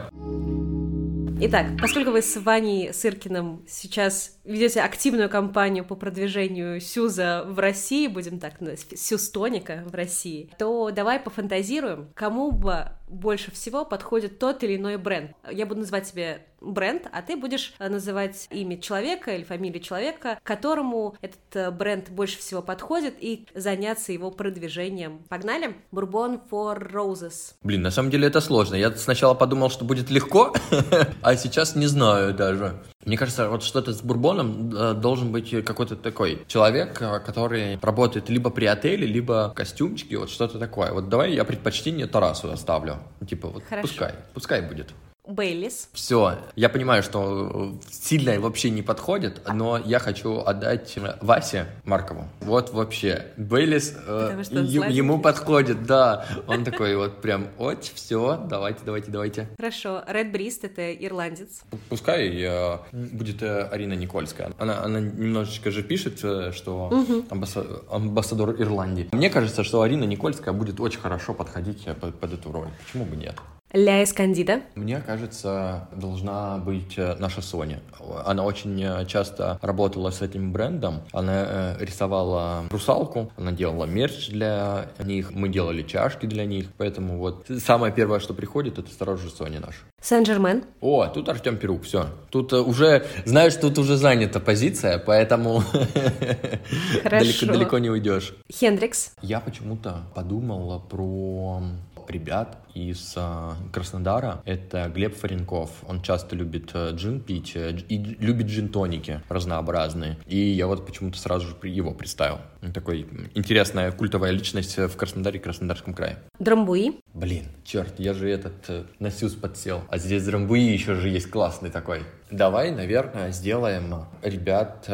Итак, 1.45 1.67
поскольку 1.81 2.13
вы 2.13 2.23
с 2.23 2.37
Ваней 2.37 2.93
Сыркиным 2.95 3.65
сейчас 3.67 4.39
ведете 4.45 4.83
активную 4.83 5.29
кампанию 5.29 5.85
по 5.85 5.95
продвижению 5.95 6.81
Сюза 6.81 7.45
в 7.47 7.59
России, 7.59 8.07
будем 8.07 8.39
так 8.39 8.61
называть, 8.61 8.99
Сюстоника 8.99 9.83
в 9.87 9.95
России, 9.95 10.51
то 10.59 10.91
давай 10.91 11.21
пофантазируем, 11.21 12.09
кому 12.15 12.51
бы 12.51 12.89
больше 13.09 13.51
всего 13.51 13.85
подходит 13.85 14.39
тот 14.39 14.65
или 14.65 14.77
иной 14.77 14.97
бренд. 14.97 15.33
Я 15.51 15.67
буду 15.67 15.81
называть 15.81 16.07
себе 16.07 16.47
бренд, 16.61 17.09
а 17.13 17.21
ты 17.23 17.37
будешь 17.37 17.75
э, 17.79 17.89
называть 17.89 18.47
имя 18.51 18.81
человека 18.81 19.35
или 19.35 19.45
фамилию 19.45 19.83
человека, 19.83 20.39
которому 20.43 21.17
этот 21.21 21.41
э, 21.55 21.71
бренд 21.71 22.09
больше 22.11 22.39
всего 22.39 22.63
подходит, 22.63 23.15
и 23.21 23.47
заняться 23.55 24.13
его 24.13 24.31
продвижением. 24.31 25.21
Погнали? 25.29 25.77
Бурбон 25.91 26.41
for 26.51 26.91
Roses. 26.91 27.55
Блин, 27.63 27.83
на 27.83 27.91
самом 27.91 28.11
деле 28.11 28.29
это 28.29 28.41
сложно. 28.41 28.77
Я 28.77 28.91
сначала 28.93 29.35
подумал, 29.35 29.71
что 29.71 29.85
будет 29.85 30.11
легко, 30.11 30.55
а 31.23 31.37
сейчас 31.37 31.77
не 31.77 31.87
знаю 31.87 32.33
даже. 32.33 32.81
Мне 33.05 33.17
кажется, 33.17 33.49
вот 33.49 33.63
что-то 33.63 33.93
с 33.93 34.01
бурбоном 34.03 34.75
э, 34.75 34.95
должен 34.95 35.33
быть 35.33 35.51
какой-то 35.65 35.97
такой 35.97 36.43
человек, 36.47 36.95
который 36.99 37.79
работает 37.81 38.29
либо 38.29 38.51
при 38.51 38.67
отеле, 38.67 39.07
либо 39.07 39.53
костюмчики, 39.55 40.15
вот 40.15 40.31
что-то 40.31 40.59
такое. 40.59 40.93
Вот 40.93 41.09
давай 41.09 41.33
я 41.33 41.45
предпочтение 41.45 42.07
Тарасу 42.07 42.51
оставлю. 42.51 42.99
Типа 43.29 43.49
вот 43.49 43.65
Хорошо. 43.65 43.89
пускай, 43.89 44.15
пускай 44.35 44.63
будет. 44.63 44.95
Бейлис. 45.27 45.89
Все, 45.93 46.39
я 46.57 46.69
понимаю, 46.69 47.05
что 47.05 47.79
сильно 47.91 48.41
вообще 48.41 48.71
не 48.71 48.83
подходит, 48.83 49.43
но 49.53 49.79
я 49.79 50.01
хочу 50.01 50.41
отдать 50.41 50.99
Васе 51.21 51.67
Маркову. 51.85 52.27
Вот 52.41 52.73
вообще, 52.73 53.27
Бейлис 53.37 53.95
э, 54.05 54.43
ему 54.91 55.21
подходит, 55.21 55.85
да. 55.85 56.27
Он 56.49 56.65
такой 56.65 56.97
вот 56.97 57.23
прям, 57.23 57.47
вот, 57.57 57.85
все, 57.85 58.45
давайте, 58.51 58.81
давайте, 58.85 59.11
давайте. 59.13 59.49
Хорошо, 59.57 60.03
Ред 60.09 60.33
Брист 60.33 60.65
это 60.65 60.93
ирландец. 60.93 61.63
Пускай 61.89 62.29
э, 62.43 62.79
будет 62.93 63.43
э, 63.43 63.69
Арина 63.71 63.93
Никольская. 63.93 64.51
Она, 64.59 64.83
она 64.83 64.99
немножечко 64.99 65.71
же 65.71 65.85
пишет, 65.85 66.19
э, 66.25 66.51
что 66.53 66.89
угу. 66.89 67.25
амбассадор, 67.31 67.85
амбассадор 67.89 68.61
Ирландии. 68.61 69.09
Мне 69.13 69.31
кажется, 69.31 69.63
что 69.63 69.83
Арина 69.83 70.03
Никольская 70.03 70.53
будет 70.53 70.81
очень 70.81 71.01
хорошо 71.01 71.33
подходить 71.33 71.83
э, 71.87 71.95
под, 71.95 72.19
под 72.19 72.33
эту 72.33 72.51
роль. 72.51 72.69
Почему 72.85 73.05
бы 73.05 73.15
нет? 73.15 73.37
Ля 73.73 74.05
Эскандида? 74.05 74.61
Мне 74.75 75.01
кажется, 75.01 75.89
должна 75.97 76.59
быть 76.59 76.99
э, 76.99 77.17
наша 77.19 77.41
Соня. 77.41 77.81
Она 78.27 78.45
очень 78.45 78.83
э, 78.83 79.07
часто 79.07 79.59
работала 79.63 80.11
с 80.11 80.21
этим 80.21 80.53
брендом. 80.53 81.01
Она 81.13 81.45
э, 81.47 81.77
рисовала 81.81 82.65
русалку, 82.71 83.33
она 83.39 83.51
делала 83.53 83.87
мерч 83.87 84.29
для 84.29 84.89
них, 85.03 85.31
мы 85.33 85.49
делали 85.49 85.83
чашки 85.83 86.27
для 86.27 86.45
них. 86.45 86.67
Поэтому 86.77 87.17
вот 87.17 87.47
самое 87.65 87.95
первое, 87.95 88.21
что 88.21 88.35
приходит, 88.35 88.79
это 88.79 88.93
сразу 88.93 89.23
же 89.23 89.31
Соня 89.31 89.61
наша. 89.61 89.79
Сен-Жермен. 90.03 90.65
О, 90.83 91.07
тут 91.07 91.31
Артем 91.31 91.57
Перук, 91.57 91.85
все. 91.85 92.09
Тут 92.31 92.53
уже, 92.53 93.07
знаешь, 93.25 93.55
тут 93.55 93.79
уже 93.79 93.97
занята 93.97 94.39
позиция, 94.41 94.99
поэтому 94.99 95.63
далеко, 97.05 97.47
далеко 97.47 97.79
не 97.79 97.89
уйдешь. 97.89 98.35
Хендрикс. 98.53 99.13
Я 99.23 99.41
почему-то 99.41 100.03
подумала 100.15 100.79
про 100.79 101.63
ребят 102.11 102.59
из 102.75 103.15
э, 103.17 103.51
Краснодара. 103.73 104.43
Это 104.45 104.89
Глеб 104.89 105.17
Фаренков. 105.17 105.71
Он 105.87 106.03
часто 106.03 106.37
любит 106.37 106.71
э, 106.75 106.91
джин 106.93 107.21
пить 107.21 107.53
э, 107.55 107.77
и 107.89 107.99
любит 107.99 108.47
джин-тоники 108.47 109.21
разнообразные. 109.29 110.19
И 110.27 110.37
я 110.37 110.67
вот 110.67 110.87
почему-то 110.87 111.19
сразу 111.19 111.49
же 111.49 111.69
его 111.69 111.93
представил. 111.93 112.39
Такой 112.73 113.07
интересная 113.35 113.91
культовая 113.93 114.31
личность 114.31 114.79
в 114.79 114.97
Краснодаре 114.97 115.39
и 115.39 115.43
Краснодарском 115.43 115.95
крае. 115.95 116.19
Драмбуи. 116.39 117.01
Блин, 117.13 117.47
черт, 117.65 117.99
я 117.99 118.15
же 118.15 118.29
этот 118.31 118.91
на 118.99 119.11
Сюз 119.11 119.35
подсел. 119.35 119.83
А 119.89 119.99
здесь 119.99 120.25
Драмбуи 120.25 120.61
еще 120.61 120.95
же 120.95 121.09
есть 121.09 121.31
классный 121.31 121.71
такой. 121.71 122.03
Давай, 122.31 122.71
наверное, 122.71 123.33
сделаем 123.33 124.07
ребят 124.23 124.89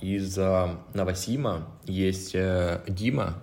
из 0.00 0.36
Новосима. 0.94 1.68
Есть 1.84 2.34
Дима, 2.88 3.34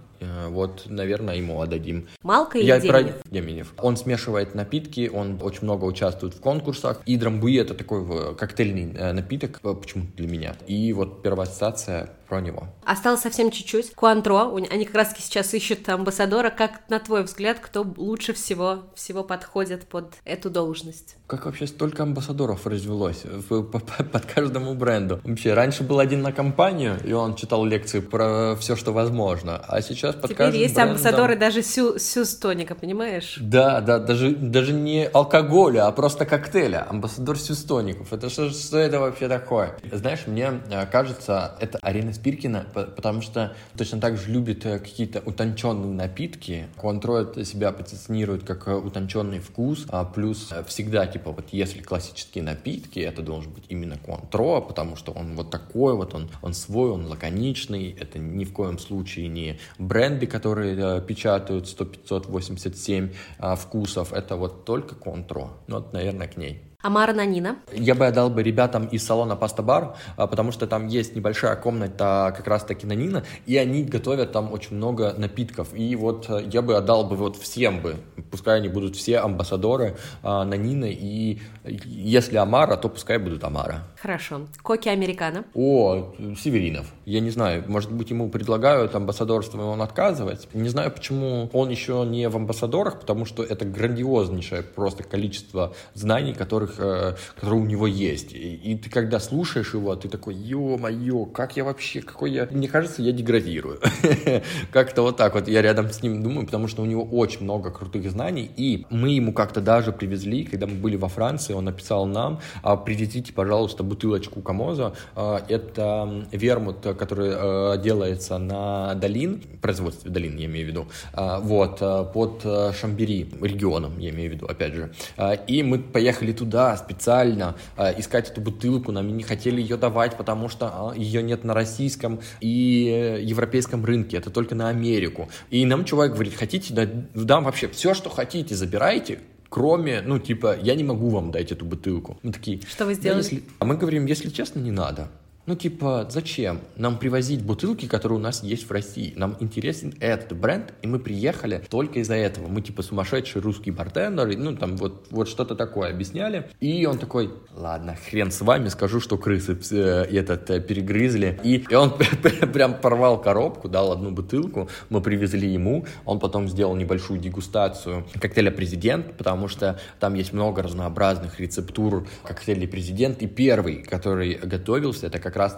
вот, 0.49 0.83
наверное, 0.87 1.35
ему 1.35 1.61
отдадим. 1.61 2.07
Малка 2.23 2.57
или 2.57 2.65
Я 2.65 2.79
Деменев? 2.79 3.15
про 3.21 3.29
Деменев. 3.29 3.73
Он 3.79 3.97
смешивает 3.97 4.55
напитки, 4.55 5.09
он 5.13 5.39
очень 5.41 5.63
много 5.63 5.85
участвует 5.85 6.33
в 6.33 6.39
конкурсах. 6.39 7.01
И 7.05 7.17
драмбуи 7.17 7.57
это 7.57 7.73
такой 7.73 8.03
э, 8.03 8.35
коктейльный 8.35 8.93
э, 8.95 9.11
напиток, 9.13 9.59
э, 9.63 9.73
почему-то 9.73 10.11
для 10.15 10.27
меня. 10.27 10.55
И 10.67 10.93
вот 10.93 11.21
первая 11.21 11.47
ассоциация 11.47 12.09
про 12.27 12.41
него. 12.41 12.67
Осталось 12.83 13.21
совсем 13.21 13.51
чуть-чуть. 13.51 13.93
Куантро, 13.93 14.53
они 14.69 14.85
как 14.85 14.95
раз-таки 14.95 15.21
сейчас 15.21 15.53
ищут 15.53 15.87
амбассадора. 15.87 16.49
Как, 16.49 16.81
на 16.89 16.99
твой 16.99 17.23
взгляд, 17.23 17.59
кто 17.59 17.85
лучше 17.95 18.33
всего, 18.33 18.83
всего 18.95 19.23
подходит 19.23 19.85
под 19.87 20.15
эту 20.25 20.49
должность? 20.49 21.15
Как 21.27 21.45
вообще 21.45 21.67
столько 21.67 22.03
амбассадоров 22.03 22.67
развелось 22.67 23.23
под 23.49 24.25
каждому 24.25 24.75
бренду? 24.75 25.21
Вообще, 25.23 25.53
раньше 25.53 25.83
был 25.83 25.99
один 25.99 26.21
на 26.21 26.33
компанию, 26.33 26.99
и 27.05 27.13
он 27.13 27.35
читал 27.35 27.63
лекции 27.65 28.01
про 28.01 28.55
все, 28.59 28.75
что 28.75 28.91
возможно. 28.91 29.57
А 29.67 29.81
сейчас 29.81 30.06
под 30.15 30.31
Теперь 30.31 30.37
каждым 30.37 30.61
есть 30.61 30.77
амбассадоры 30.77 31.35
даже 31.35 31.61
сю, 31.61 31.99
сюз 31.99 32.35
тоника, 32.35 32.75
понимаешь? 32.75 33.37
Да, 33.39 33.81
да, 33.81 33.99
даже, 33.99 34.31
даже 34.31 34.73
не 34.73 35.05
алкоголя, 35.05 35.87
а 35.87 35.91
просто 35.91 36.25
коктейля. 36.25 36.87
Амбассадор 36.89 37.37
сюстоников. 37.37 38.13
Это 38.13 38.29
что, 38.29 38.49
что 38.49 38.77
это 38.77 38.99
вообще 38.99 39.27
такое? 39.27 39.75
Знаешь, 39.91 40.27
мне 40.27 40.61
э, 40.69 40.85
кажется, 40.87 41.55
это 41.59 41.79
Арина 41.81 42.13
Спиркина, 42.13 42.65
по- 42.73 42.83
потому 42.83 43.21
что 43.21 43.55
точно 43.77 43.99
так 43.99 44.17
же 44.17 44.31
любит 44.31 44.65
э, 44.65 44.79
какие-то 44.79 45.21
утонченные 45.25 45.91
напитки. 45.93 46.67
Куантро 46.77 47.21
это 47.21 47.43
себя 47.45 47.71
позиционирует 47.71 48.43
как 48.43 48.67
э, 48.67 48.73
утонченный 48.73 49.39
вкус, 49.39 49.85
а 49.89 50.05
плюс 50.05 50.53
всегда, 50.67 51.07
типа, 51.07 51.31
вот 51.31 51.45
если 51.51 51.81
классические 51.81 52.43
напитки, 52.43 52.99
это 52.99 53.21
должен 53.21 53.51
быть 53.51 53.65
именно 53.69 53.97
Куантро, 53.97 54.61
потому 54.61 54.95
что 54.95 55.11
он 55.11 55.35
вот 55.35 55.49
такой 55.49 55.95
вот, 55.95 56.13
он, 56.13 56.29
он 56.41 56.53
свой, 56.53 56.91
он 56.91 57.05
лаконичный, 57.05 57.95
это 57.99 58.19
ни 58.19 58.45
в 58.45 58.53
коем 58.53 58.79
случае 58.79 59.27
не 59.27 59.59
бренды, 59.97 60.27
которые 60.27 60.77
э, 60.77 61.01
печатают 61.01 61.67
100, 61.67 61.85
587 61.85 63.09
а, 63.39 63.55
вкусов, 63.55 64.13
это 64.13 64.35
вот 64.35 64.63
только 64.63 64.93
Куантро. 64.93 65.49
Ну, 65.67 65.77
вот, 65.77 65.91
наверное, 65.93 66.27
к 66.27 66.37
ней. 66.37 66.61
Амара 66.83 67.11
Нанина. 67.11 67.57
Я 67.73 67.95
бы 67.95 68.05
отдал 68.05 68.29
бы 68.29 68.43
ребятам 68.43 68.85
из 68.85 69.03
салона 69.03 69.35
Паста 69.35 69.63
Бар, 69.63 69.95
а, 70.15 70.27
потому 70.27 70.51
что 70.51 70.67
там 70.67 70.85
есть 70.85 71.15
небольшая 71.15 71.55
комната 71.55 72.31
как 72.37 72.47
раз-таки 72.47 72.85
на 72.85 72.93
Нина, 72.93 73.23
и 73.47 73.57
они 73.57 73.83
готовят 73.83 74.31
там 74.31 74.53
очень 74.53 74.75
много 74.75 75.15
напитков. 75.17 75.73
И 75.73 75.95
вот 75.95 76.29
э, 76.29 76.47
я 76.53 76.61
бы 76.61 76.77
отдал 76.77 77.03
бы 77.05 77.15
вот 77.15 77.35
всем 77.35 77.81
бы, 77.81 77.95
пускай 78.29 78.57
они 78.57 78.69
будут 78.69 78.95
все 78.95 79.17
амбассадоры 79.17 79.97
а, 80.21 80.45
на 80.45 80.53
Нина, 80.53 80.85
и 80.85 81.39
если 81.65 82.37
Амара, 82.37 82.77
то 82.77 82.89
пускай 82.89 83.17
будут 83.17 83.43
Амара. 83.43 83.87
Хорошо. 84.01 84.41
Коки 84.61 84.89
Американо. 84.89 85.45
О, 85.55 86.13
Северинов. 86.39 86.93
Я 87.05 87.19
не 87.19 87.31
знаю, 87.31 87.63
может 87.67 87.91
быть, 87.91 88.11
ему 88.11 88.29
предлагают 88.29 88.93
амбассадорство, 88.93 89.59
и 89.61 89.63
он 89.63 89.81
отказывается. 89.81 90.47
Не 90.53 90.69
знаю, 90.69 90.91
почему 90.91 91.49
он 91.51 91.69
еще 91.69 92.05
не 92.07 92.29
в 92.29 92.35
амбассадорах, 92.35 92.99
потому 92.99 93.25
что 93.25 93.43
это 93.43 93.65
грандиознейшее 93.65 94.61
просто 94.61 95.03
количество 95.03 95.73
знаний, 95.95 96.33
которых, 96.33 96.75
э, 96.77 97.15
которые 97.35 97.61
у 97.61 97.65
него 97.65 97.87
есть. 97.87 98.33
И, 98.33 98.55
и 98.55 98.77
ты 98.77 98.89
когда 98.89 99.19
слушаешь 99.19 99.73
его, 99.73 99.95
ты 99.95 100.09
такой, 100.09 100.35
ё-моё, 100.35 101.25
как 101.25 101.57
я 101.57 101.63
вообще, 101.63 102.01
какой 102.01 102.31
я... 102.31 102.47
Мне 102.51 102.67
кажется, 102.67 103.01
я 103.01 103.11
деградирую. 103.11 103.79
Как-то 104.71 105.01
вот 105.01 105.17
так 105.17 105.33
вот 105.33 105.47
я 105.47 105.61
рядом 105.63 105.89
с 105.89 106.03
ним 106.03 106.21
думаю, 106.21 106.45
потому 106.45 106.67
что 106.67 106.83
у 106.83 106.85
него 106.85 107.03
очень 107.03 107.43
много 107.43 107.71
крутых 107.71 108.09
знаний, 108.11 108.51
и 108.55 108.85
мы 108.91 109.09
ему 109.09 109.33
как-то 109.33 109.59
даже 109.59 109.91
привезли, 109.91 110.43
когда 110.43 110.67
мы 110.67 110.75
были 110.75 110.97
во 110.97 111.07
Франции, 111.07 111.53
он 111.53 111.65
написал 111.65 112.05
нам, 112.05 112.39
«А, 112.61 112.77
привезите, 112.77 113.33
пожалуйста, 113.33 113.86
бутылочку 113.87 114.41
Камоза. 114.41 114.93
А, 115.15 115.43
Это 115.49 116.25
вермут, 116.31 116.77
который 116.97 117.31
э, 117.33 117.81
делается 117.81 118.37
на 118.37 118.93
Долин, 118.95 119.41
производстве 119.61 120.11
Долин, 120.11 120.37
я 120.37 120.45
имею 120.45 120.65
в 120.65 120.69
виду, 120.69 120.87
А, 121.13 121.39
вот, 121.39 121.77
э, 121.81 122.05
под 122.13 122.41
э, 122.43 122.71
Шамбери, 122.79 123.29
регионом, 123.41 123.97
я 123.99 124.09
имею 124.11 124.29
в 124.31 124.33
виду, 124.35 124.45
опять 124.45 124.73
же. 124.73 124.91
А, 125.17 125.33
И 125.33 125.63
мы 125.63 125.79
поехали 125.79 126.31
туда 126.31 126.75
специально 126.77 127.55
искать 127.97 128.29
эту 128.29 128.41
бутылку, 128.41 128.91
нам 128.91 129.15
не 129.15 129.23
хотели 129.23 129.61
ее 129.61 129.77
давать, 129.77 130.17
потому 130.17 130.49
что 130.49 130.93
ее 130.95 131.23
нет 131.23 131.43
на 131.43 131.53
российском 131.53 132.19
и 132.41 133.21
европейском 133.23 133.83
рынке, 133.85 134.17
это 134.17 134.29
только 134.29 134.55
на 134.55 134.69
Америку. 134.69 135.29
И 135.49 135.65
нам 135.65 135.85
чувак 135.85 136.13
говорит, 136.13 136.35
хотите, 136.35 136.73
да- 136.73 136.87
дам 137.13 137.43
вообще 137.45 137.67
все, 137.67 137.93
что 137.93 138.09
хотите, 138.09 138.55
забирайте, 138.55 139.19
кроме, 139.49 140.01
ну, 140.01 140.19
типа, 140.19 140.57
я 140.61 140.75
не 140.75 140.83
могу 140.83 141.09
вам 141.09 141.31
дать 141.31 141.51
эту 141.51 141.65
бутылку. 141.65 142.19
Мы 142.23 142.31
такие... 142.31 142.61
Что 142.67 142.85
вы 142.85 142.93
«Да 142.95 142.99
сделали? 143.01 143.23
если-» 143.23 143.43
А 143.59 143.65
мы 143.65 143.77
говорим, 143.77 144.05
если 144.05 144.29
честно, 144.29 144.59
не 144.59 144.71
надо. 144.71 145.09
Ну, 145.47 145.55
типа, 145.55 146.05
зачем 146.09 146.59
нам 146.75 146.99
привозить 146.99 147.41
бутылки, 147.41 147.85
которые 147.85 148.19
у 148.19 148.21
нас 148.21 148.43
есть 148.43 148.67
в 148.67 148.71
России? 148.71 149.13
Нам 149.15 149.37
интересен 149.39 149.93
этот 150.01 150.37
бренд, 150.37 150.73
и 150.81 150.87
мы 150.87 150.99
приехали 150.99 151.63
только 151.69 151.99
из-за 151.99 152.15
этого. 152.15 152.49
Мы, 152.49 152.61
типа, 152.61 152.81
сумасшедшие 152.81 153.41
русские 153.41 153.73
бартендеры, 153.73 154.35
ну, 154.35 154.57
там, 154.57 154.75
вот, 154.75 155.07
вот 155.09 155.29
что-то 155.29 155.55
такое 155.55 155.89
объясняли. 155.91 156.49
И 156.59 156.85
он 156.85 156.97
такой, 156.97 157.31
ладно, 157.55 157.95
хрен 157.95 158.29
с 158.29 158.41
вами, 158.41 158.67
скажу, 158.67 158.99
что 158.99 159.17
крысы 159.17 159.57
э, 159.71 160.03
этот 160.11 160.49
э, 160.49 160.59
перегрызли. 160.59 161.39
И, 161.45 161.65
и 161.69 161.75
он 161.75 161.97
прям 162.53 162.73
порвал 162.73 163.21
коробку, 163.21 163.69
дал 163.69 163.93
одну 163.93 164.11
бутылку, 164.11 164.67
мы 164.89 164.99
привезли 164.99 165.47
ему, 165.49 165.85
он 166.03 166.19
потом 166.19 166.49
сделал 166.49 166.75
небольшую 166.75 167.21
дегустацию 167.21 168.05
коктейля 168.19 168.51
«Президент», 168.51 169.15
потому 169.15 169.47
что 169.47 169.79
там 170.01 170.13
есть 170.15 170.33
много 170.33 170.61
разнообразных 170.61 171.39
рецептур 171.39 172.05
коктейля 172.25 172.67
«Президент», 172.67 173.21
и 173.21 173.27
первый, 173.27 173.77
который 173.83 174.33
готовился, 174.33 175.07
это 175.07 175.19
как 175.19 175.36
раз 175.37 175.57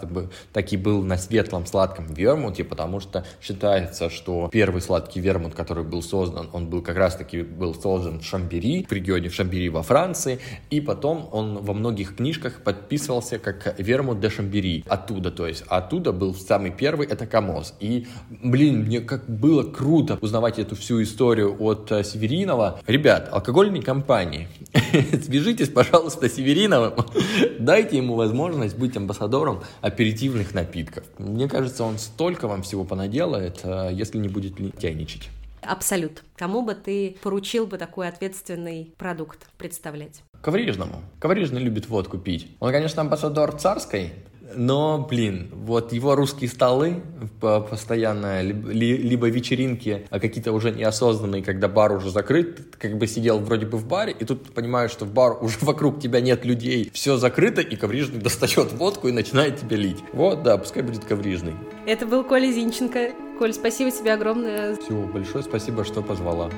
таки 0.54 0.78
был 0.78 1.02
на 1.04 1.18
светлом 1.18 1.66
сладком 1.66 2.06
вермуте, 2.14 2.64
потому 2.64 3.00
что 3.00 3.26
считается, 3.42 4.10
что 4.10 4.50
первый 4.52 4.82
сладкий 4.82 5.20
вермут, 5.20 5.56
который 5.56 5.84
был 5.84 6.02
создан, 6.02 6.50
он 6.54 6.68
был 6.68 6.82
как 6.82 6.98
раз 6.98 7.16
таки 7.16 7.42
был 7.42 7.74
создан 7.74 8.20
в 8.20 8.24
Шамбери, 8.24 8.86
в 8.88 8.92
регионе 8.92 9.30
в 9.30 9.34
Шамбери 9.34 9.70
во 9.70 9.84
Франции, 9.84 10.40
и 10.70 10.82
потом 10.82 11.30
он 11.32 11.60
во 11.60 11.74
многих 11.74 12.16
книжках 12.16 12.62
подписывался 12.64 13.40
как 13.40 13.76
вермут 13.80 14.20
де 14.20 14.30
Шамбери, 14.30 14.84
оттуда, 14.88 15.32
то 15.32 15.48
есть 15.48 15.64
оттуда 15.68 16.12
был 16.12 16.36
самый 16.36 16.72
первый, 16.72 17.08
это 17.08 17.26
Камоз. 17.26 17.74
И, 17.80 18.08
блин, 18.30 18.86
мне 18.86 19.02
как 19.02 19.30
было 19.30 19.64
круто 19.64 20.18
узнавать 20.22 20.60
эту 20.60 20.76
всю 20.76 21.02
историю 21.02 21.56
от 21.60 21.92
э, 21.92 22.04
Северинова. 22.04 22.80
Ребят, 22.88 23.30
алкогольные 23.32 23.82
компании, 23.82 24.48
свяжитесь, 25.24 25.70
пожалуйста, 25.70 26.30
с 26.30 26.34
Севериновым, 26.34 26.94
дайте 27.60 27.98
ему 27.98 28.16
возможность 28.16 28.78
быть 28.78 28.96
амбассадором 28.98 29.64
аперитивных 29.82 30.54
напитков. 30.54 31.06
Мне 31.18 31.48
кажется, 31.48 31.84
он 31.84 31.98
столько 31.98 32.48
вам 32.48 32.64
всего 32.64 32.84
понаделает, 32.84 33.62
э, 33.64 33.90
если 33.94 34.18
не 34.18 34.28
будет 34.28 34.60
лентяйничать. 34.60 35.30
Абсолют. 35.62 36.24
Кому 36.36 36.62
бы 36.62 36.74
ты 36.74 37.18
поручил 37.22 37.68
бы 37.68 37.78
такой 37.78 38.08
ответственный 38.08 38.94
продукт 38.98 39.48
представлять? 39.58 40.24
Коврижному. 40.42 41.02
Коврижный 41.20 41.62
любит 41.62 41.90
водку 41.90 42.18
пить. 42.18 42.48
Он, 42.60 42.72
конечно, 42.72 43.02
амбассадор 43.02 43.52
царской, 43.54 44.14
но, 44.56 45.06
блин, 45.10 45.50
вот 45.54 45.94
его 45.94 46.16
русские 46.16 46.50
столы 46.50 47.02
по- 47.40 47.62
постоянно, 47.62 48.42
либо, 48.42 48.70
ли- 48.72 48.98
либо 48.98 49.28
вечеринки 49.30 50.06
а 50.10 50.20
какие-то 50.20 50.52
уже 50.52 50.72
неосознанные, 50.72 51.44
когда 51.44 51.68
бар 51.68 51.92
уже 51.94 52.10
закрыт, 52.10 52.76
как 52.78 52.98
бы 52.98 53.08
сидел 53.08 53.40
вроде 53.40 53.66
бы 53.66 53.78
в 53.78 53.88
баре, 53.88 54.16
и 54.18 54.26
тут 54.26 54.54
понимаешь, 54.54 54.92
что 54.92 55.06
в 55.06 55.14
бар 55.14 55.38
уже 55.44 55.58
вокруг 55.62 56.00
тебя 56.00 56.22
нет 56.22 56.46
людей, 56.46 56.90
все 56.94 57.18
закрыто, 57.18 57.62
и 57.62 57.76
коврижный 57.76 58.20
достает 58.20 58.74
водку 58.74 59.08
и 59.08 59.12
начинает 59.12 59.58
тебе 59.58 59.78
лить. 59.78 60.00
Вот, 60.14 60.44
да, 60.44 60.58
пускай 60.58 60.84
будет 60.84 61.06
коврижный. 61.06 61.54
Это 61.86 62.06
был 62.06 62.24
Коля 62.24 62.52
Зинченко. 62.52 63.12
Коль, 63.38 63.54
спасибо 63.54 63.90
тебе 63.92 64.14
огромное. 64.14 64.76
Все, 64.76 64.94
большое 64.94 65.44
спасибо, 65.44 65.86
что 65.86 66.02
позвала. 66.02 66.50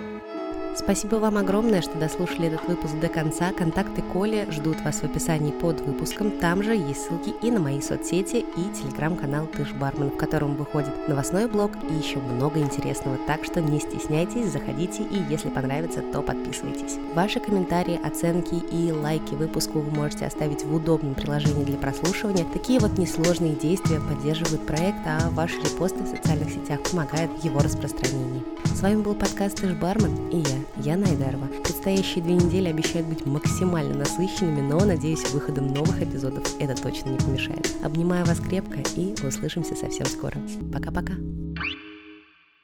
Спасибо 0.73 1.15
вам 1.15 1.37
огромное, 1.37 1.81
что 1.81 1.97
дослушали 1.99 2.47
этот 2.47 2.65
выпуск 2.67 2.93
до 3.01 3.09
конца. 3.09 3.51
Контакты 3.51 4.01
Коли 4.01 4.47
ждут 4.49 4.79
вас 4.81 5.01
в 5.01 5.03
описании 5.03 5.51
под 5.51 5.81
выпуском. 5.81 6.31
Там 6.31 6.63
же 6.63 6.73
есть 6.73 7.07
ссылки 7.07 7.33
и 7.41 7.51
на 7.51 7.59
мои 7.59 7.81
соцсети, 7.81 8.37
и 8.37 8.73
телеграм-канал 8.73 9.47
Тыш 9.47 9.73
Бармен, 9.73 10.11
в 10.11 10.17
котором 10.17 10.55
выходит 10.55 11.09
новостной 11.09 11.47
блог 11.47 11.71
и 11.89 11.93
еще 11.93 12.19
много 12.19 12.59
интересного. 12.59 13.17
Так 13.27 13.43
что 13.43 13.59
не 13.59 13.81
стесняйтесь, 13.81 14.51
заходите 14.51 15.03
и 15.03 15.21
если 15.29 15.49
понравится, 15.49 16.01
то 16.01 16.21
подписывайтесь. 16.21 16.97
Ваши 17.13 17.41
комментарии, 17.41 17.99
оценки 18.01 18.55
и 18.55 18.91
лайки 18.93 19.35
выпуску 19.35 19.79
вы 19.79 19.91
можете 19.91 20.25
оставить 20.25 20.63
в 20.63 20.73
удобном 20.73 21.15
приложении 21.15 21.65
для 21.65 21.77
прослушивания. 21.77 22.45
Такие 22.53 22.79
вот 22.79 22.97
несложные 22.97 23.55
действия 23.55 23.99
поддерживают 23.99 24.65
проект, 24.65 24.99
а 25.05 25.29
ваши 25.31 25.59
репосты 25.59 26.03
в 26.03 26.07
социальных 26.07 26.49
сетях 26.49 26.79
помогают 26.89 27.31
в 27.37 27.43
его 27.43 27.59
распространении. 27.59 28.43
С 28.73 28.81
вами 28.81 29.01
был 29.01 29.13
подкаст 29.13 29.57
Тыш 29.57 29.73
Бармен 29.73 30.29
и 30.29 30.37
я, 30.37 30.60
Яна 30.77 31.07
Айдарова. 31.07 31.47
Предстоящие 31.63 32.23
две 32.23 32.35
недели 32.35 32.69
обещают 32.69 33.07
быть 33.07 33.25
максимально 33.25 33.95
насыщенными, 33.95 34.61
но, 34.61 34.79
надеюсь, 34.79 35.29
выходом 35.31 35.67
новых 35.67 36.01
эпизодов 36.01 36.43
это 36.59 36.81
точно 36.81 37.09
не 37.09 37.17
помешает. 37.17 37.69
Обнимаю 37.83 38.25
вас 38.25 38.39
крепко 38.39 38.79
и 38.95 39.13
услышимся 39.25 39.75
совсем 39.75 40.05
скоро. 40.05 40.37
Пока-пока. 40.73 41.13